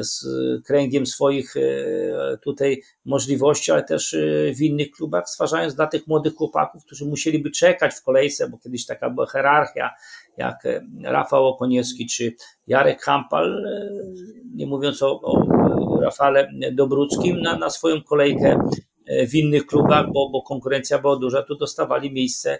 z 0.00 0.24
kręgiem 0.66 1.06
swoich 1.06 1.54
tutaj 2.42 2.82
możliwości, 3.04 3.72
ale 3.72 3.82
też 3.82 4.16
w 4.56 4.60
innych 4.60 4.90
klubach, 4.90 5.28
stwarzając 5.28 5.74
dla 5.74 5.86
tych 5.86 6.06
młodych 6.06 6.34
chłopaków, 6.34 6.84
którzy 6.84 7.06
musieliby 7.06 7.50
czekać 7.50 7.94
w 7.94 8.02
kolejce, 8.02 8.48
bo 8.48 8.58
kiedyś 8.58 8.86
taka 8.86 9.10
była 9.10 9.26
hierarchia, 9.26 9.90
jak 10.36 10.68
Rafał 11.04 11.46
Okoniewski 11.46 12.06
czy 12.06 12.34
Jarek 12.66 13.02
Hampal, 13.02 13.64
nie 14.54 14.66
mówiąc 14.66 15.02
o, 15.02 15.20
o 15.22 16.00
Rafale 16.00 16.48
Dobruckim, 16.72 17.40
na, 17.40 17.58
na 17.58 17.70
swoją 17.70 18.02
kolejkę 18.02 18.68
w 19.28 19.34
innych 19.34 19.66
klubach, 19.66 20.06
bo, 20.12 20.30
bo 20.30 20.42
konkurencja 20.42 20.98
była 20.98 21.16
duża, 21.16 21.42
tu 21.42 21.56
dostawali 21.56 22.12
miejsce, 22.12 22.58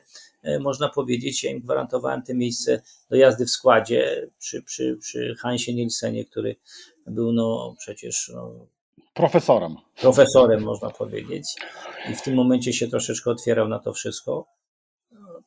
można 0.61 0.89
powiedzieć, 0.89 1.45
ja 1.45 1.51
im 1.51 1.61
gwarantowałem 1.61 2.23
te 2.23 2.35
miejsce 2.35 2.83
do 3.11 3.17
jazdy 3.17 3.47
w 3.47 3.51
składzie 3.51 4.31
przy, 4.39 4.63
przy, 4.63 4.97
przy 5.01 5.35
Hansie 5.39 5.75
Nielsenie, 5.75 6.25
który 6.25 6.57
był 7.07 7.33
no 7.33 7.75
przecież 7.79 8.31
no, 8.35 8.67
profesorem. 9.15 9.77
Profesorem, 10.01 10.63
można 10.63 10.91
powiedzieć. 10.91 11.45
I 12.11 12.15
w 12.15 12.23
tym 12.23 12.35
momencie 12.35 12.73
się 12.73 12.89
troszeczkę 12.89 13.31
otwierał 13.31 13.69
na 13.69 13.79
to 13.79 13.93
wszystko. 13.93 14.47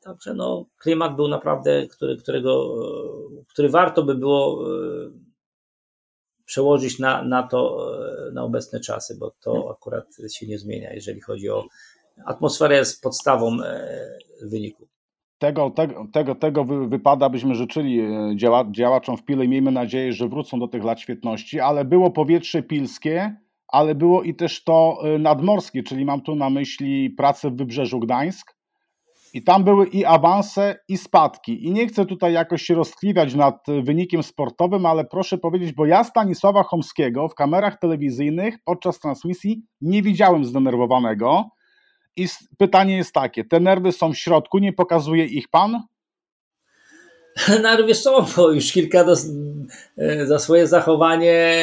Także 0.02 0.34
no, 0.34 0.66
klimat 0.78 1.16
był 1.16 1.28
naprawdę, 1.28 1.88
który, 1.88 2.18
którego, 2.18 2.76
który 3.48 3.70
warto 3.70 4.04
by 4.04 4.16
było 4.16 4.68
e, 4.68 5.12
przełożyć 6.50 7.00
na, 7.00 7.24
na 7.24 7.44
to, 7.44 7.92
e, 8.28 8.32
na 8.32 8.44
obecne 8.44 8.80
czasy, 8.80 9.18
bo 9.20 9.32
to 9.44 9.76
akurat 9.78 10.06
się 10.34 10.48
nie 10.48 10.58
zmienia, 10.58 10.94
jeżeli 10.94 11.22
chodzi 11.22 11.50
o 11.50 11.66
atmosferę 12.26 12.76
jest 12.76 13.04
podstawą 13.04 13.64
e, 13.64 13.88
wyniku. 14.44 14.88
Tego, 15.38 15.70
tego, 15.70 16.06
tego, 16.14 16.36
tego 16.36 16.66
wypada 16.66 17.30
byśmy 17.30 17.56
życzyli 17.56 18.02
działa, 18.36 18.66
działaczom 18.72 19.18
w 19.18 19.26
Pile 19.26 19.46
i 19.46 19.48
miejmy 19.48 19.72
nadzieję, 19.72 20.14
że 20.14 20.28
wrócą 20.28 20.60
do 20.60 20.68
tych 20.68 20.84
lat 20.84 21.00
świetności, 21.00 21.60
ale 21.60 21.86
było 21.86 22.12
powietrze 22.12 22.64
pilskie, 22.64 23.36
ale 23.68 23.96
było 23.96 24.24
i 24.24 24.36
też 24.36 24.64
to 24.64 25.04
nadmorskie, 25.20 25.84
czyli 25.84 26.06
mam 26.06 26.22
tu 26.22 26.36
na 26.36 26.50
myśli 26.50 27.10
pracę 27.10 27.50
w 27.50 27.56
Wybrzeżu 27.56 28.00
Gdańsk, 28.00 28.59
i 29.34 29.44
tam 29.44 29.64
były 29.64 29.88
i 29.88 30.06
awanse, 30.06 30.80
i 30.88 30.98
spadki. 30.98 31.66
I 31.66 31.72
nie 31.72 31.88
chcę 31.88 32.06
tutaj 32.06 32.34
jakoś 32.34 32.62
się 32.62 32.76
roztkliwiać 32.76 33.36
nad 33.36 33.66
wynikiem 33.84 34.24
sportowym, 34.24 34.86
ale 34.86 35.06
proszę 35.06 35.38
powiedzieć, 35.38 35.74
bo 35.74 35.86
ja 35.86 36.04
Stanisława 36.04 36.64
Chomskiego 36.64 37.28
w 37.28 37.36
kamerach 37.36 37.80
telewizyjnych 37.80 38.56
podczas 38.66 39.00
transmisji 39.00 39.64
nie 39.82 40.02
widziałem 40.02 40.46
zdenerwowanego. 40.46 41.50
I 42.16 42.28
pytanie 42.58 42.98
jest 42.98 43.14
takie: 43.14 43.46
te 43.46 43.60
nerwy 43.60 43.92
są 43.92 44.14
w 44.14 44.18
środku, 44.18 44.60
nie 44.60 44.74
pokazuje 44.74 45.26
ich 45.26 45.48
pan? 45.50 45.84
Nerwy 47.64 47.96
są, 47.96 48.26
bo 48.36 48.52
już 48.52 48.72
kilka 48.72 49.04
za 50.26 50.40
swoje 50.40 50.68
zachowanie 50.68 51.60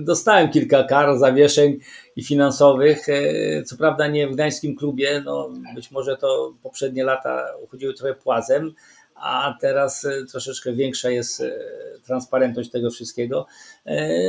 dostałem 0.00 0.50
kilka 0.50 0.84
kar, 0.84 1.18
zawieszeń 1.18 1.78
i 2.16 2.24
finansowych. 2.24 3.08
E, 3.08 3.62
co 3.62 3.76
prawda 3.76 4.06
nie 4.06 4.28
w 4.28 4.32
gdańskim 4.32 4.76
klubie, 4.76 5.22
no 5.24 5.50
być 5.74 5.90
może 5.90 6.16
to 6.16 6.54
poprzednie 6.62 7.04
lata 7.04 7.46
uchodziły 7.64 7.94
trochę 7.94 8.14
płazem, 8.14 8.74
a 9.14 9.54
teraz 9.60 10.04
e, 10.04 10.24
troszeczkę 10.30 10.72
większa 10.72 11.10
jest 11.10 11.42
transparentność 12.06 12.70
tego 12.70 12.90
wszystkiego. 12.90 13.46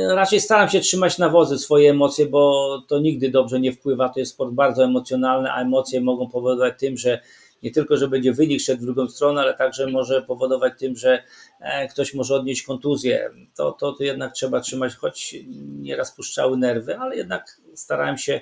Raczej 0.08 0.40
staram 0.40 0.68
się 0.68 0.80
trzymać 0.80 1.18
na 1.18 1.28
wodzy 1.28 1.58
swoje 1.58 1.90
emocje, 1.90 2.26
bo 2.26 2.82
to 2.88 2.98
nigdy 2.98 3.30
dobrze 3.30 3.60
nie 3.60 3.72
wpływa. 3.72 4.08
To 4.08 4.20
jest 4.20 4.32
sport 4.32 4.52
bardzo 4.52 4.84
emocjonalny, 4.84 5.52
a 5.52 5.62
emocje 5.62 6.00
mogą 6.00 6.28
powodować 6.28 6.74
tym, 6.78 6.96
że 6.96 7.20
nie 7.62 7.70
tylko, 7.70 7.96
że 7.96 8.08
będzie 8.08 8.32
wynik 8.32 8.60
szedł 8.60 8.82
w 8.82 8.84
drugą 8.84 9.08
stronę, 9.08 9.40
ale 9.40 9.54
także 9.54 9.86
może 9.86 10.22
powodować 10.22 10.72
tym, 10.78 10.96
że 10.96 11.22
e, 11.60 11.88
ktoś 11.88 12.14
może 12.14 12.34
odnieść 12.34 12.62
kontuzję. 12.62 13.30
To, 13.56 13.72
to, 13.72 13.92
to 13.92 14.04
jednak 14.04 14.32
trzeba 14.32 14.60
trzymać, 14.60 14.94
choć 14.94 15.36
nieraz 15.80 16.12
puszczały 16.12 16.56
nerwy, 16.56 16.98
ale 16.98 17.16
jednak 17.16 17.60
starałem 17.74 18.18
się 18.18 18.40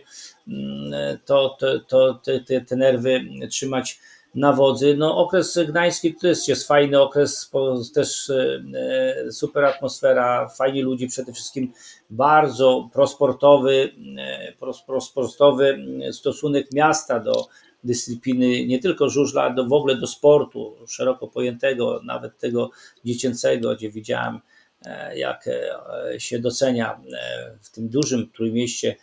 mm, 0.49 1.19
to, 1.25 1.57
to, 1.61 1.81
to, 1.81 2.21
te, 2.47 2.61
te 2.61 2.77
nerwy 2.77 3.21
trzymać 3.51 3.99
na 4.35 4.53
wodzy. 4.53 4.97
No, 4.97 5.17
okres 5.17 5.59
gdański 5.69 6.15
to 6.15 6.27
jest, 6.27 6.49
jest 6.49 6.69
fajny 6.69 7.01
okres, 7.01 7.51
też 7.95 8.31
e, 8.31 9.33
super 9.33 9.65
atmosfera, 9.65 10.49
fajni 10.49 10.83
ludzi, 10.83 11.07
przede 11.07 11.33
wszystkim 11.33 11.73
bardzo 12.11 12.91
prosportowy, 12.93 13.93
e, 14.19 14.53
prosportowy 14.87 15.79
stosunek 16.13 16.73
miasta 16.73 17.21
do 17.21 17.49
dyscypliny 17.89 18.67
nie 18.67 18.79
tylko 18.79 19.09
żużla, 19.09 19.43
ale 19.43 19.69
w 19.69 19.73
ogóle 19.73 19.97
do 19.97 20.07
sportu 20.07 20.77
szeroko 20.89 21.29
pojętego, 21.29 22.01
nawet 22.05 22.39
tego 22.39 22.71
dziecięcego, 23.05 23.77
gdzie 23.77 23.91
widziałem 23.91 24.41
e, 24.87 25.19
jak 25.19 25.49
e, 25.49 26.21
się 26.21 26.39
docenia 26.39 27.01
e, 27.13 27.59
w 27.63 27.71
tym 27.71 27.89
dużym 27.89 28.31
trójmieście 28.31 28.97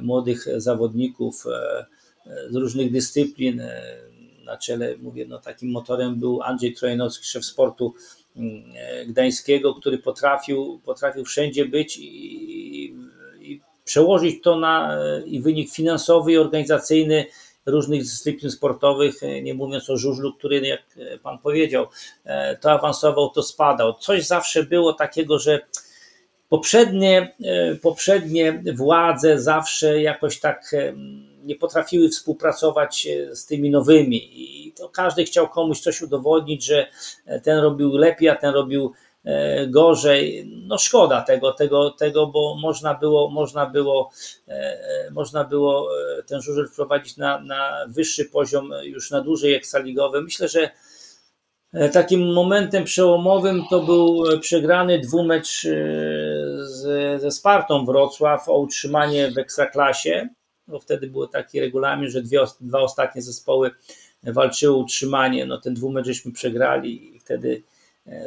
młodych 0.00 0.46
zawodników 0.56 1.44
z 2.50 2.56
różnych 2.56 2.92
dyscyplin. 2.92 3.62
Na 4.44 4.56
czele, 4.56 4.96
mówię, 4.96 5.26
no 5.28 5.38
takim 5.38 5.70
motorem 5.70 6.20
był 6.20 6.42
Andrzej 6.42 6.74
Trojanowski, 6.74 7.26
szef 7.26 7.44
sportu 7.44 7.94
mm, 8.36 8.64
gdańskiego, 9.08 9.74
który 9.74 9.98
potrafił, 9.98 10.80
potrafił 10.84 11.24
wszędzie 11.24 11.66
być 11.66 11.98
i, 11.98 12.04
i 13.40 13.60
przełożyć 13.84 14.42
to 14.42 14.56
na 14.56 14.98
i 15.24 15.40
wynik 15.40 15.70
finansowy 15.70 16.32
i 16.32 16.38
organizacyjny 16.38 17.26
różnych 17.66 18.02
dyscyplin 18.02 18.50
sportowych, 18.50 19.22
e, 19.22 19.42
nie 19.42 19.54
mówiąc 19.54 19.90
o 19.90 19.96
żużlu, 19.96 20.34
który, 20.34 20.60
jak 20.60 20.82
e, 20.96 21.18
Pan 21.18 21.38
powiedział, 21.38 21.86
e, 22.24 22.56
to 22.56 22.70
awansował, 22.72 23.30
to 23.30 23.42
spadał. 23.42 23.94
Coś 23.94 24.26
zawsze 24.26 24.64
było 24.64 24.92
takiego, 24.92 25.38
że 25.38 25.60
poprzednie, 26.48 27.34
poprzednie 27.82 28.62
władze 28.74 29.40
zawsze 29.40 30.02
jakoś 30.02 30.40
tak 30.40 30.74
nie 31.44 31.56
potrafiły 31.56 32.08
współpracować 32.08 33.08
z 33.32 33.46
tymi 33.46 33.70
nowymi 33.70 34.30
i 34.32 34.72
to 34.72 34.88
każdy 34.88 35.24
chciał 35.24 35.48
komuś 35.48 35.80
coś 35.80 36.02
udowodnić, 36.02 36.64
że 36.64 36.86
ten 37.42 37.58
robił 37.58 37.96
lepiej, 37.96 38.28
a 38.28 38.36
ten 38.36 38.54
robił 38.54 38.92
gorzej. 39.68 40.50
No 40.66 40.78
szkoda 40.78 41.22
tego, 41.22 41.52
tego, 41.52 41.90
tego, 41.90 42.26
bo 42.26 42.56
można 42.62 42.94
było, 42.94 43.30
można 43.30 43.66
było, 43.66 44.10
e, 44.48 45.10
można 45.10 45.44
było 45.44 45.88
e, 46.18 46.22
ten 46.22 46.42
żużel 46.42 46.68
wprowadzić 46.68 47.16
na, 47.16 47.40
na 47.40 47.84
wyższy 47.88 48.24
poziom 48.24 48.70
już 48.82 49.10
na 49.10 49.20
dłużej 49.20 49.54
eksaligowy. 49.54 50.22
Myślę, 50.22 50.48
że 50.48 50.70
takim 51.92 52.32
momentem 52.32 52.84
przełomowym 52.84 53.62
to 53.70 53.80
był 53.80 54.24
przegrany 54.40 54.98
dwumecz 54.98 55.62
z, 56.62 56.82
ze 57.22 57.30
Spartą 57.30 57.84
Wrocław 57.84 58.48
o 58.48 58.58
utrzymanie 58.58 59.30
w 59.30 59.38
ekstraklasie. 59.38 60.28
Bo 60.68 60.80
wtedy 60.80 61.06
był 61.06 61.26
taki 61.26 61.60
regulamin, 61.60 62.10
że 62.10 62.22
dwie, 62.22 62.44
dwa 62.60 62.80
ostatnie 62.80 63.22
zespoły 63.22 63.70
walczyły 64.22 64.74
o 64.74 64.78
utrzymanie. 64.78 65.46
No 65.46 65.60
ten 65.60 65.74
dwumecz 65.74 66.06
żeśmy 66.06 66.32
przegrali 66.32 67.16
i 67.16 67.20
wtedy 67.20 67.62
E, 67.62 67.71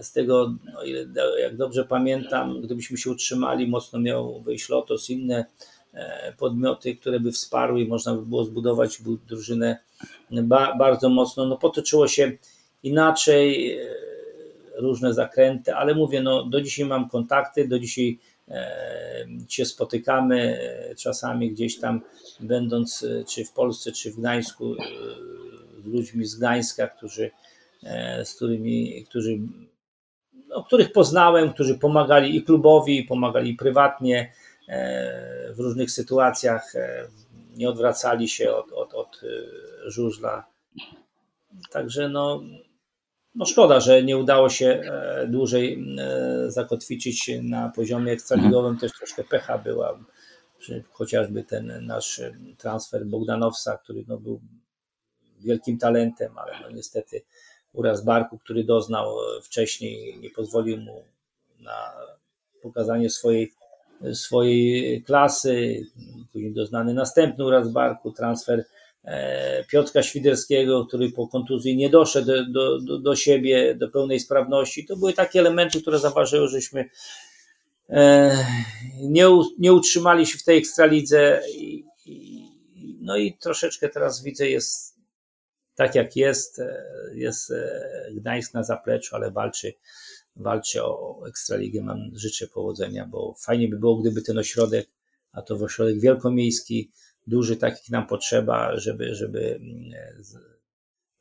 z 0.01 0.11
tego, 0.11 0.55
no 0.73 0.83
ile, 0.83 1.05
jak 1.41 1.57
dobrze 1.57 1.85
pamiętam, 1.85 2.61
gdybyśmy 2.61 2.97
się 2.97 3.11
utrzymali, 3.11 3.67
mocno 3.67 3.99
miał 3.99 4.41
wyjść 4.41 4.69
Lotos, 4.69 5.09
inne 5.09 5.45
e, 5.93 6.33
podmioty, 6.37 6.95
które 6.95 7.19
by 7.19 7.31
wsparły 7.31 7.81
i 7.81 7.87
można 7.87 8.15
by 8.15 8.25
było 8.25 8.45
zbudować 8.45 9.01
drużynę 9.27 9.77
ba, 10.31 10.75
bardzo 10.75 11.09
mocno. 11.09 11.45
No 11.45 11.57
potoczyło 11.57 12.07
się 12.07 12.31
inaczej. 12.83 13.71
E, 13.79 14.15
różne 14.77 15.13
zakręty, 15.13 15.75
ale 15.75 15.95
mówię, 15.95 16.21
no 16.21 16.43
do 16.43 16.61
dzisiaj 16.61 16.85
mam 16.85 17.09
kontakty, 17.09 17.67
do 17.67 17.79
dzisiaj 17.79 18.19
się 19.49 19.65
spotykamy 19.65 20.59
czasami 20.97 21.51
gdzieś 21.51 21.79
tam, 21.79 22.01
będąc 22.39 23.05
czy 23.27 23.45
w 23.45 23.51
Polsce, 23.51 23.91
czy 23.91 24.11
w 24.11 24.19
Gdańsku, 24.19 24.75
z 25.83 25.85
ludźmi 25.85 26.25
z 26.25 26.35
Gdańska, 26.35 26.87
którzy, 26.87 27.31
z 28.23 28.35
którymi, 28.35 29.05
którzy, 29.09 29.39
no, 30.47 30.63
których 30.63 30.91
poznałem, 30.91 31.53
którzy 31.53 31.77
pomagali 31.77 32.35
i 32.35 32.43
klubowi, 32.43 33.03
pomagali 33.03 33.53
prywatnie 33.53 34.31
w 35.55 35.59
różnych 35.59 35.91
sytuacjach, 35.91 36.73
nie 37.55 37.69
odwracali 37.69 38.29
się 38.29 38.55
od, 38.55 38.71
od, 38.71 38.93
od 38.93 39.21
żużla. 39.85 40.45
Także 41.71 42.09
no, 42.09 42.41
no 43.35 43.45
szkoda, 43.45 43.79
że 43.79 44.03
nie 44.03 44.17
udało 44.17 44.49
się 44.49 44.65
e, 44.65 45.27
dłużej 45.27 45.95
e, 45.99 46.51
zakotwiczyć 46.51 47.31
na 47.41 47.69
poziomie 47.69 48.11
ekstraligowym, 48.11 48.77
też 48.77 48.91
troszkę 48.91 49.23
pecha 49.23 49.57
była, 49.57 49.99
chociażby 50.91 51.43
ten 51.43 51.85
nasz 51.85 52.21
transfer 52.57 53.05
Bogdanowca, 53.05 53.77
który 53.77 54.03
no 54.07 54.17
był 54.17 54.41
wielkim 55.39 55.77
talentem, 55.77 56.37
ale 56.37 56.59
no 56.61 56.69
niestety 56.69 57.21
uraz 57.75 58.03
barku, 58.03 58.37
który 58.37 58.63
doznał 58.63 59.15
wcześniej, 59.43 60.19
nie 60.19 60.29
pozwolił 60.29 60.77
mu 60.77 61.03
na 61.59 61.93
pokazanie 62.61 63.09
swojej, 63.09 63.53
swojej 64.13 65.03
klasy. 65.03 65.85
Później 66.33 66.53
doznany 66.53 66.93
następny 66.93 67.45
uraz 67.45 67.69
barku, 67.69 68.11
transfer 68.11 68.65
E, 69.05 69.63
Piotra 69.63 70.03
Świderskiego, 70.03 70.85
który 70.85 71.11
po 71.11 71.27
kontuzji 71.27 71.77
nie 71.77 71.89
doszedł 71.89 72.31
do, 72.51 72.79
do, 72.81 72.99
do 72.99 73.15
siebie, 73.15 73.75
do 73.75 73.89
pełnej 73.89 74.19
sprawności. 74.19 74.85
To 74.85 74.97
były 74.97 75.13
takie 75.13 75.39
elementy, 75.39 75.81
które 75.81 75.99
zaważyły, 75.99 76.47
żeśmy 76.47 76.89
e, 77.89 78.37
nie, 79.01 79.27
nie 79.59 79.73
utrzymali 79.73 80.25
się 80.25 80.37
w 80.37 80.43
tej 80.43 80.57
ekstralidze. 80.57 81.41
No 83.01 83.17
i 83.17 83.33
troszeczkę 83.33 83.89
teraz 83.89 84.23
widzę, 84.23 84.49
jest 84.49 84.94
tak 85.75 85.95
jak 85.95 86.15
jest. 86.15 86.59
E, 86.59 86.83
jest 87.13 87.53
Gdańsk 88.15 88.53
na 88.53 88.63
zapleczu, 88.63 89.15
ale 89.15 89.31
walczy, 89.31 89.73
walczy 90.35 90.83
o 90.83 91.21
ekstraligę. 91.27 91.81
Mam 91.81 91.99
życzę 92.13 92.47
powodzenia, 92.47 93.07
bo 93.07 93.35
fajnie 93.45 93.67
by 93.67 93.79
było, 93.79 93.97
gdyby 93.97 94.21
ten 94.21 94.37
ośrodek, 94.37 94.87
a 95.31 95.41
to 95.41 95.57
w 95.57 95.63
ośrodek 95.63 95.99
wielkomiejski, 95.99 96.91
duży, 97.27 97.57
takich 97.57 97.89
nam 97.89 98.07
potrzeba, 98.07 98.79
żeby, 98.79 99.15
żeby 99.15 99.55
mm, 99.55 99.91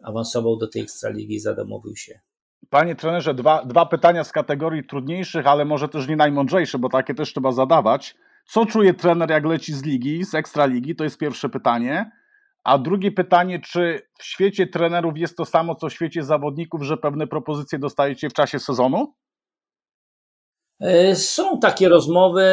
awansował 0.02 0.56
do 0.56 0.68
tej 0.68 0.82
ekstraligi 0.82 1.34
i 1.34 1.40
zadomowił 1.40 1.96
się. 1.96 2.20
Panie 2.70 2.94
trenerze, 2.94 3.34
dwa, 3.34 3.64
dwa 3.64 3.86
pytania 3.86 4.24
z 4.24 4.32
kategorii 4.32 4.86
trudniejszych, 4.86 5.46
ale 5.46 5.64
może 5.64 5.88
też 5.88 6.08
nie 6.08 6.16
najmądrzejsze, 6.16 6.78
bo 6.78 6.88
takie 6.88 7.14
też 7.14 7.32
trzeba 7.32 7.52
zadawać. 7.52 8.14
Co 8.46 8.66
czuje 8.66 8.94
trener, 8.94 9.30
jak 9.30 9.44
leci 9.44 9.72
z 9.72 9.82
ligi, 9.82 10.24
z 10.24 10.34
ekstraligi? 10.34 10.96
To 10.96 11.04
jest 11.04 11.18
pierwsze 11.18 11.48
pytanie. 11.48 12.10
A 12.64 12.78
drugie 12.78 13.12
pytanie, 13.12 13.60
czy 13.60 14.00
w 14.18 14.24
świecie 14.24 14.66
trenerów 14.66 15.18
jest 15.18 15.36
to 15.36 15.44
samo, 15.44 15.74
co 15.74 15.88
w 15.88 15.92
świecie 15.92 16.24
zawodników, 16.24 16.82
że 16.82 16.96
pewne 16.96 17.26
propozycje 17.26 17.78
dostajecie 17.78 18.30
w 18.30 18.32
czasie 18.32 18.58
sezonu? 18.58 19.14
E, 20.80 21.16
są 21.16 21.58
takie 21.58 21.88
rozmowy. 21.88 22.44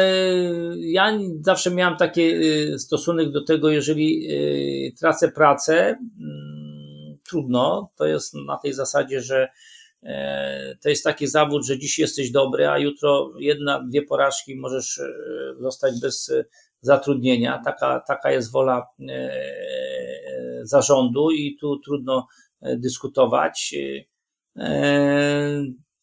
Ja 0.78 1.18
zawsze 1.40 1.70
miałem 1.70 1.96
taki 1.96 2.22
e, 2.22 2.78
stosunek 2.78 3.30
do 3.30 3.44
tego, 3.44 3.70
jeżeli 3.70 4.28
e, 4.30 4.92
tracę 4.92 5.32
pracę, 5.32 5.74
mm, 6.20 7.18
trudno. 7.28 7.90
To 7.96 8.06
jest 8.06 8.34
na 8.34 8.56
tej 8.56 8.72
zasadzie, 8.72 9.20
że 9.20 9.48
to 10.82 10.88
jest 10.88 11.04
taki 11.04 11.26
zawód, 11.26 11.66
że 11.66 11.78
dziś 11.78 11.98
jesteś 11.98 12.30
dobry, 12.30 12.68
a 12.68 12.78
jutro 12.78 13.32
jedna, 13.38 13.84
dwie 13.90 14.02
porażki 14.02 14.56
możesz 14.56 15.00
zostać 15.58 16.00
bez 16.00 16.32
zatrudnienia. 16.80 17.62
Taka, 17.64 18.00
taka 18.00 18.30
jest 18.30 18.52
wola 18.52 18.86
zarządu 20.62 21.30
i 21.30 21.56
tu 21.60 21.78
trudno 21.78 22.26
dyskutować. 22.62 23.74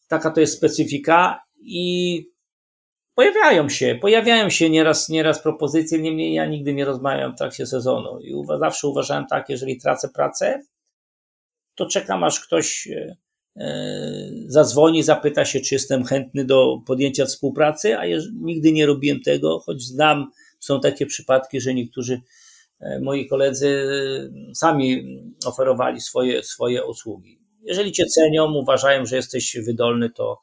Taka 0.08 0.30
to 0.30 0.40
jest 0.40 0.56
specyfika 0.56 1.40
i 1.60 2.26
pojawiają 3.14 3.68
się, 3.68 3.98
pojawiają 4.00 4.50
się 4.50 4.70
nieraz, 4.70 5.08
nieraz 5.08 5.42
propozycje, 5.42 5.98
niemniej 5.98 6.34
ja 6.34 6.46
nigdy 6.46 6.74
nie 6.74 6.84
rozmawiam 6.84 7.32
w 7.32 7.38
trakcie 7.38 7.66
sezonu 7.66 8.20
i 8.20 8.34
zawsze 8.58 8.88
uważałem 8.88 9.26
tak, 9.26 9.48
jeżeli 9.48 9.78
tracę 9.78 10.08
pracę, 10.14 10.62
to 11.74 11.86
czekam 11.86 12.24
aż 12.24 12.40
ktoś 12.40 12.88
e, 12.88 13.16
e 13.56 13.66
zadzwoni, 14.46 15.02
zapyta 15.02 15.44
się, 15.44 15.60
czy 15.60 15.74
jestem 15.74 16.04
chętny 16.04 16.44
do 16.44 16.78
podjęcia 16.86 17.26
współpracy, 17.26 17.98
a 17.98 18.02
nigdy 18.34 18.72
nie 18.72 18.86
robiłem 18.86 19.20
tego, 19.20 19.58
choć 19.58 19.82
znam, 19.82 20.30
są 20.60 20.80
takie 20.80 21.06
przypadki, 21.06 21.60
że 21.60 21.74
niektórzy 21.74 22.14
e, 22.14 22.20
moi 23.00 23.28
koledzy 23.28 23.68
e, 23.68 24.54
sami 24.54 25.18
oferowali 25.44 26.00
swoje, 26.00 26.42
swoje 26.42 26.84
usługi. 26.84 27.40
Jeżeli 27.62 27.92
cię 27.92 28.06
cenią, 28.06 28.54
uważają, 28.54 29.06
że 29.06 29.16
jesteś 29.16 29.56
wydolny, 29.66 30.10
to 30.10 30.40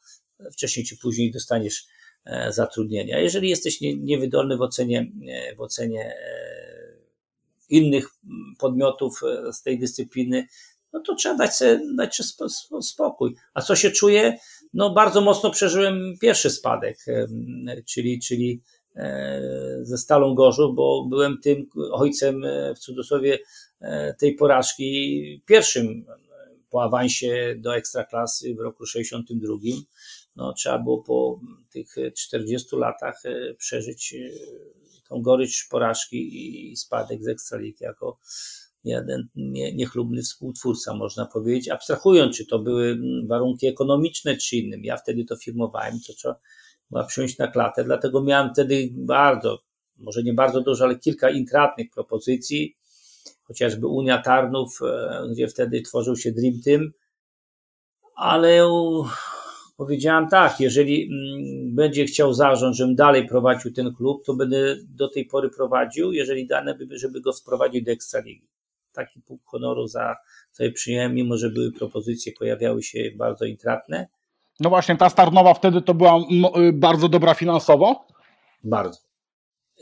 wcześniej 0.51 0.85
czy 0.85 0.97
później 0.97 1.31
dostaniesz 1.31 1.87
e, 2.25 2.51
zatrudnienia. 2.53 3.19
Jeżeli 3.19 3.49
jesteś 3.49 3.81
niewydolny 3.81 4.57
w 4.57 4.61
ocenie, 4.61 5.11
e, 5.29 5.55
w 5.55 5.61
ocenie 5.61 6.05
e, 6.05 6.37
innych 7.69 8.09
podmiotów 8.59 9.21
z 9.51 9.61
tej 9.61 9.79
dyscypliny, 9.79 10.47
no 10.93 10.99
to 10.99 11.15
trzeba 11.15 11.35
dać 11.35 11.55
sobie, 11.55 11.79
dać 11.95 12.15
sobie 12.15 12.49
spokój. 12.81 13.35
A 13.53 13.61
co 13.61 13.75
się 13.75 13.91
czuje? 13.91 14.37
No 14.73 14.89
bardzo 14.89 15.21
mocno 15.21 15.51
przeżyłem 15.51 16.13
pierwszy 16.21 16.49
spadek, 16.49 16.97
czyli, 17.85 18.19
czyli 18.19 18.61
ze 19.81 19.97
Stalą 19.97 20.35
Gorzów, 20.35 20.75
bo 20.75 21.05
byłem 21.09 21.37
tym 21.43 21.69
ojcem 21.91 22.41
w 22.75 22.79
cudzysłowie 22.79 23.39
tej 24.19 24.35
porażki 24.35 25.41
pierwszym 25.45 26.05
po 26.69 26.83
awansie 26.83 27.55
do 27.59 27.75
ekstraklasy 27.75 28.55
w 28.55 28.59
roku 28.59 28.85
62 28.85 29.55
no, 30.35 30.53
trzeba 30.53 30.79
było 30.79 31.03
po 31.03 31.39
tych 31.69 31.95
40 32.17 32.75
latach 32.75 33.25
e, 33.25 33.53
przeżyć 33.53 34.13
e, 34.13 34.29
tą 35.09 35.21
gorycz 35.21 35.67
porażki 35.69 36.71
i 36.71 36.77
spadek 36.77 37.23
z 37.23 37.27
Ekstraligi 37.27 37.83
jako 37.83 38.19
jeden 38.83 39.27
niechlubny 39.73 40.21
współtwórca, 40.21 40.93
można 40.93 41.25
powiedzieć, 41.25 41.69
abstrahując, 41.69 42.37
czy 42.37 42.45
to 42.45 42.59
były 42.59 42.99
warunki 43.27 43.67
ekonomiczne, 43.67 44.37
czy 44.37 44.57
innym. 44.57 44.83
Ja 44.83 44.97
wtedy 44.97 45.25
to 45.25 45.35
firmowałem, 45.35 45.99
to 46.07 46.13
trzeba 46.13 46.39
była 46.91 47.03
przyjąć 47.03 47.37
na 47.37 47.47
klatę, 47.47 47.83
dlatego 47.83 48.23
miałem 48.23 48.53
wtedy 48.53 48.89
bardzo, 48.91 49.59
może 49.97 50.23
nie 50.23 50.33
bardzo 50.33 50.61
dużo, 50.61 50.83
ale 50.83 50.99
kilka 50.99 51.29
intratnych 51.29 51.89
propozycji, 51.89 52.75
chociażby 53.43 53.87
Unia 53.87 54.21
Tarnów, 54.21 54.79
e, 54.81 55.27
gdzie 55.31 55.47
wtedy 55.47 55.81
tworzył 55.81 56.15
się 56.15 56.31
Dream 56.31 56.61
Team, 56.65 56.91
ale 58.15 58.67
powiedziałam 59.77 60.29
tak, 60.29 60.59
jeżeli 60.59 61.03
mm, 61.03 61.75
będzie 61.75 62.05
chciał 62.05 62.33
zarząd, 62.33 62.75
żebym 62.75 62.95
dalej 62.95 63.27
prowadził 63.27 63.73
ten 63.73 63.93
klub, 63.93 64.25
to 64.25 64.33
będę 64.33 64.75
do 64.89 65.07
tej 65.07 65.25
pory 65.25 65.49
prowadził, 65.49 66.11
jeżeli 66.11 66.47
dane 66.47 66.75
by, 66.75 66.97
żeby 66.97 67.21
go 67.21 67.33
wprowadzić 67.33 67.85
do 67.85 67.91
Ekstraligi. 67.91 68.47
Taki 68.93 69.21
punkt 69.21 69.45
honoru 69.45 69.87
za 69.87 70.15
sobie 70.51 70.71
przyjąłem, 70.71 71.13
mimo 71.15 71.37
że 71.37 71.49
były 71.49 71.71
propozycje, 71.71 72.33
pojawiały 72.39 72.83
się 72.83 73.11
bardzo 73.15 73.45
intratne. 73.45 74.07
No 74.59 74.69
właśnie, 74.69 74.95
ta 74.95 75.09
Starnowa 75.09 75.53
wtedy 75.53 75.81
to 75.81 75.93
była 75.93 76.17
y, 76.57 76.73
bardzo 76.73 77.09
dobra 77.09 77.33
finansowo? 77.33 78.05
Bardzo 78.63 79.07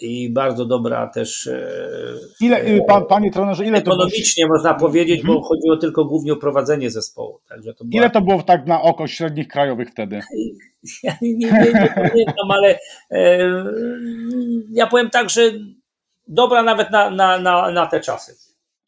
i 0.02 0.30
bardzo 0.30 0.66
dobra 0.66 1.08
też. 1.08 1.48
E, 1.48 1.68
ile, 2.42 2.58
e, 2.58 2.82
pan, 2.88 3.06
panie 3.06 3.32
trenerze, 3.32 3.66
ile 3.66 3.78
ekonomicznie 3.78 4.46
to 4.46 4.54
można 4.54 4.74
powiedzieć, 4.74 5.22
bo 5.22 5.34
mhm. 5.34 5.44
chodziło 5.44 5.78
tylko 5.78 6.06
głównie 6.06 6.34
o 6.34 6.38
prowadzenie 6.38 6.92
zespołu. 6.92 7.40
Także 7.50 7.74
to 7.74 7.86
była... 7.86 8.02
Ile 8.02 8.10
to 8.10 8.22
było 8.22 8.44
tak 8.44 8.68
na 8.68 8.82
oko 8.82 9.08
średnich 9.08 9.48
krajowych 9.48 9.90
wtedy? 9.90 10.20
Ja 11.04 11.16
nie, 11.22 11.34
nie, 11.34 11.48
nie 11.52 11.94
pamiętam, 11.96 12.52
ale 12.52 12.80
e, 13.12 13.40
ja 14.72 14.88
powiem 14.88 15.10
tak, 15.10 15.30
że 15.30 15.42
dobra 16.28 16.64
nawet 16.64 16.92
na, 16.92 17.10
na, 17.10 17.40
na, 17.40 17.72
na 17.72 17.88
te 17.88 18.00
czasy. 18.00 18.36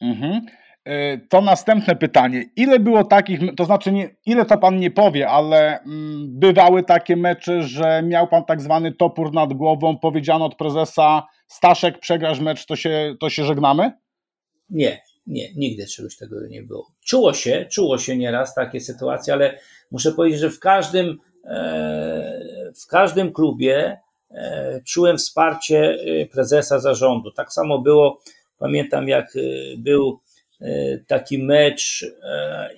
Mhm. 0.01 0.41
E, 0.87 1.17
to 1.17 1.41
następne 1.41 1.95
pytanie. 1.95 2.45
Ile 2.55 2.79
było 2.79 3.03
takich, 3.03 3.39
to 3.57 3.65
znaczy 3.65 3.91
nie, 3.91 4.15
ile 4.25 4.45
to 4.45 4.57
pan 4.57 4.79
nie 4.79 4.91
powie, 4.91 5.29
ale 5.29 5.79
mm, 5.79 6.39
bywały 6.39 6.83
takie 6.83 7.15
mecze, 7.15 7.63
że 7.63 8.03
miał 8.03 8.27
pan 8.27 8.45
tak 8.45 8.61
zwany 8.61 8.91
topór 8.91 9.33
nad 9.33 9.53
głową, 9.53 9.97
powiedziano 9.97 10.45
od 10.45 10.55
prezesa 10.55 11.27
Staszek, 11.47 11.99
przegrasz 11.99 12.39
mecz, 12.39 12.65
to 12.65 12.75
się, 12.75 13.15
to 13.19 13.29
się 13.29 13.43
żegnamy? 13.43 13.91
Nie, 14.69 15.01
nie, 15.27 15.53
nigdy 15.55 15.85
czegoś 15.85 16.17
tego 16.17 16.47
nie 16.47 16.63
było. 16.63 16.91
Czuło 17.05 17.33
się, 17.33 17.65
czuło 17.71 17.97
się 17.97 18.17
nieraz 18.17 18.55
takie 18.55 18.79
sytuacje, 18.79 19.33
ale 19.33 19.59
muszę 19.91 20.11
powiedzieć, 20.11 20.39
że 20.39 20.49
w 20.49 20.59
każdym, 20.59 21.17
e, 21.45 22.71
w 22.83 22.87
każdym 22.87 23.33
klubie 23.33 23.97
e, 24.31 24.81
czułem 24.85 25.17
wsparcie 25.17 25.97
prezesa 26.31 26.79
zarządu. 26.79 27.31
Tak 27.31 27.53
samo 27.53 27.79
było, 27.79 28.19
pamiętam 28.57 29.07
jak 29.07 29.33
był 29.77 30.19
taki 31.07 31.43
mecz 31.43 32.05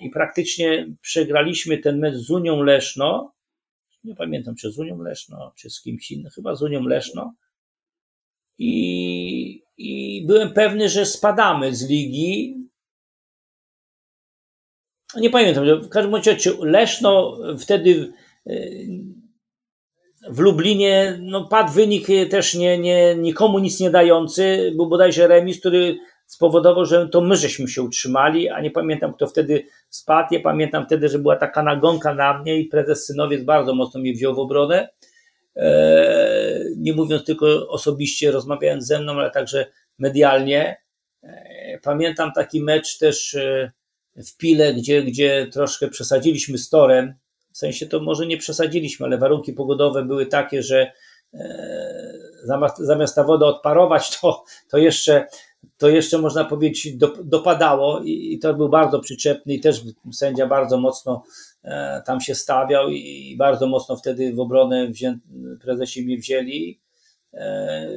i 0.00 0.10
praktycznie 0.10 0.94
przegraliśmy 1.00 1.78
ten 1.78 1.98
mecz 1.98 2.14
z 2.14 2.30
Unią 2.30 2.62
Leszno. 2.62 3.34
Nie 4.04 4.14
pamiętam, 4.14 4.54
czy 4.54 4.72
z 4.72 4.78
Unią 4.78 5.02
Leszno, 5.02 5.52
czy 5.56 5.70
z 5.70 5.82
kimś 5.82 6.10
innym, 6.10 6.30
chyba 6.30 6.54
z 6.54 6.62
Unią 6.62 6.82
Leszno. 6.82 7.34
I, 8.58 9.62
i 9.76 10.24
byłem 10.26 10.52
pewny, 10.52 10.88
że 10.88 11.06
spadamy 11.06 11.74
z 11.74 11.88
ligi. 11.88 12.56
Nie 15.16 15.30
pamiętam, 15.30 15.82
w 15.82 15.88
każdym 15.88 16.14
razie, 16.14 16.36
Leszno 16.60 17.38
wtedy 17.58 18.12
w 20.28 20.38
Lublinie 20.38 21.18
no, 21.22 21.48
padł 21.48 21.72
wynik 21.72 22.06
też 22.30 22.54
nie, 22.54 22.78
nie, 22.78 23.14
nikomu 23.14 23.58
nic 23.58 23.80
nie 23.80 23.90
dający. 23.90 24.72
Był 24.76 24.88
bodajże 24.88 25.28
remis, 25.28 25.60
który 25.60 25.98
spowodował, 26.30 26.86
że 26.86 27.08
to 27.08 27.20
my 27.20 27.36
żeśmy 27.36 27.68
się 27.68 27.82
utrzymali, 27.82 28.48
a 28.48 28.60
nie 28.60 28.70
pamiętam 28.70 29.14
kto 29.14 29.26
wtedy 29.26 29.66
spadł. 29.88 30.28
Nie 30.32 30.40
pamiętam 30.40 30.86
wtedy, 30.86 31.08
że 31.08 31.18
była 31.18 31.36
taka 31.36 31.62
nagonka 31.62 32.14
na 32.14 32.38
mnie 32.38 32.60
i 32.60 32.64
prezes 32.64 33.06
Synowiec 33.06 33.44
bardzo 33.44 33.74
mocno 33.74 34.00
mnie 34.00 34.12
wziął 34.12 34.34
w 34.34 34.38
obronę. 34.38 34.88
E, 35.56 36.64
nie 36.76 36.92
mówiąc 36.92 37.24
tylko 37.24 37.68
osobiście, 37.68 38.30
rozmawiając 38.30 38.86
ze 38.86 39.00
mną, 39.00 39.12
ale 39.12 39.30
także 39.30 39.66
medialnie. 39.98 40.76
E, 41.22 41.78
pamiętam 41.82 42.32
taki 42.32 42.62
mecz 42.62 42.98
też 42.98 43.34
e, 43.34 43.72
w 44.16 44.36
Pile, 44.36 44.74
gdzie, 44.74 45.02
gdzie 45.02 45.46
troszkę 45.52 45.88
przesadziliśmy 45.88 46.58
z 46.58 46.68
torem 46.68 47.14
w 47.52 47.58
sensie 47.58 47.86
to 47.86 48.00
może 48.00 48.26
nie 48.26 48.36
przesadziliśmy, 48.36 49.06
ale 49.06 49.18
warunki 49.18 49.52
pogodowe 49.52 50.04
były 50.04 50.26
takie, 50.26 50.62
że 50.62 50.92
zamiast, 52.44 52.78
zamiast 52.78 53.14
ta 53.14 53.24
woda 53.24 53.46
odparować, 53.46 54.20
to, 54.20 54.44
to 54.70 54.78
jeszcze 54.78 55.26
to 55.78 55.88
jeszcze 55.88 56.18
można 56.18 56.44
powiedzieć 56.44 56.96
dopadało 57.24 58.00
i, 58.04 58.38
to 58.38 58.54
był 58.54 58.68
bardzo 58.68 59.00
przyczepny 59.00 59.54
i 59.54 59.60
też 59.60 59.82
sędzia 60.12 60.46
bardzo 60.46 60.78
mocno 60.80 61.22
e, 61.64 62.02
tam 62.06 62.20
się 62.20 62.34
stawiał 62.34 62.90
i 62.90 63.36
bardzo 63.38 63.66
mocno 63.66 63.96
wtedy 63.96 64.32
w 64.34 64.40
obronę 64.40 64.88
wzię, 64.88 65.18
prezesi 65.62 66.04
mnie 66.04 66.18
wzięli. 66.18 66.80
E, 67.34 67.88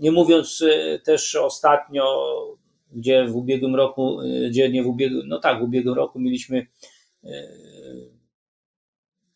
nie 0.00 0.12
mówiąc 0.12 0.64
też 1.04 1.34
ostatnio, 1.34 2.04
gdzie 2.92 3.26
w 3.26 3.36
ubiegłym 3.36 3.74
roku, 3.74 4.18
gdzie 4.50 4.70
nie 4.70 4.82
w 4.82 4.86
ubiegłym, 4.86 5.28
no 5.28 5.38
tak, 5.38 5.60
w 5.60 5.62
ubiegłym 5.62 5.94
roku 5.94 6.20
mieliśmy 6.20 6.66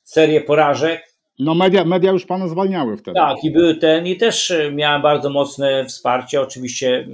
serię 0.02 0.40
porażek. 0.40 1.14
No 1.38 1.54
media, 1.54 1.84
media 1.84 2.12
już 2.12 2.26
pana 2.26 2.48
zwalniały 2.48 2.96
wtedy. 2.96 3.14
Tak, 3.14 3.44
i 3.44 3.50
były 3.50 3.74
ten, 3.74 4.06
i 4.06 4.16
też 4.16 4.52
miałem 4.72 5.02
bardzo 5.02 5.30
mocne 5.30 5.84
wsparcie. 5.84 6.40
Oczywiście 6.40 7.08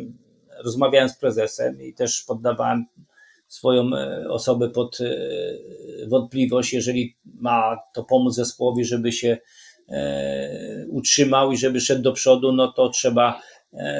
rozmawiałem 0.65 1.09
z 1.09 1.19
prezesem 1.19 1.83
i 1.83 1.95
też 1.95 2.23
poddawałem 2.23 2.87
swoją 3.51 3.97
e, 3.97 4.29
osobę 4.29 4.71
pod 4.71 4.99
e, 5.01 5.17
wątpliwość, 6.09 6.73
jeżeli 6.73 7.17
ma 7.25 7.77
to 7.95 8.05
pomóc 8.05 8.35
zespołowi, 8.35 8.85
żeby 8.85 9.13
się 9.13 9.39
e, 9.89 10.87
utrzymał 10.89 11.53
i 11.53 11.57
żeby 11.57 11.81
szedł 11.81 12.03
do 12.03 12.13
przodu, 12.13 12.53
no 12.53 12.73
to 12.73 12.89
trzeba, 12.89 13.43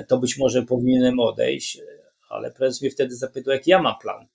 to 0.09 0.19
być 0.19 0.39
może 0.39 0.63
powinienem 0.63 1.21
odejść, 1.21 1.79
ale 2.29 2.51
prezes 2.51 2.83
mnie 2.83 2.91
wtedy 2.91 3.17
zapytał, 3.17 3.55
jaki 3.55 3.71
ja 3.71 3.83
mam 3.83 3.95
plan 4.03 4.27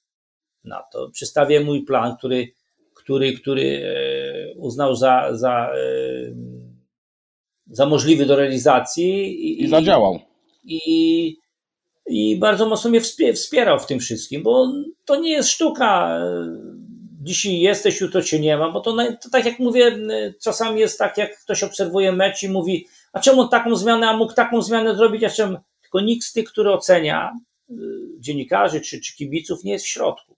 na 0.64 0.84
to. 0.92 1.10
Przedstawię 1.10 1.60
mój 1.60 1.86
plan, 1.86 2.18
który 2.18 2.48
który, 2.94 3.34
który 3.34 3.84
uznał 4.58 4.96
za, 4.96 5.30
za, 5.32 5.72
za 7.68 7.86
możliwy 7.86 8.26
do 8.26 8.36
realizacji. 8.36 9.08
I, 9.48 9.64
I 9.64 9.68
zadziałał. 9.68 10.20
I, 10.64 11.38
I 12.08 12.40
bardzo 12.40 12.70
mocno 12.70 12.90
mnie 12.90 13.02
wspierał 13.34 13.80
w 13.80 13.86
tym 13.86 14.00
wszystkim, 14.00 14.44
bo 14.44 14.74
to 15.06 15.16
nie 15.16 15.32
jest 15.32 15.50
sztuka. 15.50 16.20
Dzisiaj 17.22 17.60
jesteś, 17.60 18.02
jutro 18.02 18.22
cię 18.22 18.40
nie 18.40 18.58
ma, 18.58 18.72
bo 18.72 18.82
to, 18.82 18.96
to 19.24 19.30
tak 19.32 19.46
jak 19.46 19.60
mówię, 19.60 19.98
czasami 20.44 20.80
jest 20.80 21.00
tak, 21.00 21.18
jak 21.18 21.40
ktoś 21.40 21.64
obserwuje 21.64 22.12
mecz 22.12 22.44
i 22.44 22.50
mówi, 22.50 22.88
a 23.14 23.20
czemu 23.20 23.48
taką 23.48 23.76
zmianę, 23.76 24.10
a 24.10 24.18
mógł 24.18 24.34
taką 24.34 24.62
zmianę 24.62 24.96
zrobić, 24.96 25.24
a 25.24 25.30
czemu? 25.30 25.58
Tylko 25.82 26.02
nikt 26.02 26.26
z 26.26 26.34
tych, 26.34 26.46
który 26.46 26.72
ocenia, 26.72 27.34
y, 27.70 27.74
dziennikarzy 28.20 28.82
czy, 28.82 29.02
czy 29.02 29.16
kibiców, 29.16 29.64
nie 29.64 29.72
jest 29.72 29.86
w 29.86 29.90
środku 29.90 30.36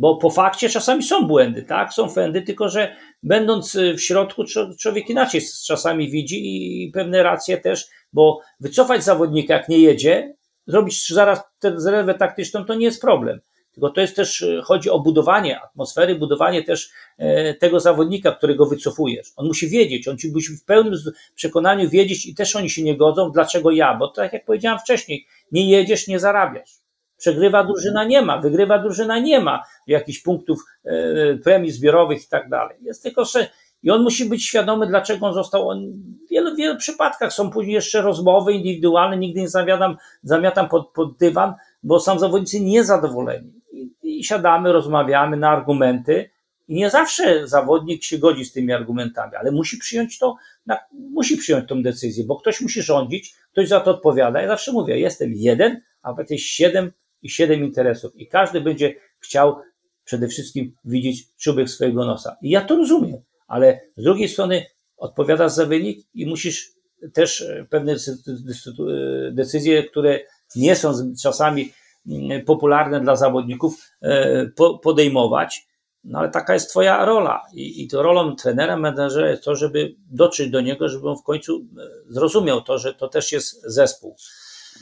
bo 0.00 0.16
po 0.16 0.30
fakcie 0.30 0.68
czasami 0.68 1.02
są 1.02 1.26
błędy, 1.26 1.62
tak? 1.62 1.92
Są 1.92 2.08
fędy, 2.08 2.42
tylko 2.42 2.68
że 2.68 2.96
będąc 3.22 3.74
y, 3.74 3.94
w 3.94 4.02
środku, 4.02 4.44
człowiek 4.80 5.10
inaczej 5.10 5.40
czasami 5.66 6.10
widzi 6.10 6.40
i 6.84 6.90
pewne 6.90 7.22
racje 7.22 7.58
też, 7.58 7.88
bo 8.12 8.40
wycofać 8.60 9.04
zawodnika, 9.04 9.54
jak 9.54 9.68
nie 9.68 9.78
jedzie, 9.78 10.34
zrobić 10.66 11.08
zaraz 11.08 11.40
tę 11.58 11.80
zerwę 11.80 12.14
taktyczną, 12.14 12.64
to 12.64 12.74
nie 12.74 12.84
jest 12.84 13.00
problem. 13.00 13.40
Tylko 13.72 13.90
to 13.90 14.00
jest 14.00 14.16
też, 14.16 14.40
y, 14.40 14.60
chodzi 14.64 14.90
o 14.90 14.98
budowanie 14.98 15.60
atmosfery, 15.60 16.14
budowanie 16.14 16.64
też 16.64 16.90
e, 17.18 17.54
tego 17.54 17.80
zawodnika, 17.80 18.32
którego 18.32 18.66
wycofujesz. 18.66 19.32
On 19.36 19.46
musi 19.46 19.68
wiedzieć, 19.68 20.08
on 20.08 20.16
musi 20.32 20.56
w 20.56 20.64
pełnym 20.64 20.94
przekonaniu 21.34 21.90
wiedzieć 21.90 22.26
i 22.26 22.34
też 22.34 22.56
oni 22.56 22.70
się 22.70 22.82
nie 22.82 22.96
godzą, 22.96 23.30
dlaczego 23.30 23.70
ja, 23.70 23.94
bo 23.94 24.08
tak 24.08 24.32
jak 24.32 24.44
powiedziałem 24.44 24.78
wcześniej, 24.78 25.26
nie 25.52 25.70
jedziesz, 25.70 26.08
nie 26.08 26.18
zarabiasz. 26.18 26.80
Przegrywa 27.16 27.64
drużyna 27.64 28.04
nie 28.04 28.22
ma, 28.22 28.38
wygrywa 28.38 28.78
drużyna 28.78 29.18
nie 29.18 29.40
ma 29.40 29.62
jakichś 29.86 30.22
punktów 30.22 30.60
e, 30.84 31.34
premii 31.34 31.70
zbiorowych 31.70 32.24
i 32.24 32.28
tak 32.28 32.48
dalej. 32.48 32.78
Jest 32.82 33.02
tylko, 33.02 33.24
że 33.24 33.48
i 33.82 33.90
on 33.90 34.02
musi 34.02 34.24
być 34.24 34.44
świadomy, 34.44 34.86
dlaczego 34.86 35.26
on 35.26 35.34
został. 35.34 35.68
On, 35.68 35.92
w 36.26 36.30
wielu, 36.30 36.56
wielu 36.56 36.76
przypadkach 36.76 37.32
są 37.32 37.50
później 37.50 37.74
jeszcze 37.74 38.02
rozmowy 38.02 38.52
indywidualne, 38.52 39.16
nigdy 39.16 39.40
nie 39.40 39.48
zamiatam, 39.48 39.96
zamiatam 40.22 40.68
pod, 40.68 40.88
pod 40.88 41.16
dywan, 41.16 41.54
bo 41.82 42.00
są 42.00 42.18
zawodnicy 42.18 42.60
niezadowoleni. 42.60 43.52
I, 43.72 43.90
I 44.02 44.24
siadamy, 44.24 44.72
rozmawiamy 44.72 45.36
na 45.36 45.50
argumenty, 45.50 46.30
i 46.68 46.74
nie 46.74 46.90
zawsze 46.90 47.48
zawodnik 47.48 48.04
się 48.04 48.18
godzi 48.18 48.44
z 48.44 48.52
tymi 48.52 48.72
argumentami, 48.72 49.36
ale 49.36 49.50
musi 49.50 49.78
przyjąć 49.78 50.18
to, 50.18 50.36
na, 50.66 50.78
musi 50.92 51.36
przyjąć 51.36 51.68
tą 51.68 51.82
decyzję, 51.82 52.24
bo 52.24 52.36
ktoś 52.36 52.60
musi 52.60 52.82
rządzić, 52.82 53.34
ktoś 53.52 53.68
za 53.68 53.80
to 53.80 53.90
odpowiada. 53.90 54.42
Ja 54.42 54.48
zawsze 54.48 54.72
mówię, 54.72 54.98
jestem 54.98 55.32
jeden, 55.34 55.80
a 56.02 56.14
jest 56.30 56.44
siedem 56.44 56.92
i 57.22 57.30
siedem 57.30 57.64
interesów 57.64 58.16
i 58.16 58.26
każdy 58.26 58.60
będzie 58.60 58.94
chciał 59.18 59.56
przede 60.04 60.28
wszystkim 60.28 60.72
widzieć 60.84 61.28
czubek 61.36 61.70
swojego 61.70 62.04
nosa. 62.04 62.36
I 62.42 62.50
ja 62.50 62.60
to 62.60 62.76
rozumiem, 62.76 63.22
ale 63.50 63.80
z 63.96 64.02
drugiej 64.02 64.28
strony 64.28 64.66
odpowiadasz 64.96 65.52
za 65.52 65.66
wynik 65.66 66.06
i 66.14 66.26
musisz 66.26 66.70
też 67.12 67.40
e, 67.40 67.66
pewne 67.70 67.92
e, 67.92 67.96
decyzje, 69.32 69.82
które 69.82 70.20
nie 70.56 70.76
są 70.76 70.92
czasami 71.22 71.72
mm, 72.06 72.44
popularne 72.44 73.00
dla 73.00 73.16
zawodników, 73.16 73.90
e, 74.02 74.46
podejmować. 74.82 75.66
No 76.04 76.18
ale 76.18 76.30
taka 76.30 76.54
jest 76.54 76.70
Twoja 76.70 77.04
rola. 77.04 77.42
I, 77.54 77.82
i 77.82 77.88
to 77.88 78.02
rolą 78.02 78.36
trenera, 78.36 78.76
menedżera 78.76 79.30
jest 79.30 79.44
to, 79.44 79.56
żeby 79.56 79.94
dotrzeć 80.10 80.50
do 80.50 80.60
niego, 80.60 80.88
żeby 80.88 81.08
on 81.08 81.16
w 81.16 81.22
końcu 81.22 81.66
zrozumiał 82.08 82.62
to, 82.62 82.78
że 82.78 82.94
to 82.94 83.08
też 83.08 83.32
jest 83.32 83.62
zespół. 83.62 84.16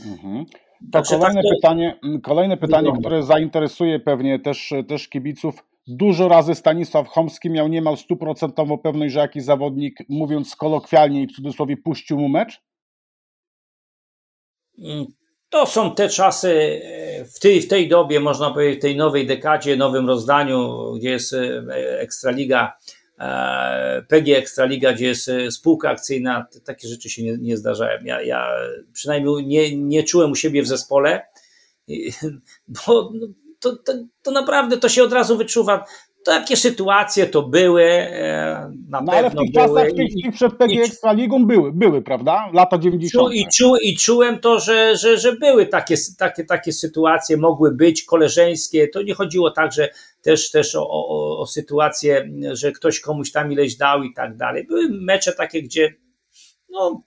Mhm. 0.07 0.45
To 0.93 1.03
kolejne, 1.03 1.43
tak 1.43 1.53
pytanie, 1.57 2.01
kolejne 2.23 2.57
pytanie, 2.57 2.93
które 3.01 3.23
zainteresuje 3.23 4.01
pewnie 4.01 4.39
też, 4.39 4.73
też 4.89 5.09
kibiców. 5.09 5.65
Dużo 5.89 6.29
razy 6.29 6.55
Stanisław 6.55 7.09
Chomski 7.09 7.51
miał 7.51 7.69
niemal 7.69 7.97
stuprocentową 7.97 8.79
pewność, 8.79 9.15
że 9.15 9.21
jakiś 9.21 9.45
zawodnik, 9.45 9.99
mówiąc 10.09 10.57
kolokwialnie 10.57 11.23
i 11.23 11.27
w 11.27 11.33
cudzysłowie, 11.33 11.77
puścił 11.77 12.19
mu 12.19 12.29
mecz? 12.29 12.63
Mm, 14.79 15.07
to 15.49 15.67
są 15.67 15.95
te 15.95 16.09
czasy, 16.09 16.81
e, 16.85 17.25
w 17.25 17.41
tej, 17.41 17.61
w 17.61 17.69
tej 17.69 17.89
dobie, 17.89 18.21
można 18.21 18.51
powiedzieć, 18.51 18.79
w 18.79 18.83
tej 18.83 18.97
nowej 18.97 19.27
dekadzie, 19.27 19.77
nowym 19.77 20.09
rozdaniu, 20.09 20.93
gdzie 20.97 21.11
jest 21.11 21.33
e, 21.33 22.01
Ekstraliga 22.01 22.77
E, 23.19 24.03
PG 24.09 24.37
Ekstraliga, 24.37 24.93
gdzie 24.93 25.07
jest 25.07 25.31
spółka 25.51 25.91
akcyjna, 25.91 26.47
takie 26.65 26.89
rzeczy 26.89 27.11
się 27.11 27.23
nie, 27.23 27.39
nie 27.39 27.57
zdarzają. 27.57 27.99
Ja, 28.05 28.23
ja 28.23 28.49
przynajmniej 28.93 29.47
nie, 29.47 29.77
nie 29.77 30.03
czułem 30.03 30.31
u 30.31 30.35
siebie 30.35 30.63
w 30.63 30.67
zespole, 30.67 31.27
bo 32.69 33.13
no, 33.15 33.27
to, 33.61 33.77
to, 33.77 33.93
to 34.23 34.31
naprawdę 34.31 34.77
to 34.77 34.89
się 34.89 35.03
od 35.03 35.13
razu 35.13 35.37
wyczuwa. 35.37 35.85
Takie 36.25 36.57
sytuacje 36.57 37.27
to 37.27 37.43
były, 37.43 37.85
e, 37.85 38.73
na 38.89 39.01
no, 39.01 39.13
pewno 39.13 39.13
ale 39.13 39.31
w 39.31 39.35
tych 39.35 39.53
były. 39.53 39.67
czasach, 39.67 39.89
tych 39.97 40.35
przed 40.35 40.57
PG 40.57 40.83
Ekstraligą 40.83 41.47
były, 41.47 41.73
były, 41.73 42.03
prawda? 42.03 42.51
Lata 42.53 42.79
90. 42.79 43.35
I, 43.35 43.47
czu, 43.57 43.77
I 43.77 43.97
czułem 43.97 44.39
to, 44.39 44.61
że, 44.61 44.97
że, 44.97 45.19
że 45.19 45.33
były 45.33 45.67
takie, 45.67 45.95
takie, 46.19 46.45
takie 46.45 46.73
sytuacje, 46.73 47.37
mogły 47.37 47.75
być 47.75 48.03
koleżeńskie. 48.03 48.89
To 48.89 49.03
nie 49.03 49.15
chodziło 49.15 49.51
tak, 49.51 49.73
że 49.73 49.89
też, 50.23 50.51
też 50.51 50.75
o, 50.75 50.89
o, 50.91 51.39
o 51.39 51.47
sytuację, 51.47 52.31
że 52.53 52.73
ktoś 52.73 53.01
komuś 53.01 53.33
tam 53.33 53.53
ileś 53.53 53.77
dał 53.77 54.03
i 54.03 54.15
tak 54.15 54.37
dalej. 54.37 54.67
Były 54.67 54.89
mecze 54.91 55.33
takie, 55.33 55.63
gdzie 55.63 55.95
no, 56.71 57.03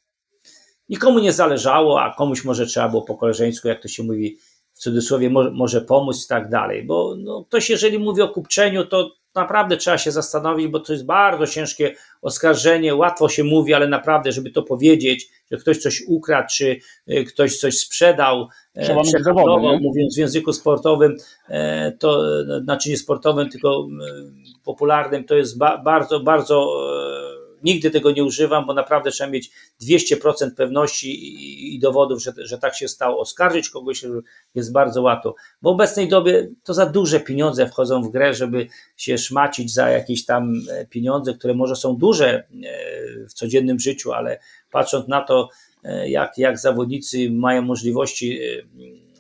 nikomu 0.90 1.20
nie 1.20 1.34
zależało, 1.34 2.02
a 2.02 2.16
komuś 2.16 2.44
może 2.44 2.66
trzeba 2.66 2.90
było 2.90 3.02
po 3.02 3.16
koleżeńsku, 3.16 3.68
jak 3.68 3.82
to 3.82 3.88
się 3.88 4.04
mówi 4.04 4.38
w 4.82 4.84
cudzysłowie, 4.84 5.30
może, 5.30 5.52
może 5.52 5.82
pomóc 5.82 6.26
i 6.26 6.28
tak 6.28 6.50
dalej. 6.50 6.84
Bo 6.84 7.16
no, 7.18 7.44
ktoś, 7.44 7.70
jeżeli 7.70 8.00
mówi 8.00 8.22
o 8.22 8.30
kupczeniu, 8.30 8.86
to 8.86 9.12
naprawdę 9.36 9.78
trzeba 9.78 9.98
się 9.98 10.12
zastanowić, 10.12 10.68
bo 10.68 10.80
to 10.80 10.94
jest 10.94 11.06
bardzo 11.06 11.48
ciężkie 11.48 11.96
oskarżenie, 12.22 12.96
łatwo 12.96 13.30
się 13.30 13.44
mówi, 13.44 13.74
ale 13.74 13.88
naprawdę, 13.88 14.32
żeby 14.32 14.52
to 14.52 14.64
powiedzieć, 14.64 15.30
że 15.52 15.58
ktoś 15.58 15.78
coś 15.78 16.04
ukradł, 16.08 16.48
czy 16.52 16.80
e, 17.08 17.24
ktoś 17.24 17.58
coś 17.58 17.78
sprzedał, 17.78 18.48
Trzeba 18.84 19.02
przehandlował, 19.02 19.80
mówiąc 19.80 20.16
w 20.16 20.20
języku 20.20 20.54
sportowym, 20.54 21.16
to 22.00 22.24
znaczy 22.64 22.90
nie 22.90 22.98
sportowym, 22.98 23.50
tylko 23.50 23.88
popularnym, 24.64 25.24
to 25.24 25.36
jest 25.36 25.58
bardzo, 25.58 26.20
bardzo 26.20 26.76
nigdy 27.64 27.92
tego 27.92 28.12
nie 28.12 28.24
używam, 28.24 28.66
bo 28.66 28.74
naprawdę 28.74 29.12
trzeba 29.12 29.30
mieć 29.30 29.52
200% 29.82 30.52
pewności 30.58 31.76
i, 31.76 31.80
dowodów, 31.80 32.24
że, 32.24 32.34
że 32.38 32.58
tak 32.58 32.76
się 32.76 32.88
stało. 32.88 33.20
Oskarżyć 33.20 33.70
kogoś 33.70 34.06
jest 34.56 34.72
bardzo 34.72 35.02
łatwo. 35.02 35.36
W 35.62 35.68
obecnej 35.68 36.08
dobie 36.08 36.50
to 36.64 36.74
za 36.74 36.86
duże 36.86 37.20
pieniądze 37.20 37.68
wchodzą 37.68 38.04
w 38.04 38.12
grę, 38.12 38.34
żeby 38.34 38.68
się 38.98 39.18
szmacić 39.18 39.74
za 39.74 39.90
jakieś 39.90 40.26
tam 40.26 40.54
e, 40.70 40.86
pieniądze, 40.86 41.34
które 41.34 41.54
może 41.54 41.76
są 41.76 41.96
duże 41.96 42.30
e, 42.34 42.46
w 43.30 43.34
codziennym 43.34 43.80
życiu, 43.80 44.12
ale 44.12 44.40
patrząc 44.72 45.08
na 45.08 45.22
to, 45.22 45.50
e, 45.84 46.10
jak, 46.10 46.38
jak 46.38 46.60
zawodnicy 46.60 47.32
mają 47.32 47.62
możliwości 47.62 48.40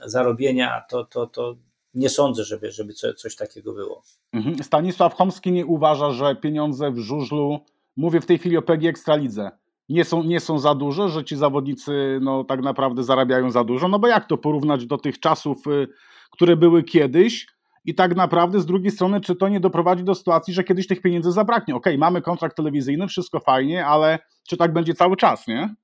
zarobienia, 0.05 0.83
to, 0.89 1.05
to, 1.05 1.27
to 1.27 1.55
nie 1.93 2.09
sądzę, 2.09 2.43
żeby, 2.43 2.71
żeby 2.71 2.93
coś 2.93 3.35
takiego 3.35 3.73
było. 3.73 4.03
Mhm. 4.33 4.63
Stanisław 4.63 5.13
Chomski 5.13 5.51
nie 5.51 5.65
uważa, 5.65 6.11
że 6.11 6.35
pieniądze 6.35 6.91
w 6.91 6.97
żużlu 6.97 7.59
mówię 7.97 8.21
w 8.21 8.25
tej 8.25 8.37
chwili 8.37 8.57
o 8.57 8.61
PG 8.61 8.89
Ekstralidze, 8.89 9.51
nie 9.89 10.05
są, 10.05 10.23
nie 10.23 10.39
są 10.39 10.59
za 10.59 10.75
duże, 10.75 11.09
że 11.09 11.23
ci 11.23 11.35
zawodnicy 11.35 12.19
no, 12.21 12.43
tak 12.43 12.61
naprawdę 12.61 13.03
zarabiają 13.03 13.51
za 13.51 13.63
dużo, 13.63 13.87
no 13.87 13.99
bo 13.99 14.07
jak 14.07 14.27
to 14.27 14.37
porównać 14.37 14.85
do 14.85 14.97
tych 14.97 15.19
czasów, 15.19 15.67
y, 15.67 15.87
które 16.31 16.55
były 16.55 16.83
kiedyś 16.83 17.47
i 17.85 17.95
tak 17.95 18.15
naprawdę 18.15 18.59
z 18.59 18.65
drugiej 18.65 18.91
strony, 18.91 19.21
czy 19.21 19.35
to 19.35 19.49
nie 19.49 19.59
doprowadzi 19.59 20.03
do 20.03 20.15
sytuacji, 20.15 20.53
że 20.53 20.63
kiedyś 20.63 20.87
tych 20.87 21.01
pieniędzy 21.01 21.31
zabraknie? 21.31 21.75
Okej, 21.75 21.93
okay, 21.93 21.99
mamy 21.99 22.21
kontrakt 22.21 22.57
telewizyjny, 22.57 23.07
wszystko 23.07 23.39
fajnie, 23.39 23.85
ale 23.85 24.19
czy 24.47 24.57
tak 24.57 24.73
będzie 24.73 24.93
cały 24.93 25.17
czas, 25.17 25.47
nie? 25.47 25.75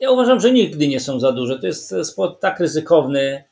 Ja 0.00 0.10
uważam, 0.10 0.40
że 0.40 0.52
nigdy 0.52 0.88
nie 0.88 1.00
są 1.00 1.20
za 1.20 1.32
duże. 1.32 1.58
To 1.58 1.66
jest 1.66 1.94
sport 2.04 2.40
tak 2.40 2.60
ryzykowny. 2.60 3.44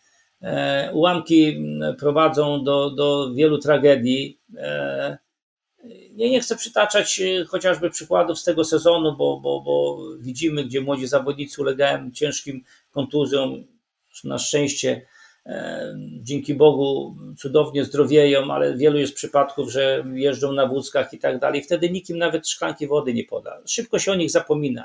E, 0.43 0.91
ułamki 0.93 1.65
prowadzą 1.99 2.65
do, 2.65 2.91
do 2.91 3.35
wielu 3.35 3.59
tragedii. 3.59 4.41
E, 4.57 5.19
nie, 6.15 6.31
nie 6.31 6.41
chcę 6.41 6.57
przytaczać 6.57 7.21
e, 7.21 7.45
chociażby 7.45 7.91
przykładów 7.91 8.39
z 8.39 8.45
tego 8.45 8.65
sezonu, 8.65 9.17
bo, 9.17 9.41
bo, 9.41 9.61
bo 9.61 9.99
widzimy, 10.21 10.65
gdzie 10.65 10.81
młodzi 10.81 11.07
zawodnicy 11.07 11.61
ulegają 11.61 12.11
ciężkim 12.11 12.65
kontuzjom. 12.91 13.65
Na 14.25 14.39
szczęście, 14.39 15.07
e, 15.47 15.95
dzięki 16.23 16.55
Bogu, 16.55 17.17
cudownie 17.39 17.85
zdrowieją, 17.85 18.51
ale 18.51 18.77
wielu 18.77 18.99
jest 18.99 19.15
przypadków, 19.15 19.71
że 19.71 20.05
jeżdżą 20.15 20.53
na 20.53 20.67
wózkach 20.67 21.13
i 21.13 21.19
tak 21.19 21.39
dalej. 21.39 21.63
Wtedy 21.63 21.91
nikim 21.91 22.19
nawet 22.19 22.49
szklanki 22.49 22.87
wody 22.87 23.15
nie 23.15 23.25
poda. 23.25 23.61
Szybko 23.67 23.99
się 23.99 24.13
o 24.13 24.15
nich 24.15 24.31
zapomina. 24.31 24.85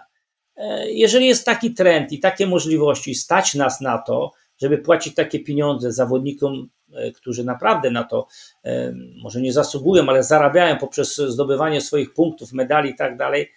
E, 0.56 0.92
jeżeli 0.92 1.28
jest 1.28 1.46
taki 1.46 1.74
trend 1.74 2.12
i 2.12 2.20
takie 2.20 2.48
możliwości, 2.48 3.16
stać 3.16 3.56
nas 3.56 3.82
na 3.82 3.98
to, 3.98 4.32
żeby 4.62 4.78
płacić 4.78 5.16
takie 5.16 5.40
pieniądze 5.40 5.92
zawodnikom 5.92 6.70
którzy 7.16 7.44
naprawdę 7.44 7.92
na 7.92 8.04
to 8.04 8.28
e, 8.64 8.94
może 9.22 9.42
nie 9.42 9.54
zasługują, 9.54 10.10
ale 10.10 10.24
zarabiają 10.24 10.78
poprzez 10.78 11.16
zdobywanie 11.16 11.82
swoich 11.82 12.14
punktów, 12.14 12.54
medali 12.54 12.90
i 12.90 12.96
tak 12.96 13.18
dalej, 13.18 13.52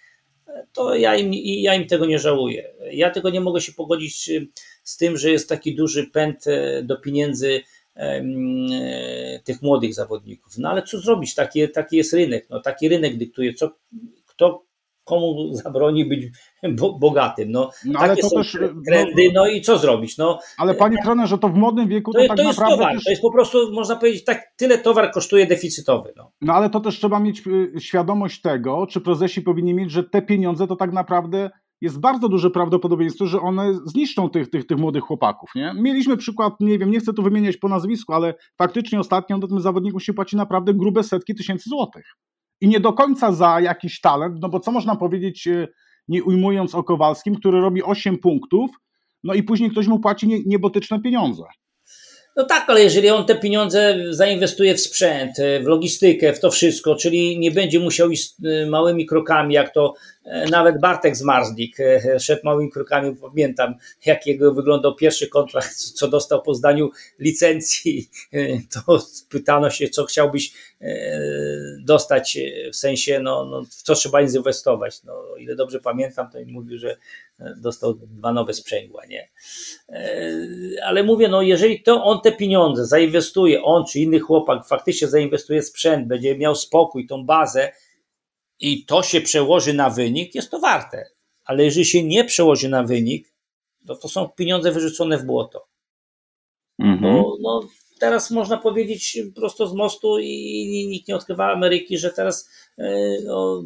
e, 0.47 0.65
to 0.73 0.95
ja 0.95 1.15
im, 1.15 1.33
ja 1.43 1.75
im 1.75 1.87
tego 1.87 2.05
nie 2.05 2.19
żałuję. 2.19 2.73
Ja 2.91 3.09
tego 3.09 3.29
nie 3.29 3.41
mogę 3.41 3.61
się 3.61 3.73
pogodzić 3.73 4.31
z 4.83 4.97
tym, 4.97 5.17
że 5.17 5.31
jest 5.31 5.49
taki 5.49 5.75
duży 5.75 6.07
pęd 6.07 6.45
do 6.83 6.97
pieniędzy 6.97 7.61
tych 9.43 9.61
młodych 9.61 9.93
zawodników. 9.93 10.57
No 10.57 10.69
ale 10.69 10.83
co 10.83 10.99
zrobić? 10.99 11.35
Taki, 11.35 11.69
taki 11.69 11.97
jest 11.97 12.13
rynek. 12.13 12.47
No, 12.49 12.59
taki 12.59 12.89
rynek 12.89 13.17
dyktuje, 13.17 13.53
co, 13.53 13.71
kto 14.25 14.65
komu 15.03 15.53
zabroni 15.53 16.05
być 16.05 16.25
bogatym. 16.99 17.51
No, 17.51 17.69
no 17.85 17.99
ale 17.99 18.17
to 18.17 18.29
też 18.29 18.57
trendy, 18.87 19.31
no, 19.33 19.41
no, 19.41 19.47
i 19.47 19.61
co 19.61 19.77
zrobić? 19.77 20.17
No, 20.17 20.39
ale 20.57 20.75
panie 20.75 20.97
trenerze, 21.03 21.37
to 21.37 21.49
w 21.49 21.55
młodym 21.55 21.87
wieku 21.87 22.13
to, 22.13 22.19
to 22.19 22.27
tak 22.27 22.37
to 22.37 22.43
jest 22.43 22.59
naprawdę. 22.59 22.83
Towar, 22.83 22.95
też... 22.95 23.03
To 23.03 23.09
jest 23.09 23.21
po 23.21 23.31
prostu, 23.31 23.73
można 23.73 23.95
powiedzieć, 23.95 24.23
tak 24.23 24.41
tyle 24.57 24.77
towar 24.77 25.11
kosztuje 25.11 25.45
deficytowy. 25.45 26.13
No. 26.17 26.31
no 26.41 26.53
ale 26.53 26.69
to 26.69 26.79
też 26.79 26.97
trzeba 26.97 27.19
mieć 27.19 27.43
y, 27.47 27.73
świadomość 27.79 28.41
tego, 28.41 28.87
czy 28.87 29.01
prezesi 29.01 29.41
powinni 29.41 29.73
mieć, 29.73 29.91
że 29.91 30.03
te 30.03 30.21
pieniądze 30.21 30.67
to 30.67 30.75
tak 30.75 30.93
naprawdę 30.93 31.49
jest 31.81 31.99
bardzo 31.99 32.29
duże 32.29 32.49
prawdopodobieństwo, 32.49 33.25
że 33.25 33.41
one 33.41 33.73
zniszczą 33.85 34.29
tych, 34.29 34.49
tych, 34.49 34.67
tych 34.67 34.77
młodych 34.77 35.03
chłopaków. 35.03 35.49
Nie? 35.55 35.73
Mieliśmy 35.75 36.17
przykład, 36.17 36.53
nie 36.59 36.79
wiem, 36.79 36.91
nie 36.91 36.99
chcę 36.99 37.13
tu 37.13 37.23
wymieniać 37.23 37.57
po 37.57 37.69
nazwisku, 37.69 38.13
ale 38.13 38.33
faktycznie 38.57 38.99
ostatnio 38.99 39.37
do 39.37 39.47
tym 39.47 39.61
zawodnikom 39.61 39.99
się 39.99 40.13
płaci 40.13 40.37
naprawdę 40.37 40.73
grube 40.73 41.03
setki 41.03 41.35
tysięcy 41.35 41.69
złotych 41.69 42.05
i 42.63 42.67
nie 42.67 42.79
do 42.79 42.93
końca 42.93 43.31
za 43.31 43.59
jakiś 43.61 44.01
talent, 44.01 44.37
no 44.41 44.49
bo 44.49 44.59
co 44.59 44.71
można 44.71 44.95
powiedzieć, 44.95 45.47
e, 45.47 45.67
nie 46.07 46.23
ujmując 46.23 46.75
o 46.75 46.83
Kowalskim, 46.83 47.35
który 47.35 47.61
robi 47.61 47.83
8 47.83 48.17
punktów, 48.17 48.71
no 49.23 49.33
i 49.33 49.43
później 49.43 49.71
ktoś 49.71 49.87
mu 49.87 49.99
płaci 49.99 50.43
niebotyczne 50.45 51.01
pieniądze. 51.01 51.43
No 52.35 52.45
tak, 52.45 52.69
ale 52.69 52.83
jeżeli 52.83 53.09
on 53.09 53.25
te 53.25 53.35
pieniądze 53.35 53.97
zainwestuje 54.09 54.75
w 54.75 54.81
sprzęt, 54.81 55.31
w 55.63 55.67
logistykę, 55.67 56.33
w 56.33 56.39
to 56.39 56.51
wszystko, 56.51 56.95
czyli 56.95 57.39
nie 57.39 57.51
będzie 57.51 57.79
musiał 57.79 58.09
iść 58.09 58.33
y, 58.45 58.67
małymi 58.69 59.05
krokami, 59.05 59.53
jak 59.53 59.73
to 59.73 59.93
e, 59.93 60.12
nawet 60.51 60.79
Bartek 60.79 61.17
Zmarzlik 61.17 61.79
e, 61.79 62.19
szedł 62.19 62.41
małymi 62.43 62.71
krokami, 62.71 63.15
pamiętam 63.15 63.75
jak 64.05 64.27
jego 64.27 64.53
wyglądał 64.53 64.95
pierwszy 64.95 65.27
kontrakt, 65.27 65.75
co 65.99 66.07
dostał 66.07 66.41
po 66.41 66.53
zdaniu 66.53 66.89
licencji, 67.19 68.09
e, 68.33 68.39
to 68.73 68.99
pytano 69.29 69.69
się, 69.69 69.89
co 69.89 70.05
chciałbyś 70.05 70.53
dostać, 71.79 72.37
w 72.73 72.75
sensie, 72.75 73.19
no, 73.19 73.45
no 73.45 73.63
w 73.63 73.67
co 73.67 73.95
trzeba 73.95 74.21
inwestować. 74.21 75.03
No, 75.03 75.13
o 75.13 75.37
ile 75.37 75.55
dobrze 75.55 75.79
pamiętam, 75.79 76.29
to 76.31 76.39
mi 76.39 76.51
mówił, 76.51 76.77
że 76.77 76.97
dostał 77.57 77.93
dwa 77.93 78.33
nowe 78.33 78.53
sprzęgła, 78.53 79.05
nie? 79.05 79.29
Ale 80.83 81.03
mówię, 81.03 81.27
no 81.27 81.41
jeżeli 81.41 81.83
to 81.83 82.03
on 82.03 82.21
te 82.21 82.31
pieniądze 82.31 82.85
zainwestuje, 82.85 83.63
on 83.63 83.85
czy 83.85 83.99
inny 83.99 84.19
chłopak 84.19 84.67
faktycznie 84.67 85.07
zainwestuje 85.07 85.61
sprzęt, 85.61 86.07
będzie 86.07 86.37
miał 86.37 86.55
spokój, 86.55 87.07
tą 87.07 87.25
bazę 87.25 87.71
i 88.59 88.85
to 88.85 89.03
się 89.03 89.21
przełoży 89.21 89.73
na 89.73 89.89
wynik, 89.89 90.35
jest 90.35 90.51
to 90.51 90.59
warte. 90.59 91.05
Ale 91.45 91.63
jeżeli 91.63 91.85
się 91.85 92.03
nie 92.03 92.23
przełoży 92.23 92.69
na 92.69 92.83
wynik, 92.83 93.33
to 93.87 93.95
to 93.95 94.09
są 94.09 94.29
pieniądze 94.29 94.71
wyrzucone 94.71 95.17
w 95.17 95.25
błoto. 95.25 95.67
Mhm. 96.79 97.15
Bo, 97.15 97.37
no, 97.41 97.61
teraz 97.99 98.31
można 98.31 98.57
powiedzieć 98.57 99.19
prosto 99.35 99.67
z 99.67 99.73
mostu 99.73 100.19
i 100.19 100.87
nikt 100.89 101.07
nie 101.07 101.15
odkrywa 101.15 101.51
Ameryki, 101.51 101.97
że 101.97 102.09
teraz 102.09 102.49
e, 102.77 103.17
no, 103.23 103.63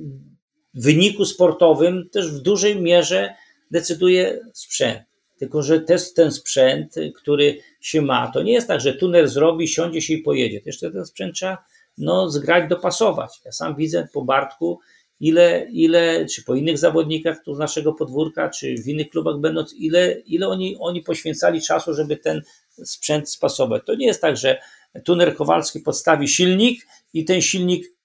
w 0.74 0.84
wyniku 0.84 1.26
sportowym 1.26 2.10
też 2.10 2.32
w 2.32 2.40
dużej 2.40 2.82
mierze 2.82 3.36
decyduje 3.72 4.40
sprzęt. 4.54 5.02
Tylko, 5.40 5.64
że 5.64 5.82
też 5.82 6.14
ten 6.14 6.32
sprzęt, 6.32 6.96
który 7.16 7.60
się 7.82 8.02
ma, 8.02 8.32
to 8.34 8.44
nie 8.44 8.54
jest 8.54 8.68
tak, 8.68 8.82
że 8.82 8.94
tunel 8.94 9.28
zrobi, 9.28 9.68
siądzie 9.68 10.02
się 10.02 10.14
i 10.14 10.22
pojedzie. 10.22 10.62
To 10.62 10.70
jeszcze 10.70 10.92
ten 10.92 11.06
sprzęt 11.06 11.36
trzeba 11.36 11.58
no, 11.98 12.30
zgrać, 12.30 12.70
dopasować. 12.70 13.42
Ja 13.46 13.52
sam 13.52 13.76
widzę 13.76 14.08
po 14.14 14.22
Bartku, 14.22 14.80
ile, 15.20 15.68
ile 15.72 16.26
czy 16.26 16.44
po 16.44 16.56
innych 16.56 16.78
zawodnikach 16.78 17.44
tu 17.44 17.56
z 17.56 17.60
naszego 17.60 17.94
podwórka, 17.94 18.50
czy 18.50 18.76
w 18.78 18.88
innych 18.88 19.10
klubach 19.10 19.38
będąc, 19.40 19.74
ile, 19.74 20.12
ile 20.12 20.48
oni, 20.48 20.78
oni 20.80 21.02
poświęcali 21.02 21.62
czasu, 21.62 21.94
żeby 21.94 22.18
ten 22.18 22.42
sprzęt 22.84 23.30
spasować. 23.30 23.84
To 23.86 23.96
nie 23.96 24.06
jest 24.06 24.22
tak, 24.22 24.38
że 24.38 24.60
tuner 25.06 25.36
Kowalski 25.36 25.80
podstawi 25.80 26.28
silnik 26.28 26.88
i 27.14 27.26
ten 27.26 27.42
silnik 27.42 27.98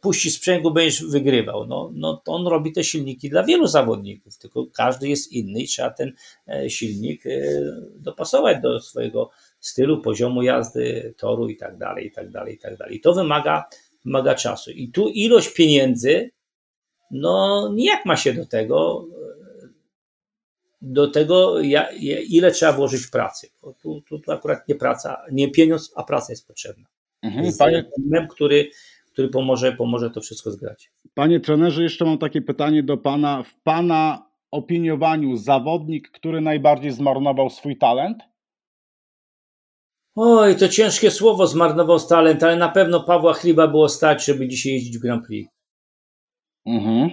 puści 0.00 0.30
sprzęgło, 0.30 0.70
będziesz 0.70 1.04
wygrywał. 1.04 1.66
No, 1.66 1.90
no 1.94 2.22
to 2.24 2.32
on 2.32 2.46
robi 2.46 2.72
te 2.72 2.84
silniki 2.84 3.30
dla 3.30 3.42
wielu 3.44 3.66
zawodników, 3.66 4.38
tylko 4.38 4.66
każdy 4.66 5.08
jest 5.08 5.32
inny 5.32 5.60
i 5.60 5.66
trzeba 5.66 5.90
ten 5.90 6.12
e, 6.48 6.70
silnik 6.70 7.26
e, 7.26 7.30
dopasować 7.96 8.62
do 8.62 8.80
swojego 8.80 9.30
stylu, 9.60 10.02
poziomu 10.02 10.42
jazdy, 10.42 11.14
toru 11.16 11.48
i 11.48 11.56
tak 11.56 11.78
dalej, 11.78 12.06
i 12.06 12.10
tak 12.10 12.30
dalej, 12.30 12.54
i 12.54 12.58
tak 12.58 12.76
dalej. 12.76 13.00
To 13.00 13.14
wymaga, 13.14 13.64
wymaga 14.04 14.34
czasu. 14.34 14.70
I 14.70 14.88
tu 14.88 15.08
ilość 15.08 15.54
pieniędzy, 15.54 16.30
no 17.10 17.68
nijak 17.74 18.06
ma 18.06 18.16
się 18.16 18.32
do 18.32 18.46
tego, 18.46 19.06
do 20.82 21.08
tego, 21.08 21.60
ile 22.28 22.50
trzeba 22.50 22.72
włożyć 22.72 23.06
pracy. 23.06 23.50
Bo 23.62 23.72
tu, 23.72 24.00
tu, 24.00 24.18
tu 24.18 24.32
akurat 24.32 24.68
nie 24.68 24.74
praca, 24.74 25.22
nie 25.32 25.50
pieniądz, 25.50 25.92
a 25.96 26.02
praca 26.02 26.32
jest 26.32 26.46
potrzebna. 26.46 26.88
Mhm, 27.22 27.44
jest 27.44 27.58
panie... 27.58 27.88
który 28.30 28.70
który 29.18 29.28
pomoże, 29.28 29.72
pomoże 29.72 30.10
to 30.10 30.20
wszystko 30.20 30.50
zgrać. 30.50 30.90
Panie 31.14 31.40
trenerze, 31.40 31.82
jeszcze 31.82 32.04
mam 32.04 32.18
takie 32.18 32.42
pytanie 32.42 32.82
do 32.82 32.96
pana. 32.96 33.42
W 33.42 33.54
pana 33.62 34.26
opiniowaniu 34.50 35.36
zawodnik, 35.36 36.10
który 36.10 36.40
najbardziej 36.40 36.90
zmarnował 36.90 37.50
swój 37.50 37.78
talent? 37.78 38.18
Oj, 40.20 40.56
to 40.56 40.68
ciężkie 40.68 41.10
słowo 41.10 41.46
zmarnował 41.46 42.00
talent, 42.00 42.42
ale 42.42 42.56
na 42.56 42.68
pewno 42.68 43.00
Pawła 43.00 43.34
Chliba 43.34 43.68
było 43.68 43.88
stać, 43.88 44.24
żeby 44.24 44.48
dzisiaj 44.48 44.72
jeździć 44.72 44.98
w 44.98 45.00
Grand 45.00 45.26
Prix. 45.26 45.50
Mhm. 46.66 47.10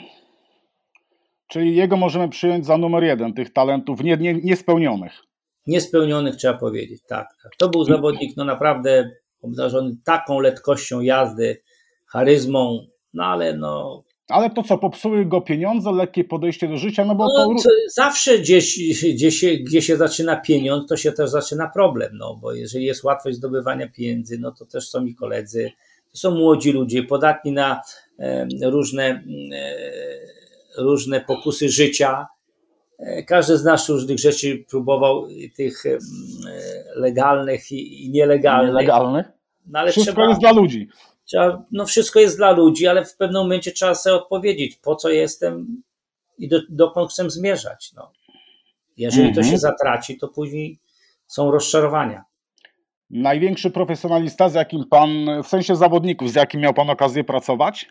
Czyli 1.47 1.75
jego 1.75 1.97
możemy 1.97 2.29
przyjąć 2.29 2.65
za 2.65 2.77
numer 2.77 3.03
jeden 3.03 3.33
tych 3.33 3.53
talentów 3.53 4.03
nie, 4.03 4.17
nie, 4.17 4.33
niespełnionych. 4.33 5.13
Niespełnionych 5.67 6.35
trzeba 6.35 6.53
powiedzieć, 6.57 7.01
tak, 7.07 7.27
tak. 7.43 7.51
To 7.57 7.69
był 7.69 7.83
zawodnik 7.83 8.37
no 8.37 8.45
naprawdę 8.45 9.09
obdarzony 9.41 9.97
taką 10.05 10.39
letkością 10.39 11.01
jazdy, 11.01 11.61
charyzmą, 12.07 12.87
no 13.13 13.25
ale 13.25 13.57
no. 13.57 14.03
Ale 14.29 14.49
to 14.49 14.63
co, 14.63 14.77
popsuły 14.77 15.25
go 15.25 15.41
pieniądze, 15.41 15.91
lekkie 15.91 16.23
podejście 16.23 16.67
do 16.67 16.77
życia, 16.77 17.05
no 17.05 17.15
bo 17.15 17.25
no, 17.25 17.55
to... 17.63 17.69
Zawsze 17.87 18.39
gdzieś, 18.39 18.79
gdzie, 19.13 19.31
się, 19.31 19.57
gdzie 19.57 19.81
się 19.81 19.97
zaczyna 19.97 20.35
pieniądz, 20.35 20.89
to 20.89 20.97
się 20.97 21.11
też 21.11 21.29
zaczyna 21.29 21.69
problem, 21.69 22.09
no 22.13 22.35
bo 22.41 22.53
jeżeli 22.53 22.85
jest 22.85 23.03
łatwość 23.03 23.37
zdobywania 23.37 23.89
pieniędzy, 23.89 24.37
no 24.39 24.51
to 24.51 24.65
też 24.65 24.89
są 24.89 25.05
i 25.05 25.15
koledzy, 25.15 25.71
to 26.11 26.17
są 26.17 26.31
młodzi 26.31 26.71
ludzie, 26.71 27.03
podatni 27.03 27.51
na 27.51 27.81
e, 28.19 28.47
różne, 28.63 29.03
e, 29.03 29.23
różne 30.77 31.21
pokusy 31.21 31.69
życia, 31.69 32.27
E, 32.99 33.23
każdy 33.23 33.57
z 33.57 33.63
nas 33.63 33.89
różnych 33.89 34.19
rzeczy 34.19 34.65
próbował, 34.69 35.27
tych 35.55 35.85
e, 35.85 35.97
legalnych 36.95 37.71
i 37.71 38.09
nielegalnych. 38.09 38.73
Nielegalnych? 38.73 39.25
No, 39.67 39.79
ale 39.79 39.91
wszystko 39.91 40.13
trzeba, 40.13 40.29
jest 40.29 40.41
dla 40.41 40.51
ludzi. 40.51 40.89
Trzeba, 41.25 41.63
no 41.71 41.85
wszystko 41.85 42.19
jest 42.19 42.37
dla 42.37 42.51
ludzi, 42.51 42.87
ale 42.87 43.05
w 43.05 43.17
pewnym 43.17 43.41
momencie 43.41 43.71
trzeba 43.71 43.95
sobie 43.95 44.15
odpowiedzieć, 44.15 44.75
po 44.75 44.95
co 44.95 45.09
jestem 45.09 45.81
i 46.37 46.47
do, 46.47 46.59
dokąd 46.69 47.11
chcę 47.11 47.29
zmierzać. 47.29 47.93
No. 47.93 48.11
Jeżeli 48.97 49.29
to 49.29 49.41
się 49.41 49.53
mhm. 49.53 49.59
zatraci, 49.59 50.17
to 50.17 50.27
później 50.27 50.79
są 51.27 51.51
rozczarowania. 51.51 52.23
Największy 53.09 53.71
profesjonalista, 53.71 54.49
z 54.49 54.53
jakim 54.53 54.83
pan, 54.89 55.09
w 55.43 55.47
sensie 55.47 55.75
zawodników, 55.75 56.31
z 56.31 56.35
jakim 56.35 56.61
miał 56.61 56.73
pan 56.73 56.89
okazję 56.89 57.23
pracować? 57.23 57.89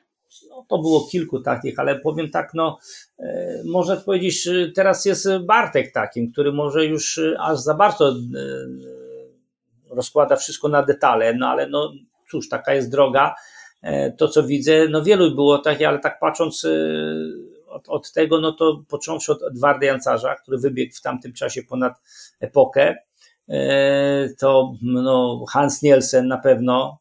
No, 0.51 0.66
to 0.68 0.78
było 0.78 1.09
kilku 1.11 1.41
takich, 1.41 1.78
ale 1.78 2.01
powiem 2.01 2.30
tak, 2.30 2.55
no, 2.55 2.78
e, 3.18 3.62
można 3.64 3.97
powiedzieć, 3.97 4.49
teraz 4.74 5.05
jest 5.05 5.28
Bartek 5.47 5.93
takim, 5.93 6.32
który 6.32 6.53
może 6.53 6.87
już 6.87 7.18
e, 7.18 7.41
aż 7.41 7.59
za 7.59 7.74
bardzo 7.74 8.09
e, 8.09 8.14
rozkłada 9.91 10.37
wszystko 10.37 10.68
na 10.68 10.82
detale, 10.82 11.35
no 11.35 11.49
ale 11.49 11.68
no 11.68 11.93
cóż, 12.35 12.49
taka 12.49 12.74
jest 12.74 12.91
droga. 12.91 13.35
To, 14.18 14.28
co 14.28 14.43
widzę, 14.43 14.89
no 14.89 15.03
wielu 15.03 15.35
było 15.35 15.59
takich, 15.59 15.89
ale 15.89 15.99
tak 15.99 16.18
patrząc 16.18 16.66
od, 17.68 17.89
od 17.89 18.12
tego, 18.12 18.41
no 18.41 18.53
to 18.53 18.82
począwszy 18.89 19.32
od 19.32 19.43
Edwarda 19.43 19.87
Jancarza, 19.87 20.35
który 20.35 20.59
wybiegł 20.59 20.95
w 20.95 21.01
tamtym 21.01 21.32
czasie 21.32 21.62
ponad 21.62 21.93
epokę, 22.41 22.97
to 24.39 24.72
no, 24.82 25.45
Hans 25.49 25.82
Nielsen 25.82 26.28
na 26.28 26.39
pewno, 26.39 26.99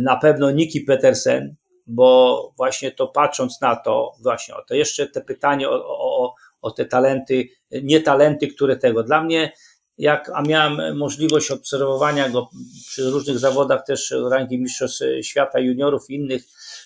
na 0.00 0.16
pewno 0.16 0.50
Niki 0.50 0.80
Petersen, 0.80 1.54
bo 1.86 2.52
właśnie 2.56 2.90
to 2.92 3.06
patrząc 3.06 3.60
na 3.60 3.76
to, 3.76 4.12
właśnie 4.22 4.54
o 4.54 4.62
to 4.62 4.74
jeszcze 4.74 5.06
te 5.06 5.20
pytanie 5.20 5.68
o, 5.68 5.84
o, 5.86 6.34
o 6.62 6.70
te 6.70 6.84
talenty, 6.84 7.48
nie 7.82 8.00
talenty, 8.00 8.48
które 8.48 8.76
tego. 8.76 9.02
Dla 9.02 9.22
mnie, 9.22 9.52
jak, 9.98 10.30
a 10.34 10.42
miałem 10.42 10.98
możliwość 10.98 11.50
obserwowania 11.50 12.28
go 12.28 12.48
przy 12.88 13.10
różnych 13.10 13.38
zawodach 13.38 13.86
też 13.86 14.14
rangi 14.30 14.58
mistrzostw 14.58 15.02
świata 15.22 15.60
juniorów 15.60 16.10
i 16.10 16.14
innych 16.14 16.44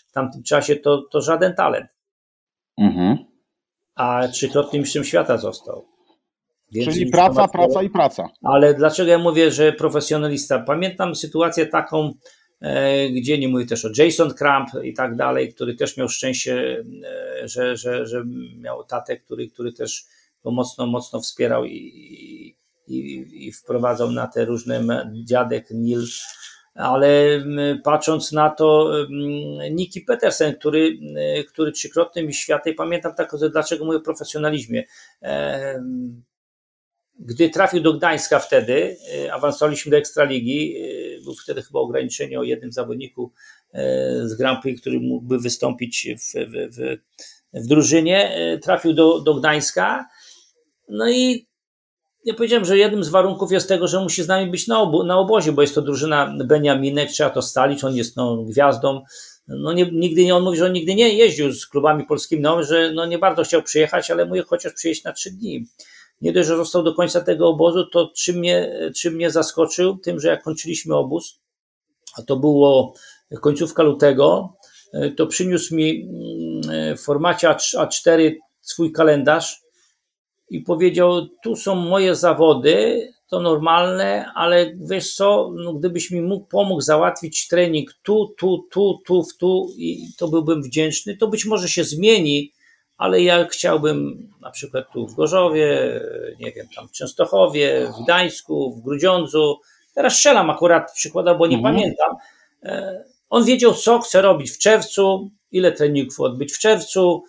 w 0.08 0.12
tamtym 0.12 0.42
czasie, 0.42 0.76
to, 0.76 1.02
to 1.10 1.20
żaden 1.20 1.54
talent. 1.54 1.86
Mhm. 2.78 3.18
A 3.94 4.28
trzykrotnym 4.28 4.82
mistrzem 4.82 5.04
świata 5.04 5.38
został. 5.38 5.84
Więc 6.72 6.94
Czyli 6.94 7.10
praca, 7.10 7.48
praca 7.48 7.82
i 7.82 7.90
praca. 7.90 8.28
Ale 8.42 8.74
dlaczego 8.74 9.10
ja 9.10 9.18
mówię, 9.18 9.50
że 9.50 9.72
profesjonalista? 9.72 10.58
Pamiętam 10.58 11.14
sytuację 11.14 11.66
taką, 11.66 12.12
E, 12.62 13.08
gdzie 13.10 13.38
nie 13.38 13.48
mówię 13.48 13.66
też 13.66 13.84
o 13.84 13.88
Jason 13.98 14.34
Crump 14.34 14.84
i 14.84 14.94
tak 14.94 15.16
dalej, 15.16 15.54
który 15.54 15.74
też 15.74 15.96
miał 15.96 16.08
szczęście, 16.08 16.84
e, 17.04 17.48
że, 17.48 17.76
że, 17.76 18.06
że 18.06 18.24
miał 18.56 18.84
tatę, 18.84 19.16
który, 19.16 19.48
który 19.48 19.72
też 19.72 20.04
go 20.44 20.50
mocno, 20.50 20.86
mocno 20.86 21.20
wspierał 21.20 21.64
i, 21.64 21.78
i, 22.86 23.26
i 23.46 23.52
wprowadzał 23.52 24.10
na 24.10 24.26
te 24.26 24.44
różne 24.44 25.06
dziadek 25.24 25.70
Nil, 25.70 26.02
ale 26.74 27.44
patrząc 27.84 28.32
na 28.32 28.50
to 28.50 28.92
Niki 29.70 30.00
Petersen, 30.00 30.54
który, 30.54 30.98
który 31.48 31.72
trzykrotny 31.72 32.22
mi 32.22 32.34
świata 32.34 32.70
i 32.70 32.74
pamiętam 32.74 33.14
tak, 33.14 33.30
dlaczego 33.52 33.84
mówię 33.84 33.98
o 33.98 34.00
profesjonalizmie, 34.00 34.84
gdy 37.18 37.50
trafił 37.50 37.82
do 37.82 37.92
Gdańska 37.92 38.38
wtedy, 38.38 38.96
awansowaliśmy 39.32 39.90
do 39.90 39.96
Ekstraligi, 39.96 40.76
był 41.24 41.34
wtedy 41.34 41.62
chyba 41.62 41.80
ograniczenie 41.80 42.40
o 42.40 42.42
jednym 42.42 42.72
zawodniku 42.72 43.32
e, 43.72 44.28
z 44.28 44.34
Grand 44.34 44.62
Prix, 44.62 44.80
który 44.80 45.00
mógłby 45.00 45.38
wystąpić 45.38 46.08
w, 46.18 46.34
w, 46.34 46.76
w, 46.76 46.98
w 47.54 47.66
drużynie. 47.66 48.34
E, 48.34 48.58
trafił 48.58 48.92
do, 48.92 49.20
do 49.20 49.34
Gdańska. 49.34 50.08
No 50.88 51.10
i 51.10 51.46
ja 52.24 52.34
powiedziałem, 52.34 52.64
że 52.64 52.78
jednym 52.78 53.04
z 53.04 53.08
warunków 53.08 53.52
jest 53.52 53.68
tego, 53.68 53.88
że 53.88 54.00
musi 54.00 54.22
z 54.22 54.28
nami 54.28 54.50
być 54.50 54.68
na, 54.68 54.80
obo 54.80 55.04
na 55.04 55.18
obozie, 55.18 55.52
bo 55.52 55.62
jest 55.62 55.74
to 55.74 55.82
drużyna 55.82 56.34
Beniaminek, 56.44 57.10
trzeba 57.10 57.30
to 57.30 57.42
stalić, 57.42 57.84
on 57.84 57.96
jest 57.96 58.16
no, 58.16 58.36
gwiazdą. 58.36 59.02
No 59.48 59.72
nie, 59.72 59.90
nigdy 59.92 60.24
nie, 60.24 60.36
on 60.36 60.42
mówi, 60.42 60.58
że 60.58 60.66
on 60.66 60.72
nigdy 60.72 60.94
nie 60.94 61.08
jeździł 61.08 61.52
z 61.52 61.66
klubami 61.66 62.04
polskimi, 62.04 62.42
no, 62.42 62.62
że 62.62 62.92
no, 62.94 63.06
nie 63.06 63.18
bardzo 63.18 63.44
chciał 63.44 63.62
przyjechać, 63.62 64.10
ale 64.10 64.26
mówi 64.26 64.42
chociaż 64.46 64.72
przyjeść 64.72 65.04
na 65.04 65.12
trzy 65.12 65.30
dni 65.30 65.66
nie 66.22 66.32
dość, 66.32 66.48
że 66.48 66.56
został 66.56 66.82
do 66.82 66.94
końca 66.94 67.20
tego 67.20 67.48
obozu, 67.48 67.86
to 67.86 68.12
czym 68.16 68.36
mnie, 68.36 68.90
czym 68.96 69.14
mnie 69.14 69.30
zaskoczył? 69.30 69.98
Tym, 69.98 70.20
że 70.20 70.28
jak 70.28 70.42
kończyliśmy 70.42 70.96
obóz, 70.96 71.40
a 72.18 72.22
to 72.22 72.36
było 72.36 72.94
końcówka 73.40 73.82
lutego, 73.82 74.56
to 75.16 75.26
przyniósł 75.26 75.74
mi 75.74 76.08
mm, 76.64 76.96
w 76.96 77.00
formacie 77.00 77.48
A4 77.78 78.32
swój 78.60 78.92
kalendarz 78.92 79.61
i 80.52 80.60
powiedział: 80.60 81.26
Tu 81.42 81.56
są 81.56 81.74
moje 81.74 82.16
zawody, 82.16 83.08
to 83.28 83.40
normalne, 83.40 84.32
ale 84.34 84.72
wiesz 84.80 85.14
co, 85.14 85.52
no 85.54 85.74
gdybyś 85.74 86.10
mi 86.10 86.20
mógł, 86.20 86.46
pomógł 86.46 86.80
załatwić 86.80 87.48
trening 87.48 87.94
tu, 88.02 88.34
tu, 88.38 88.66
tu, 88.70 89.00
tu, 89.06 89.26
tu, 89.38 89.68
i 89.76 90.06
to 90.18 90.28
byłbym 90.28 90.62
wdzięczny. 90.62 91.16
To 91.16 91.28
być 91.28 91.44
może 91.44 91.68
się 91.68 91.84
zmieni 91.84 92.52
ale 93.02 93.22
ja 93.22 93.48
chciałbym 93.48 94.28
na 94.40 94.50
przykład 94.50 94.84
tu 94.92 95.06
w 95.06 95.14
Gorzowie, 95.14 96.00
nie 96.40 96.52
wiem, 96.52 96.66
tam 96.76 96.88
w 96.88 96.92
Częstochowie, 96.92 97.92
w 97.98 98.04
Gdańsku, 98.04 98.74
w 98.74 98.82
Grudziądzu, 98.82 99.60
teraz 99.94 100.16
strzelam 100.16 100.50
akurat 100.50 100.92
przykładowo, 100.92 101.38
bo 101.38 101.46
nie 101.46 101.56
mhm. 101.56 101.74
pamiętam, 101.74 102.16
e, 102.62 103.04
on 103.30 103.44
wiedział, 103.44 103.74
co 103.74 103.98
chce 103.98 104.22
robić 104.22 104.50
w 104.50 104.58
czerwcu, 104.58 105.30
ile 105.52 105.72
treningów 105.72 106.20
odbyć 106.20 106.52
w 106.52 106.58
czerwcu, 106.58 107.24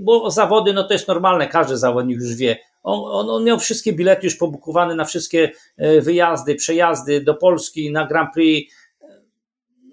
bo 0.00 0.30
zawody, 0.30 0.72
no 0.72 0.84
to 0.84 0.92
jest 0.92 1.08
normalne, 1.08 1.48
każdy 1.48 1.76
zawodnik 1.76 2.20
już 2.20 2.34
wie. 2.34 2.58
On, 2.82 3.00
on, 3.04 3.30
on, 3.30 3.44
miał 3.44 3.58
wszystkie 3.58 3.92
bilety 3.92 4.26
już 4.26 4.36
pobukowane 4.36 4.94
na 4.94 5.04
wszystkie 5.04 5.50
e, 5.76 6.00
wyjazdy, 6.00 6.54
przejazdy 6.54 7.20
do 7.20 7.34
Polski, 7.34 7.92
na 7.92 8.06
Grand 8.06 8.34
Prix, 8.34 8.72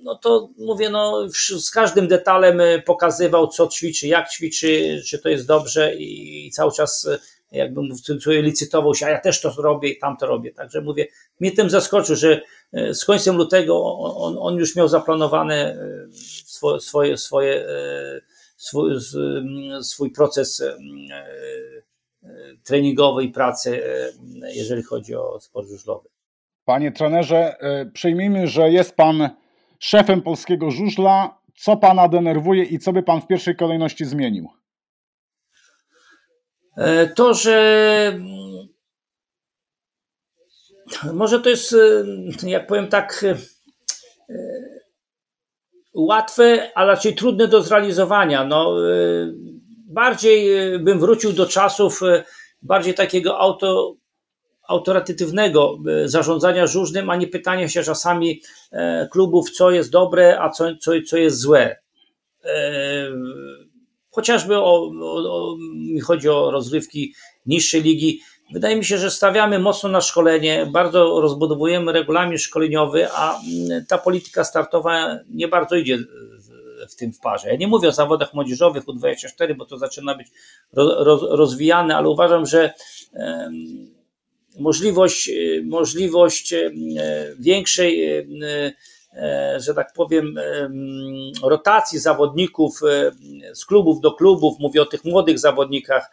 no 0.04 0.16
to 0.16 0.50
mówię, 0.58 0.90
no 0.90 1.28
z 1.60 1.72
każdym 1.72 2.08
detalem 2.08 2.62
e, 2.62 2.82
pokazywał, 2.82 3.48
co 3.48 3.68
ćwiczy, 3.68 4.08
jak 4.08 4.30
ćwiczy, 4.30 5.02
czy 5.06 5.20
to 5.20 5.30
jest 5.30 5.48
dobrze 5.48 5.96
i 5.96 6.52
cały 6.54 6.72
czas 6.72 7.08
e, 7.08 7.20
jakby 7.58 7.82
licytował 8.28 8.96
się, 8.96 9.06
a 9.06 9.10
ja 9.10 9.20
też 9.20 9.42
to 9.42 9.54
robię 9.58 9.90
i 9.90 9.98
tam 9.98 10.18
to 10.18 10.26
robię. 10.26 10.54
Także 10.54 10.82
mówię, 10.82 11.08
mnie 11.40 11.52
tym 11.52 11.70
zaskoczył, 11.70 12.16
że 12.16 12.42
e, 12.74 12.94
z 12.94 13.06
końcem 13.06 13.38
lutego 13.38 13.96
on, 13.98 14.38
on 14.40 14.56
już 14.56 14.76
miał 14.76 14.88
zaplanowane 14.88 15.78
swoje, 16.46 16.80
swoje, 16.80 17.18
swoje 17.18 17.66
swój, 18.64 18.92
swój 19.82 20.12
proces 20.12 20.64
treningowy 22.64 23.24
i 23.24 23.32
pracy, 23.32 23.84
jeżeli 24.56 24.84
chodzi 24.84 25.16
o 25.16 25.40
sport 25.40 25.68
żużlowy. 25.68 26.10
Panie 26.66 26.92
trenerze, 26.92 27.56
przyjmijmy, 27.94 28.48
że 28.48 28.72
jest 28.72 28.96
pan 28.96 29.30
szefem 29.80 30.22
polskiego 30.22 30.72
żużla. 30.72 31.38
Co 31.56 31.78
pana 31.78 32.08
denerwuje 32.08 32.64
i 32.64 32.80
co 32.80 32.94
by 32.94 33.04
pan 33.04 33.22
w 33.22 33.28
pierwszej 33.28 33.56
kolejności 33.56 34.06
zmienił? 34.06 34.50
E, 36.78 37.08
to, 37.08 37.34
że 37.34 38.12
mm, 38.16 38.68
może 41.14 41.40
to 41.40 41.50
jest, 41.50 41.74
e, 42.44 42.50
jak 42.50 42.68
powiem 42.68 42.88
tak, 42.88 43.24
e, 43.24 43.36
łatwe, 45.94 46.72
a 46.76 46.86
raczej 46.86 47.16
trudne 47.16 47.48
do 47.48 47.62
zrealizowania. 47.62 48.46
No, 48.46 48.76
bardziej 49.86 50.50
bym 50.80 51.00
wrócił 51.00 51.34
do 51.34 51.46
czasów 51.46 52.02
bardziej 52.64 52.94
takiego 52.94 53.40
auto, 53.40 53.96
autorytatywnego 54.68 55.78
e, 55.88 56.10
zarządzania 56.10 56.68
żużlem, 56.68 57.10
a 57.10 57.16
nie 57.16 57.28
pytania 57.28 57.70
się 57.70 57.84
czasami 57.84 58.42
e, 58.72 59.08
klubów, 59.12 59.52
co 59.52 59.72
jest 59.72 59.92
dobre, 59.92 60.42
a 60.42 60.50
co, 60.50 60.76
co, 60.76 60.92
co 61.08 61.18
jest 61.18 61.40
złe. 61.40 61.76
E, 62.46 63.10
chociażby 64.10 64.58
o, 64.58 64.92
o, 65.02 65.52
o, 65.52 65.58
mi 65.76 66.00
chodzi 66.00 66.30
o 66.30 66.52
rozrywki 66.52 67.14
niższej 67.46 67.82
ligi. 67.82 68.20
Wydaje 68.54 68.76
mi 68.76 68.86
się, 68.86 68.98
że 68.98 69.12
stawiamy 69.12 69.60
mocno 69.60 69.90
na 69.90 70.02
szkolenie, 70.02 70.68
bardzo 70.72 71.22
rozbudowujemy 71.22 71.92
regulamin 71.92 72.38
szkoleniowy, 72.38 73.12
a 73.12 73.40
mm, 73.40 73.86
ta 73.86 73.98
polityka 73.98 74.44
startowa 74.44 75.20
nie 75.30 75.48
bardzo 75.48 75.76
idzie 75.76 75.98
w 76.90 76.96
tym 76.96 77.14
w 77.14 77.20
parze. 77.20 77.50
Ja 77.50 77.56
nie 77.56 77.68
mówię 77.68 77.88
o 77.88 77.92
zawodach 77.92 78.34
młodzieżowych 78.34 78.86
U24, 78.86 79.56
bo 79.58 79.66
to 79.66 79.78
zaczyna 79.78 80.16
być 80.16 80.28
rozwijane, 81.30 81.98
ale 81.98 82.10
uważam, 82.10 82.46
że 82.46 82.74
możliwość, 84.60 85.32
możliwość 85.64 86.54
większej, 87.40 88.06
e, 88.06 89.60
że 89.60 89.74
tak 89.76 89.94
powiem, 89.94 90.36
rotacji 91.44 92.00
zawodników 92.00 92.80
z 93.54 93.66
klubów 93.66 94.02
do 94.02 94.12
klubów, 94.12 94.60
mówię 94.60 94.82
o 94.82 94.86
tych 94.86 95.06
młodych 95.06 95.40
zawodnikach, 95.40 96.12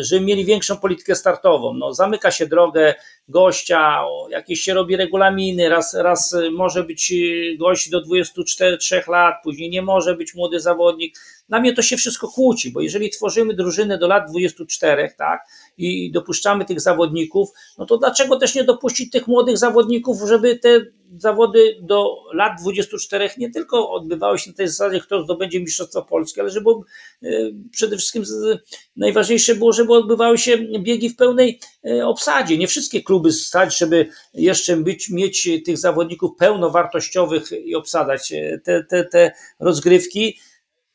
żeby 0.00 0.24
mieli 0.24 0.44
większą 0.44 0.76
politykę 0.76 1.14
startową. 1.14 1.74
No, 1.74 1.94
zamyka 1.94 2.30
się 2.30 2.46
drogę 2.46 2.94
gościa, 3.28 4.04
jakieś 4.30 4.60
się 4.60 4.74
robi 4.74 4.96
regulaminy, 4.96 5.68
raz, 5.68 5.94
raz 5.94 6.36
może 6.52 6.84
być 6.84 7.12
gość 7.58 7.90
do 7.90 8.00
24 8.00 9.02
lat, 9.08 9.34
później 9.44 9.70
nie 9.70 9.82
może 9.82 10.14
być 10.14 10.34
młody 10.34 10.60
zawodnik. 10.60 11.18
Dla 11.48 11.60
mnie 11.60 11.74
to 11.74 11.82
się 11.82 11.96
wszystko 11.96 12.28
kłóci, 12.28 12.72
bo 12.72 12.80
jeżeli 12.80 13.10
tworzymy 13.10 13.54
drużynę 13.54 13.98
do 13.98 14.08
lat 14.08 14.30
24, 14.30 15.14
tak, 15.18 15.40
i 15.78 16.12
dopuszczamy 16.12 16.64
tych 16.64 16.80
zawodników, 16.80 17.48
no 17.78 17.86
to 17.86 17.98
dlaczego 17.98 18.36
też 18.36 18.54
nie 18.54 18.64
dopuścić 18.64 19.10
tych 19.10 19.28
młodych 19.28 19.58
zawodników, 19.58 20.18
żeby 20.28 20.58
te 20.58 20.80
zawody 21.16 21.76
do 21.82 22.16
lat 22.34 22.60
24 22.60 23.30
nie 23.38 23.50
tylko 23.50 23.90
odbywały 23.90 24.38
się 24.38 24.50
na 24.50 24.56
tej 24.56 24.68
zasadzie, 24.68 25.00
kto 25.00 25.22
zdobędzie 25.22 25.60
Mistrzostwo 25.60 26.02
Polskie, 26.02 26.40
ale 26.40 26.50
żeby 26.50 26.70
e, 27.22 27.28
przede 27.70 27.96
wszystkim 27.96 28.22
najważniejsze 28.96 29.54
było, 29.54 29.72
żeby 29.72 29.92
odbywały 29.92 30.38
się 30.38 30.58
biegi 30.58 31.10
w 31.10 31.16
pełnej 31.16 31.60
e, 31.84 32.06
obsadzie. 32.06 32.58
Nie 32.58 32.66
wszystkie 32.66 33.02
kluby 33.02 33.32
stać, 33.32 33.78
żeby 33.78 34.08
jeszcze 34.34 34.76
być, 34.76 35.10
mieć 35.10 35.48
tych 35.64 35.78
zawodników 35.78 36.30
pełnowartościowych 36.38 37.52
i 37.64 37.74
obsadać 37.74 38.32
e, 38.32 38.60
te, 38.64 38.84
te, 38.84 39.04
te 39.04 39.32
rozgrywki 39.60 40.38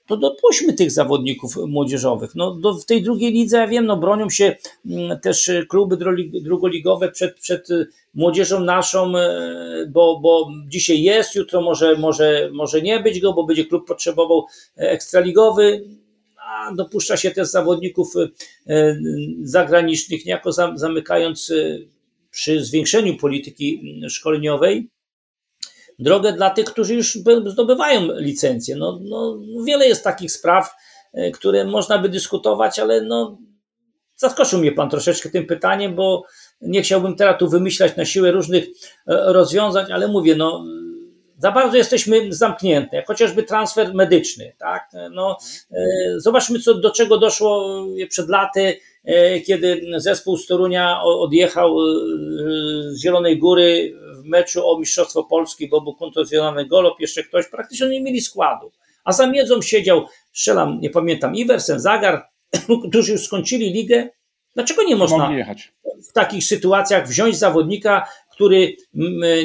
to 0.07 0.17
dopuśćmy 0.17 0.73
tych 0.73 0.91
zawodników 0.91 1.55
młodzieżowych. 1.67 2.35
No, 2.35 2.55
do, 2.55 2.73
w 2.73 2.85
tej 2.85 3.03
drugiej 3.03 3.31
lidze, 3.31 3.57
ja 3.57 3.67
wiem, 3.67 3.85
no, 3.85 3.97
bronią 3.97 4.29
się 4.29 4.55
mm, 4.85 5.19
też 5.19 5.51
kluby 5.69 5.97
drugoligowe 6.43 7.11
przed, 7.11 7.39
przed 7.39 7.67
młodzieżą 8.13 8.59
naszą, 8.59 9.17
e, 9.17 9.85
bo, 9.89 10.19
bo 10.19 10.51
dzisiaj 10.67 11.01
jest, 11.01 11.35
jutro 11.35 11.61
może, 11.61 11.97
może, 11.97 12.49
może 12.53 12.81
nie 12.81 12.99
być 12.99 13.19
go, 13.19 13.33
bo 13.33 13.43
będzie 13.43 13.65
klub 13.65 13.87
potrzebował 13.87 14.45
ekstraligowy, 14.75 15.83
a 16.37 16.75
dopuszcza 16.75 17.17
się 17.17 17.31
też 17.31 17.47
zawodników 17.47 18.13
e, 18.67 18.97
zagranicznych, 19.43 20.25
niejako 20.25 20.51
zamykając 20.75 21.51
e, 21.51 21.79
przy 22.31 22.65
zwiększeniu 22.65 23.17
polityki 23.17 23.81
szkoleniowej 24.09 24.89
drogę 25.99 26.33
dla 26.33 26.49
tych, 26.49 26.65
którzy 26.65 26.95
już 26.95 27.17
zdobywają 27.45 28.07
licencję. 28.15 28.75
No, 28.75 28.99
no, 29.03 29.37
wiele 29.65 29.87
jest 29.87 30.03
takich 30.03 30.31
spraw, 30.31 30.75
e, 31.13 31.31
które 31.31 31.65
można 31.65 31.97
by 31.97 32.09
dyskutować, 32.09 32.79
ale 32.79 33.01
no, 33.01 33.37
zaskoczył 34.15 34.59
mnie 34.59 34.71
Pan 34.71 34.89
troszeczkę 34.89 35.29
tym 35.29 35.45
pytaniem, 35.45 35.95
bo 35.95 36.23
nie 36.61 36.81
chciałbym 36.81 37.15
teraz 37.15 37.39
tu 37.39 37.49
wymyślać 37.49 37.95
na 37.95 38.05
siłę 38.05 38.31
różnych 38.31 38.63
e, 38.65 38.69
rozwiązań, 39.07 39.91
ale 39.91 40.07
mówię, 40.07 40.35
no, 40.35 40.65
za 41.37 41.51
bardzo 41.51 41.77
jesteśmy 41.77 42.33
zamknięte, 42.33 43.03
chociażby 43.07 43.43
transfer 43.43 43.93
medyczny. 43.93 44.53
Tak? 44.59 44.91
No, 45.11 45.37
e, 45.71 45.85
zobaczmy, 46.17 46.59
co, 46.59 46.73
do 46.73 46.91
czego 46.91 47.17
doszło 47.17 47.85
przed 48.09 48.29
laty, 48.29 48.79
kiedy 49.45 49.81
zespół 49.97 50.37
z 50.37 50.47
Torunia 50.47 51.01
odjechał 51.03 51.77
z 52.89 53.01
Zielonej 53.01 53.39
Góry 53.39 53.93
w 54.23 54.25
meczu 54.25 54.69
o 54.69 54.79
Mistrzostwo 54.79 55.23
Polski, 55.23 55.67
bo 55.67 55.81
był 55.81 55.95
kontuzjonowany 55.95 56.65
Golob, 56.65 56.99
jeszcze 56.99 57.23
ktoś, 57.23 57.47
praktycznie 57.47 57.89
nie 57.89 58.01
mieli 58.01 58.21
składu. 58.21 58.71
A 59.03 59.11
za 59.11 59.27
miedzą 59.27 59.61
siedział, 59.61 60.05
strzelam, 60.31 60.79
nie 60.81 60.89
pamiętam, 60.89 61.35
Iversen, 61.35 61.79
Zagar, 61.79 62.27
którzy 62.89 63.11
już 63.11 63.25
skończyli 63.25 63.73
ligę. 63.73 64.09
Dlaczego 64.55 64.83
nie 64.83 64.95
można 64.95 65.31
w 66.09 66.13
takich 66.13 66.43
sytuacjach 66.43 67.07
wziąć 67.07 67.37
zawodnika, 67.37 68.07
który 68.31 68.75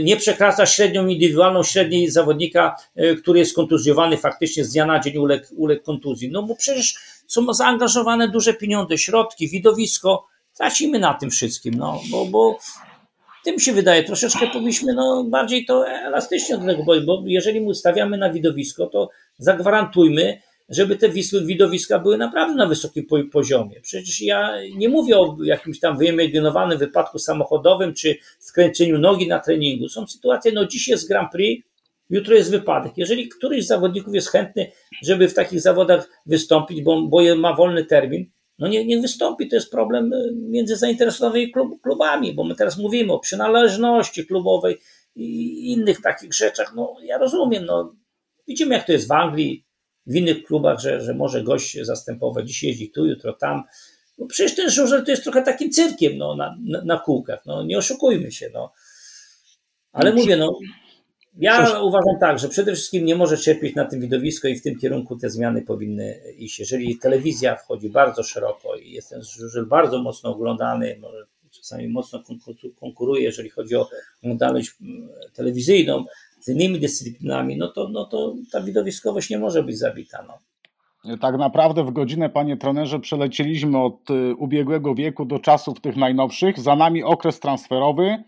nie 0.02 0.16
przekracza 0.16 0.66
średnią 0.66 1.06
indywidualną 1.06 1.62
średniej 1.62 2.10
zawodnika, 2.10 2.76
e, 2.96 3.14
który 3.14 3.38
jest 3.38 3.56
kontuzjowany 3.56 4.16
faktycznie 4.16 4.64
z 4.64 4.72
dnia 4.72 4.86
na 4.86 5.00
dzień 5.00 5.16
uległ, 5.16 5.46
uległ 5.56 5.84
kontuzji? 5.84 6.30
No 6.30 6.42
bo 6.42 6.56
przecież 6.56 6.94
są 7.26 7.54
zaangażowane 7.54 8.28
duże 8.28 8.54
pieniądze, 8.54 8.98
środki, 8.98 9.48
widowisko. 9.48 10.26
Tracimy 10.56 10.98
na 10.98 11.14
tym 11.14 11.30
wszystkim, 11.30 11.74
no 11.74 12.00
bo, 12.10 12.26
bo 12.26 12.58
tym 13.48 13.60
się 13.60 13.72
wydaje, 13.72 14.04
troszeczkę 14.04 14.46
powinniśmy 14.46 14.94
no, 14.94 15.24
bardziej 15.24 15.64
to 15.64 15.88
elastycznie 15.88 16.58
do 16.58 16.66
tego 16.66 16.82
bo 17.06 17.22
jeżeli 17.26 17.60
mu 17.60 17.74
stawiamy 17.74 18.18
na 18.18 18.32
widowisko, 18.32 18.86
to 18.86 19.10
zagwarantujmy, 19.38 20.38
żeby 20.68 20.96
te 20.96 21.08
widowiska 21.44 21.98
były 21.98 22.18
naprawdę 22.18 22.54
na 22.54 22.66
wysokim 22.66 23.06
poziomie. 23.32 23.80
Przecież 23.80 24.22
ja 24.22 24.54
nie 24.76 24.88
mówię 24.88 25.18
o 25.18 25.36
jakimś 25.44 25.80
tam 25.80 25.98
wyimaginowanym 25.98 26.78
wypadku 26.78 27.18
samochodowym 27.18 27.94
czy 27.94 28.16
skręceniu 28.38 28.98
nogi 28.98 29.28
na 29.28 29.38
treningu. 29.38 29.88
Są 29.88 30.06
sytuacje, 30.06 30.52
no 30.52 30.66
dziś 30.66 30.88
jest 30.88 31.08
Grand 31.08 31.32
Prix, 31.32 31.66
jutro 32.10 32.34
jest 32.34 32.50
wypadek. 32.50 32.92
Jeżeli 32.96 33.28
któryś 33.28 33.64
z 33.64 33.68
zawodników 33.68 34.14
jest 34.14 34.28
chętny, 34.28 34.70
żeby 35.02 35.28
w 35.28 35.34
takich 35.34 35.60
zawodach 35.60 36.10
wystąpić, 36.26 36.82
bo, 36.82 37.02
bo 37.02 37.36
ma 37.36 37.54
wolny 37.54 37.84
termin, 37.84 38.30
no 38.58 38.68
nie, 38.68 38.86
nie 38.86 39.00
wystąpi. 39.00 39.48
To 39.48 39.56
jest 39.56 39.70
problem 39.70 40.12
y, 40.12 40.32
między 40.34 40.76
zainteresowanymi 40.76 41.52
klub, 41.52 41.82
klubami, 41.82 42.34
bo 42.34 42.44
my 42.44 42.54
teraz 42.54 42.78
mówimy 42.78 43.12
o 43.12 43.18
przynależności 43.18 44.26
klubowej 44.26 44.78
i 45.16 45.72
innych 45.72 46.00
takich 46.00 46.34
rzeczach. 46.34 46.72
No 46.76 46.96
ja 47.02 47.18
rozumiem, 47.18 47.64
no 47.64 47.94
widzimy 48.48 48.74
jak 48.74 48.86
to 48.86 48.92
jest 48.92 49.08
w 49.08 49.12
Anglii, 49.12 49.64
w 50.06 50.14
innych 50.14 50.44
klubach, 50.44 50.80
że, 50.80 51.00
że 51.00 51.14
może 51.14 51.42
gość 51.42 51.78
zastępować, 51.82 52.48
dziś 52.48 52.62
jeździ 52.62 52.90
tu, 52.90 53.06
jutro 53.06 53.32
tam. 53.32 53.62
No 54.18 54.26
przecież 54.26 54.54
ten 54.54 54.70
żużel 54.70 55.04
to 55.04 55.10
jest 55.10 55.24
trochę 55.24 55.42
takim 55.42 55.70
cyrkiem 55.70 56.18
no, 56.18 56.36
na, 56.36 56.56
na, 56.64 56.84
na 56.84 56.98
kółkach, 56.98 57.46
no 57.46 57.62
nie 57.62 57.78
oszukujmy 57.78 58.32
się. 58.32 58.50
No. 58.54 58.72
Ale 59.92 60.12
mówię, 60.12 60.36
no 60.36 60.58
ja 61.38 61.80
uważam 61.82 62.18
tak, 62.20 62.38
że 62.38 62.48
przede 62.48 62.72
wszystkim 62.72 63.04
nie 63.04 63.16
może 63.16 63.38
cierpieć 63.38 63.74
na 63.74 63.84
tym 63.84 64.00
widowisko 64.00 64.48
i 64.48 64.56
w 64.56 64.62
tym 64.62 64.78
kierunku 64.78 65.16
te 65.16 65.30
zmiany 65.30 65.62
powinny 65.62 66.20
iść. 66.36 66.58
Jeżeli 66.58 66.98
telewizja 66.98 67.56
wchodzi 67.56 67.90
bardzo 67.90 68.22
szeroko 68.22 68.76
i 68.76 68.90
jest 68.90 69.10
ten 69.10 69.22
żużel 69.22 69.66
bardzo 69.66 70.02
mocno 70.02 70.30
oglądany, 70.30 70.98
może 71.00 71.26
czasami 71.50 71.88
mocno 71.88 72.22
konkuruje, 72.80 73.22
jeżeli 73.22 73.50
chodzi 73.50 73.76
o 73.76 73.88
oglądalność 74.22 74.74
mm, 74.80 75.08
telewizyjną 75.34 76.04
z 76.40 76.48
innymi 76.48 76.80
dyscyplinami, 76.80 77.56
no 77.56 77.68
to, 77.68 77.88
no 77.88 78.04
to 78.04 78.34
ta 78.52 78.60
widowiskowość 78.60 79.30
nie 79.30 79.38
może 79.38 79.62
być 79.62 79.78
zabita. 79.78 80.24
No. 80.28 80.38
Tak 81.16 81.38
naprawdę 81.38 81.84
w 81.84 81.90
godzinę, 81.90 82.30
panie 82.30 82.56
trenerze, 82.56 83.00
przelecieliśmy 83.00 83.78
od 83.78 84.10
y, 84.10 84.34
ubiegłego 84.34 84.94
wieku 84.94 85.24
do 85.24 85.38
czasów 85.38 85.80
tych 85.80 85.96
najnowszych. 85.96 86.60
Za 86.60 86.76
nami 86.76 87.02
okres 87.02 87.40
transferowy 87.40 88.24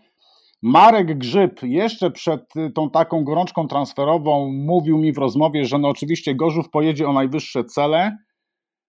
Marek 0.61 1.17
Grzyb 1.17 1.63
jeszcze 1.63 2.11
przed 2.11 2.55
y, 2.55 2.71
tą 2.75 2.89
taką 2.89 3.23
gorączką 3.23 3.67
transferową 3.67 4.51
mówił 4.51 4.97
mi 4.97 5.13
w 5.13 5.17
rozmowie, 5.17 5.65
że 5.65 5.77
no 5.77 5.89
oczywiście 5.89 6.35
Gorzów 6.35 6.69
pojedzie 6.69 7.07
o 7.07 7.13
najwyższe 7.13 7.63
cele. 7.63 8.17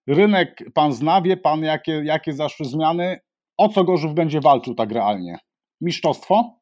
Rynek 0.07 0.63
pan 0.73 0.93
zna, 0.93 1.21
wie 1.21 1.37
pan 1.37 1.63
jakie, 1.63 2.01
jakie 2.05 2.33
zaszły 2.33 2.65
zmiany. 2.65 3.19
O 3.57 3.69
co 3.69 3.83
Gorzów 3.83 4.13
będzie 4.13 4.41
walczył 4.41 4.75
tak 4.75 4.91
realnie? 4.91 5.37
Mistrzostwo? 5.81 6.59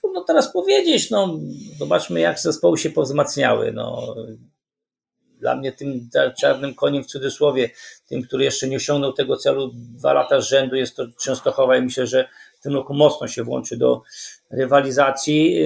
Trudno 0.00 0.24
teraz 0.28 0.52
powiedzieć. 0.52 1.10
No, 1.10 1.38
zobaczmy, 1.78 2.20
jak 2.20 2.40
zespoły 2.40 2.78
się 2.78 2.90
powzmacniały. 2.90 3.72
No, 3.72 4.14
dla 5.40 5.56
mnie 5.56 5.72
tym 5.72 6.08
czarnym 6.40 6.74
koniem 6.74 7.02
w 7.02 7.06
cudzysłowie, 7.06 7.70
tym, 8.08 8.22
który 8.22 8.44
jeszcze 8.44 8.68
nie 8.68 8.76
osiągnął 8.76 9.12
tego 9.12 9.36
celu 9.36 9.70
dwa 9.74 10.12
lata 10.12 10.40
z 10.40 10.48
rzędu, 10.48 10.76
jest 10.76 10.96
to 10.96 11.06
Częstochowa 11.22 11.76
i 11.76 11.82
myślę, 11.82 12.06
że 12.06 12.28
tym 12.66 12.74
roku 12.74 12.94
mocno 12.94 13.28
się 13.28 13.44
włączy 13.44 13.76
do 13.76 14.02
rywalizacji 14.50 15.58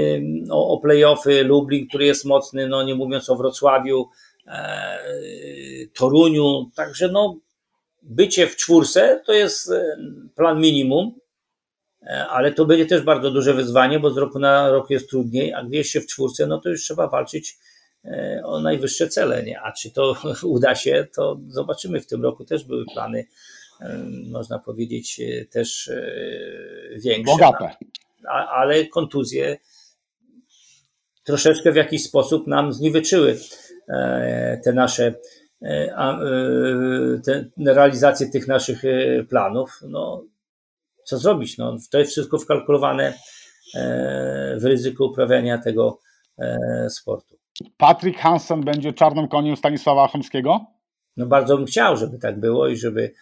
o, 0.50 0.68
o 0.68 0.78
playoffy. 0.78 1.44
Lublin, 1.44 1.88
który 1.88 2.06
jest 2.06 2.24
mocny, 2.24 2.68
no 2.68 2.82
nie 2.82 2.94
mówiąc 2.94 3.30
o 3.30 3.36
Wrocławiu, 3.36 4.08
e, 4.46 4.98
Toruniu. 5.94 6.70
Także 6.74 7.08
no, 7.08 7.36
bycie 8.02 8.46
w 8.46 8.56
czwórce 8.56 9.22
to 9.26 9.32
jest 9.32 9.70
e, 9.70 9.96
plan 10.36 10.60
minimum, 10.60 11.14
e, 12.02 12.26
ale 12.26 12.52
to 12.52 12.64
będzie 12.64 12.86
też 12.86 13.02
bardzo 13.02 13.30
duże 13.30 13.54
wyzwanie, 13.54 14.00
bo 14.00 14.10
z 14.10 14.16
roku 14.16 14.38
na 14.38 14.70
rok 14.70 14.90
jest 14.90 15.10
trudniej, 15.10 15.54
a 15.54 15.64
gdzieś 15.64 15.90
się 15.90 16.00
w 16.00 16.06
czwórce, 16.06 16.46
no 16.46 16.60
to 16.60 16.68
już 16.68 16.82
trzeba 16.82 17.08
walczyć 17.08 17.58
e, 18.04 18.42
o 18.44 18.60
najwyższe 18.60 19.08
cele, 19.08 19.42
nie? 19.42 19.60
A 19.60 19.72
czy 19.72 19.90
to 19.90 20.16
uda 20.42 20.74
się, 20.74 21.06
to 21.14 21.40
zobaczymy. 21.48 22.00
W 22.00 22.06
tym 22.06 22.22
roku 22.22 22.44
też 22.44 22.64
były 22.64 22.84
plany 22.94 23.26
można 24.30 24.58
powiedzieć, 24.58 25.20
e, 25.20 25.44
też 25.44 25.88
e, 25.88 26.02
większe. 27.04 27.32
Bogate. 27.32 27.76
Ale 28.28 28.86
kontuzje 28.86 29.56
troszeczkę 31.24 31.72
w 31.72 31.76
jakiś 31.76 32.04
sposób 32.04 32.46
nam 32.46 32.72
zniweczyły 32.72 33.38
e, 33.88 34.60
te 34.64 34.72
nasze 34.72 35.14
te 37.24 37.44
realizację 37.66 38.30
tych 38.30 38.48
naszych 38.48 38.82
planów. 39.28 39.80
No, 39.88 40.24
co 41.04 41.18
zrobić? 41.18 41.58
No, 41.58 41.76
to 41.90 41.98
jest 41.98 42.10
wszystko 42.10 42.38
wkalkulowane 42.38 43.14
w 44.56 44.64
ryzyko 44.64 45.04
uprawiania 45.04 45.58
tego 45.58 46.00
sportu. 46.88 47.36
Patryk 47.76 48.18
Hansen 48.18 48.60
będzie 48.60 48.92
czarnym 48.92 49.28
koniem 49.28 49.56
Stanisława 49.56 50.08
Chomskiego? 50.08 50.66
No 51.16 51.26
bardzo 51.26 51.56
bym 51.56 51.66
chciał, 51.66 51.96
żeby 51.96 52.18
tak 52.18 52.40
było 52.40 52.68
i 52.68 52.76
żeby 52.76 53.14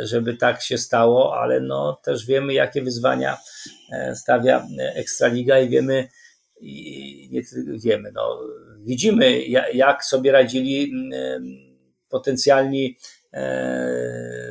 żeby 0.00 0.36
tak 0.36 0.62
się 0.62 0.78
stało, 0.78 1.40
ale 1.40 1.60
no 1.60 2.00
też 2.04 2.26
wiemy, 2.26 2.54
jakie 2.54 2.82
wyzwania 2.82 3.38
stawia 4.14 4.66
Ekstraliga 4.94 5.58
i 5.58 5.68
wiemy, 5.68 6.08
i 6.60 7.28
nie 7.32 7.42
wiemy, 7.78 8.12
no, 8.12 8.40
widzimy, 8.80 9.42
jak 9.74 10.04
sobie 10.04 10.32
radzili 10.32 10.92
potencjalni 12.08 12.96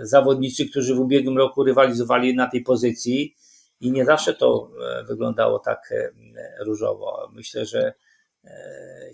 zawodnicy, 0.02 0.65
którzy 0.65 0.95
w 0.95 0.99
ubiegłym 0.99 1.38
roku 1.38 1.64
rywalizowali 1.64 2.35
na 2.35 2.48
tej 2.48 2.61
pozycji 2.61 3.35
i 3.80 3.91
nie 3.91 4.06
zawsze 4.06 4.34
to 4.34 4.72
wyglądało 5.07 5.60
tak 5.60 5.94
różowo. 6.60 7.31
Myślę, 7.34 7.65
że 7.65 7.94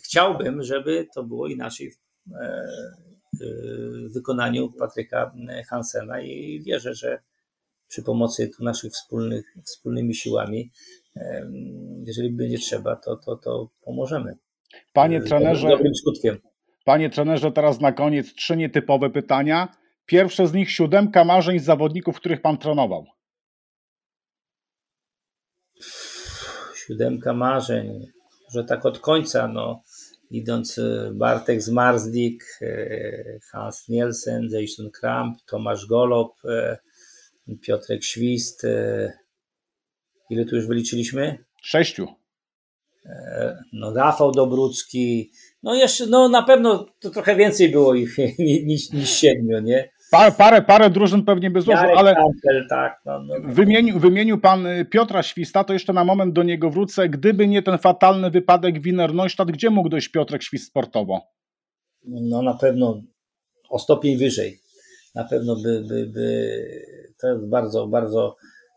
chciałbym, 0.03 0.63
żeby 0.63 1.07
to 1.15 1.23
było 1.23 1.47
inaczej 1.47 1.93
w 3.33 4.13
wykonaniu 4.13 4.71
Patryka 4.71 5.33
Hansena 5.69 6.21
i 6.21 6.61
wierzę, 6.65 6.93
że 6.93 7.19
przy 7.87 8.03
pomocy 8.03 8.49
tu 8.57 8.63
naszych 8.63 8.91
wspólnych, 8.91 9.45
wspólnymi 9.65 10.15
siłami, 10.15 10.71
jeżeli 12.05 12.31
będzie 12.31 12.57
trzeba, 12.57 12.95
to, 12.95 13.15
to, 13.15 13.35
to 13.35 13.69
pomożemy. 13.81 14.37
Panie 14.93 15.21
trenerze, 15.21 15.67
dobrym 15.67 15.95
skutkiem. 15.95 16.37
Panie 16.85 17.09
trenerze, 17.09 17.51
teraz 17.51 17.81
na 17.81 17.91
koniec 17.91 18.33
trzy 18.33 18.57
nietypowe 18.57 19.09
pytania. 19.09 19.67
Pierwsze 20.05 20.47
z 20.47 20.53
nich 20.53 20.71
siódemka 20.71 21.23
marzeń 21.23 21.59
zawodników, 21.59 22.15
których 22.17 22.41
pan 22.41 22.57
trenował. 22.57 23.05
Siódemka 26.75 27.33
marzeń, 27.33 28.07
że 28.53 28.63
tak 28.63 28.85
od 28.85 28.99
końca, 28.99 29.47
no 29.47 29.81
idąc 30.31 30.77
e, 30.77 31.11
Bartek 31.13 31.61
Zmarzlik, 31.61 32.43
e, 32.61 33.39
Hans 33.51 33.87
Nielsen, 33.89 34.49
Jason 34.51 34.91
Kramp, 34.91 35.37
Tomasz 35.45 35.85
Golob, 35.85 36.33
e, 36.45 36.77
Piotrek 37.61 38.03
Świst. 38.03 38.65
Ile 40.29 40.45
tu 40.45 40.55
już 40.55 40.67
wyliczyliśmy? 40.67 41.37
Sześciu. 41.61 42.07
No, 43.73 43.93
Rafał 43.93 44.31
Dobrucki. 44.31 45.31
No 45.63 45.75
jeszcze, 45.75 46.07
no 46.07 46.29
na 46.29 46.43
pewno 46.43 46.85
to 46.99 47.09
trochę 47.09 47.35
więcej 47.35 47.69
było 47.69 47.95
ich 47.95 48.17
niż, 48.39 48.91
niż 48.91 49.09
siedmiu, 49.09 49.59
nie? 49.59 49.89
Parę, 50.13 50.31
parę, 50.31 50.61
parę 50.61 50.89
drużyn 50.89 51.25
pewnie 51.25 51.51
by 51.51 51.61
złożył, 51.61 51.89
ale 51.97 52.15
Kampel, 52.15 52.67
tak, 52.69 53.01
no, 53.05 53.19
no, 53.19 53.35
no. 53.39 53.53
Wymienił, 53.53 53.99
wymienił 53.99 54.39
pan 54.39 54.65
y, 54.65 54.85
Piotra 54.85 55.23
Śwista, 55.23 55.63
to 55.63 55.73
jeszcze 55.73 55.93
na 55.93 56.03
moment 56.03 56.33
do 56.33 56.43
niego 56.43 56.69
wrócę. 56.69 57.09
Gdyby 57.09 57.47
nie 57.47 57.63
ten 57.63 57.77
fatalny 57.77 58.31
wypadek 58.31 58.81
Wiener 58.81 59.13
Neustadt, 59.13 59.51
gdzie 59.51 59.69
mógł 59.69 59.89
dojść 59.89 60.09
Piotrek 60.09 60.43
Świst 60.43 60.67
sportowo? 60.67 61.21
No 62.05 62.41
na 62.41 62.53
pewno 62.53 63.01
o 63.69 63.79
stopień 63.79 64.17
wyżej. 64.17 64.59
Na 65.15 65.23
pewno 65.23 65.55
by, 65.55 65.83
by, 65.87 66.05
by 66.05 66.57
to 67.21 67.27
jest 67.27 67.45
bardzo, 67.45 67.87
bardzo 67.87 68.35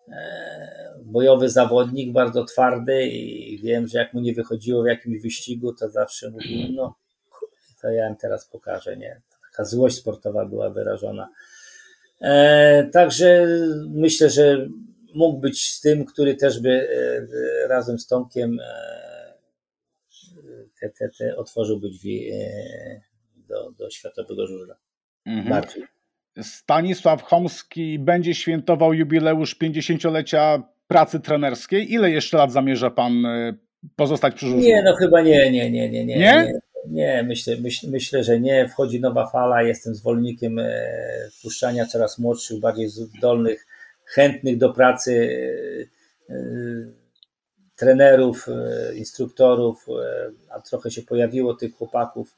e, 0.09 0.97
bojowy 1.05 1.49
zawodnik, 1.49 2.13
bardzo 2.13 2.45
twardy 2.45 3.07
i 3.07 3.59
wiem, 3.63 3.87
że 3.87 3.99
jak 3.99 4.15
mu 4.15 4.21
nie 4.21 4.35
wychodziło 4.35 4.83
w 4.83 4.87
jakimś 4.87 5.23
wyścigu, 5.23 5.73
to 5.73 5.91
zawsze 5.91 6.31
mówił, 6.31 6.73
no 6.75 6.95
to 7.83 7.89
ja 7.91 8.09
im 8.09 8.17
teraz 8.17 8.49
pokażę, 8.49 8.97
nie? 8.97 9.21
Taka 9.57 9.65
złość 9.65 9.97
sportowa 9.97 10.47
była 10.47 10.71
wyrażona. 10.71 11.29
E, 12.21 12.89
także 12.93 13.47
myślę, 13.89 14.31
że 14.31 14.69
mógł 15.15 15.41
być 15.41 15.65
z 15.65 15.81
tym, 15.81 16.05
który 16.05 16.35
też 16.35 16.61
by 16.61 16.89
e, 17.65 17.69
razem 17.69 17.99
z 17.99 18.07
Tomkiem 18.07 18.59
e, 18.61 19.33
te, 20.81 20.91
te, 20.91 21.09
te 21.19 21.37
otworzyłby 21.37 21.89
drzwi 21.89 22.31
do, 23.49 23.71
do 23.71 23.91
światowego 23.91 24.47
żużla. 24.47 24.77
Mhm. 25.27 25.49
Bardziej. 25.49 25.85
Stanisław 26.43 27.23
Chomski 27.23 27.99
będzie 27.99 28.35
świętował 28.35 28.95
jubileusz 28.95 29.57
50-lecia 29.63 30.63
pracy 30.89 31.21
trenerskiej. 31.21 31.93
Ile 31.93 32.11
jeszcze 32.11 32.37
lat 32.37 32.53
zamierza 32.53 32.91
pan 32.91 33.13
pozostać 33.97 34.35
przy 34.35 34.47
żużlu? 34.47 34.61
Nie, 34.61 34.83
no 34.83 34.95
chyba 34.95 35.21
nie, 35.21 35.51
nie, 35.51 35.71
nie, 35.71 35.91
nie. 35.91 36.05
Nie? 36.05 36.17
nie? 36.17 36.19
Nie, 36.19 36.61
myślę, 37.25 37.57
myśl, 37.57 37.91
myślę, 37.91 38.25
że 38.25 38.41
nie. 38.41 38.69
Wchodzi 38.69 39.01
nowa 39.01 39.27
fala. 39.27 39.63
Jestem 39.63 39.95
zwolennikiem 39.95 40.59
e, 40.59 41.29
wpuszczania 41.33 41.87
coraz 41.87 42.19
młodszych, 42.19 42.61
bardziej 42.61 42.89
zdolnych, 42.89 43.67
chętnych 44.05 44.59
do 44.59 44.73
pracy 44.73 45.29
e, 46.31 46.35
e, 46.35 46.37
trenerów, 47.77 48.47
instruktorów, 48.95 49.87
a 50.51 50.61
trochę 50.61 50.91
się 50.91 51.03
pojawiło 51.03 51.55
tych 51.55 51.75
chłopaków. 51.75 52.37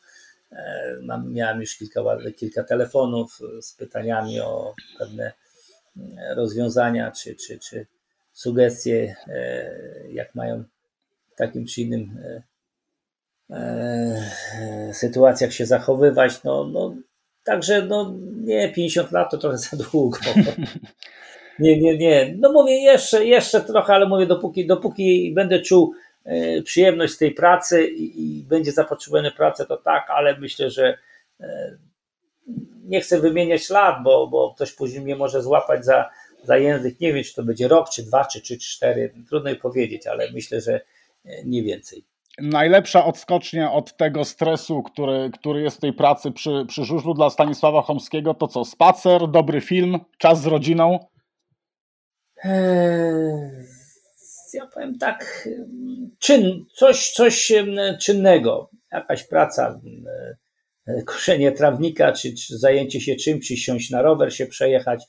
Mam, 1.03 1.33
miałem 1.33 1.61
już 1.61 1.77
kilka, 1.77 2.01
kilka 2.37 2.65
telefonów 2.65 3.39
z 3.61 3.75
pytaniami 3.75 4.41
o 4.41 4.75
pewne 4.99 5.33
rozwiązania 6.37 7.11
czy, 7.11 7.35
czy, 7.35 7.59
czy 7.59 7.87
sugestie, 8.33 9.17
jak 10.11 10.35
mają 10.35 10.65
w 11.33 11.37
takim 11.37 11.67
czy 11.67 11.83
innym 11.83 12.19
sytuacjach 14.93 15.53
się 15.53 15.67
zachowywać. 15.67 16.43
No, 16.45 16.65
no, 16.65 16.95
także 17.45 17.83
no, 17.83 18.15
nie, 18.41 18.73
50 18.73 19.13
lat 19.13 19.31
to 19.31 19.39
trochę 19.39 19.59
za 19.69 19.77
długo. 19.77 20.19
Nie, 21.59 21.81
nie, 21.81 21.99
nie. 21.99 22.35
No 22.39 22.53
mówię 22.53 22.83
jeszcze, 22.83 23.25
jeszcze 23.25 23.61
trochę, 23.61 23.95
ale 23.95 24.07
mówię, 24.07 24.27
dopóki, 24.27 24.67
dopóki 24.67 25.33
będę 25.35 25.61
czuł 25.61 25.95
e, 26.25 26.63
przyjemność 26.63 27.13
z 27.13 27.19
tej 27.19 27.31
pracy 27.31 27.87
i, 27.87 28.45
będzie 28.49 28.73
zapotrzebowane 28.73 29.31
pracę, 29.31 29.67
to 29.67 29.77
tak, 29.77 30.11
ale 30.11 30.39
myślę, 30.39 30.71
że 30.71 30.99
e, 31.41 31.79
nie 32.85 33.01
chcę 33.01 33.21
wymieniać 33.21 33.71
lat, 33.71 34.03
bo, 34.05 34.27
bo 34.27 34.55
ktoś 34.55 34.73
później 34.73 35.03
mnie 35.03 35.17
może 35.17 35.43
złapać 35.43 35.85
za, 35.85 36.11
za 36.45 36.59
język. 36.59 37.01
Nie 37.01 37.13
wiem, 37.13 37.25
czy 37.25 37.35
to 37.35 37.43
będzie 37.43 37.69
rok, 37.69 37.91
czy 37.91 38.03
dwa, 38.03 38.25
czy, 38.25 38.41
czy 38.41 38.59
cztery. 38.59 39.15
Trudno 39.29 39.51
mi 39.51 39.57
powiedzieć, 39.57 40.07
ale 40.07 40.33
myślę, 40.33 40.61
że 40.61 40.81
nie 41.45 41.63
więcej 41.63 42.05
najlepsza 42.41 43.05
odskocznia 43.05 43.73
od 43.73 43.97
tego 43.97 44.25
stresu, 44.25 44.83
który, 44.83 45.31
który 45.41 45.63
jest 45.63 45.77
w 45.77 45.81
tej 45.81 45.93
pracy 45.93 46.33
przy, 46.33 46.65
przy 46.69 46.85
żużlu 46.85 47.15
dla 47.15 47.31
Stanisława 47.31 47.83
Chomskiego, 47.83 48.35
to 48.35 48.49
co? 48.49 48.65
Spacer, 48.65 49.29
dobry 49.31 49.61
film, 49.61 49.99
czas 50.19 50.43
z 50.43 50.47
rodziną? 50.47 50.99
Eee, 52.45 53.67
ja 54.55 54.67
powiem 54.67 54.99
tak, 54.99 55.49
czyn, 56.19 56.65
coś, 56.75 57.11
coś 57.11 57.53
czynnego, 58.01 58.71
jakaś 58.93 59.25
praca, 59.25 59.81
e, 60.87 61.03
koszenie 61.03 61.53
trawnika, 61.53 62.13
czy, 62.13 62.35
czy 62.35 62.59
zajęcie 62.59 63.01
się 63.01 63.17
czymś, 63.17 63.49
czy 63.49 63.57
siąść 63.57 63.91
na 63.91 64.03
rower, 64.03 64.35
się 64.35 64.47
przejechać, 64.47 65.05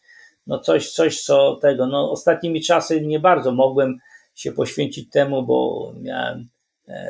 no 0.47 0.59
coś, 0.59 0.91
coś 0.91 1.21
co 1.21 1.55
tego, 1.55 1.87
no 1.87 2.11
ostatnimi 2.11 2.61
czasy 2.61 3.01
nie 3.01 3.19
bardzo 3.19 3.51
mogłem 3.51 3.97
się 4.35 4.51
poświęcić 4.51 5.09
temu, 5.09 5.43
bo 5.45 5.93
miałem 6.01 6.49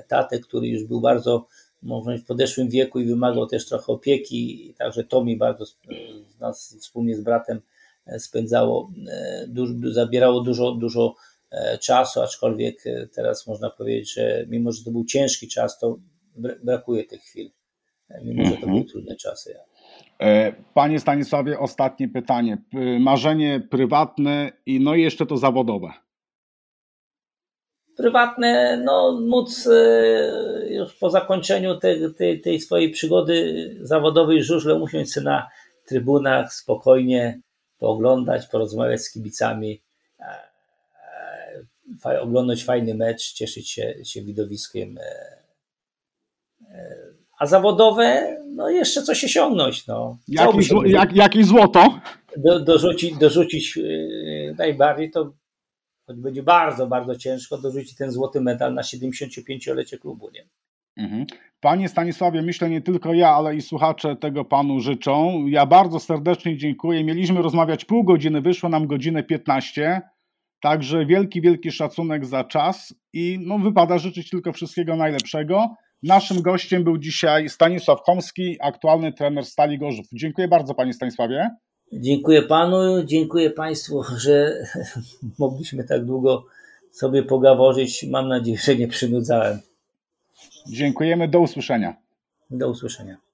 tatę, 0.07 0.39
który 0.39 0.67
już 0.67 0.83
był 0.83 1.01
bardzo 1.01 1.47
można 1.81 2.17
w 2.17 2.23
podeszłym 2.23 2.69
wieku 2.69 2.99
i 2.99 3.05
wymagał 3.05 3.47
też 3.47 3.65
trochę 3.65 3.93
opieki, 3.93 4.73
także 4.77 5.03
to 5.03 5.23
mi 5.23 5.37
bardzo 5.37 5.65
z 5.65 5.77
nas 6.39 6.77
wspólnie 6.79 7.15
z 7.15 7.21
bratem 7.21 7.61
e, 8.05 8.19
spędzało, 8.19 8.91
e, 9.07 9.91
zabierało 9.91 10.41
dużo, 10.41 10.71
dużo 10.71 11.15
czasu, 11.81 12.21
aczkolwiek 12.21 12.83
teraz 13.13 13.47
można 13.47 13.69
powiedzieć, 13.69 14.13
że 14.13 14.45
mimo, 14.47 14.71
że 14.71 14.83
to 14.83 14.91
był 14.91 15.05
ciężki 15.05 15.47
czas, 15.47 15.79
to 15.79 15.99
brakuje 16.63 17.03
tych 17.03 17.21
chwil, 17.21 17.51
mimo, 18.23 18.45
że 18.45 18.51
to 18.51 18.59
były 18.59 18.71
mhm. 18.71 18.85
trudne 18.85 19.15
czasy. 19.15 19.55
Panie 20.73 20.99
Stanisławie, 20.99 21.59
ostatnie 21.59 22.07
pytanie. 22.07 22.57
Marzenie 22.99 23.67
prywatne 23.71 24.51
i 24.65 24.79
no 24.79 24.95
i 24.95 25.01
jeszcze 25.01 25.25
to 25.25 25.37
zawodowe 25.37 25.93
prywatne, 27.99 28.81
no 28.85 29.19
móc 29.21 29.67
e, 29.67 30.73
już 30.73 30.93
po 30.93 31.09
zakończeniu 31.09 31.77
tej, 31.77 32.13
tej, 32.13 32.41
tej 32.41 32.59
swojej 32.59 32.91
przygody 32.91 33.75
zawodowej 33.81 34.43
żużle 34.43 34.75
usiąść 34.75 35.13
się 35.13 35.21
na 35.21 35.47
trybunach, 35.85 36.53
spokojnie 36.53 37.39
pooglądać, 37.79 38.47
porozmawiać 38.47 39.01
z 39.01 39.11
kibicami, 39.13 39.81
e, 42.05 42.21
oglądać 42.21 42.63
fajny 42.63 42.95
mecz, 42.95 43.33
cieszyć 43.33 43.69
się, 43.69 43.95
się 44.05 44.21
widowiskiem. 44.21 44.97
E, 44.97 45.39
a 47.39 47.45
zawodowe, 47.45 48.37
no 48.47 48.69
jeszcze 48.69 49.03
coś 49.03 49.23
osiągnąć. 49.23 49.87
No. 49.87 50.17
Jaki, 50.27 50.63
zło, 50.63 50.85
jak, 50.85 51.15
jakie 51.15 51.43
złoto? 51.43 51.99
Do, 52.37 52.59
dorzucić, 52.59 53.17
dorzucić 53.17 53.79
najbardziej 54.57 55.11
to 55.11 55.33
choć 56.09 56.19
będzie 56.19 56.43
bardzo, 56.43 56.87
bardzo 56.87 57.15
ciężko 57.15 57.57
dorzucić 57.57 57.95
ten 57.95 58.11
złoty 58.11 58.41
medal 58.41 58.73
na 58.73 58.81
75-lecie 58.81 59.97
klubu. 59.97 60.29
Nie? 60.33 60.45
Mhm. 61.03 61.25
Panie 61.61 61.89
Stanisławie, 61.89 62.41
myślę 62.41 62.69
nie 62.69 62.81
tylko 62.81 63.13
ja, 63.13 63.29
ale 63.29 63.55
i 63.55 63.61
słuchacze 63.61 64.15
tego 64.15 64.45
panu 64.45 64.79
życzą. 64.79 65.45
Ja 65.47 65.65
bardzo 65.65 65.99
serdecznie 65.99 66.57
dziękuję. 66.57 67.03
Mieliśmy 67.03 67.41
rozmawiać 67.41 67.85
pół 67.85 68.03
godziny, 68.03 68.41
wyszło 68.41 68.69
nam 68.69 68.87
godzinę 68.87 69.23
15. 69.23 70.01
Także 70.61 71.05
wielki, 71.05 71.41
wielki 71.41 71.71
szacunek 71.71 72.25
za 72.25 72.43
czas 72.43 72.93
i 73.13 73.39
no, 73.45 73.59
wypada 73.59 73.97
życzyć 73.97 74.29
tylko 74.29 74.53
wszystkiego 74.53 74.95
najlepszego. 74.95 75.75
Naszym 76.03 76.41
gościem 76.41 76.83
był 76.83 76.97
dzisiaj 76.97 77.49
Stanisław 77.49 78.01
Komski, 78.01 78.57
aktualny 78.61 79.13
trener 79.13 79.45
Stali 79.45 79.77
Gorzów. 79.77 80.05
Dziękuję 80.13 80.47
bardzo, 80.47 80.75
panie 80.75 80.93
Stanisławie. 80.93 81.49
Dziękuję 81.93 82.41
panu, 82.41 83.03
dziękuję 83.03 83.49
państwu, 83.49 84.03
że 84.17 84.63
mogliśmy 85.39 85.83
tak 85.83 86.05
długo 86.05 86.45
sobie 86.91 87.23
pogaworzyć. 87.23 88.05
Mam 88.09 88.27
nadzieję, 88.27 88.57
że 88.57 88.75
nie 88.75 88.87
przynudzałem. 88.87 89.59
Dziękujemy, 90.67 91.27
do 91.27 91.39
usłyszenia. 91.39 91.95
Do 92.49 92.69
usłyszenia. 92.69 93.28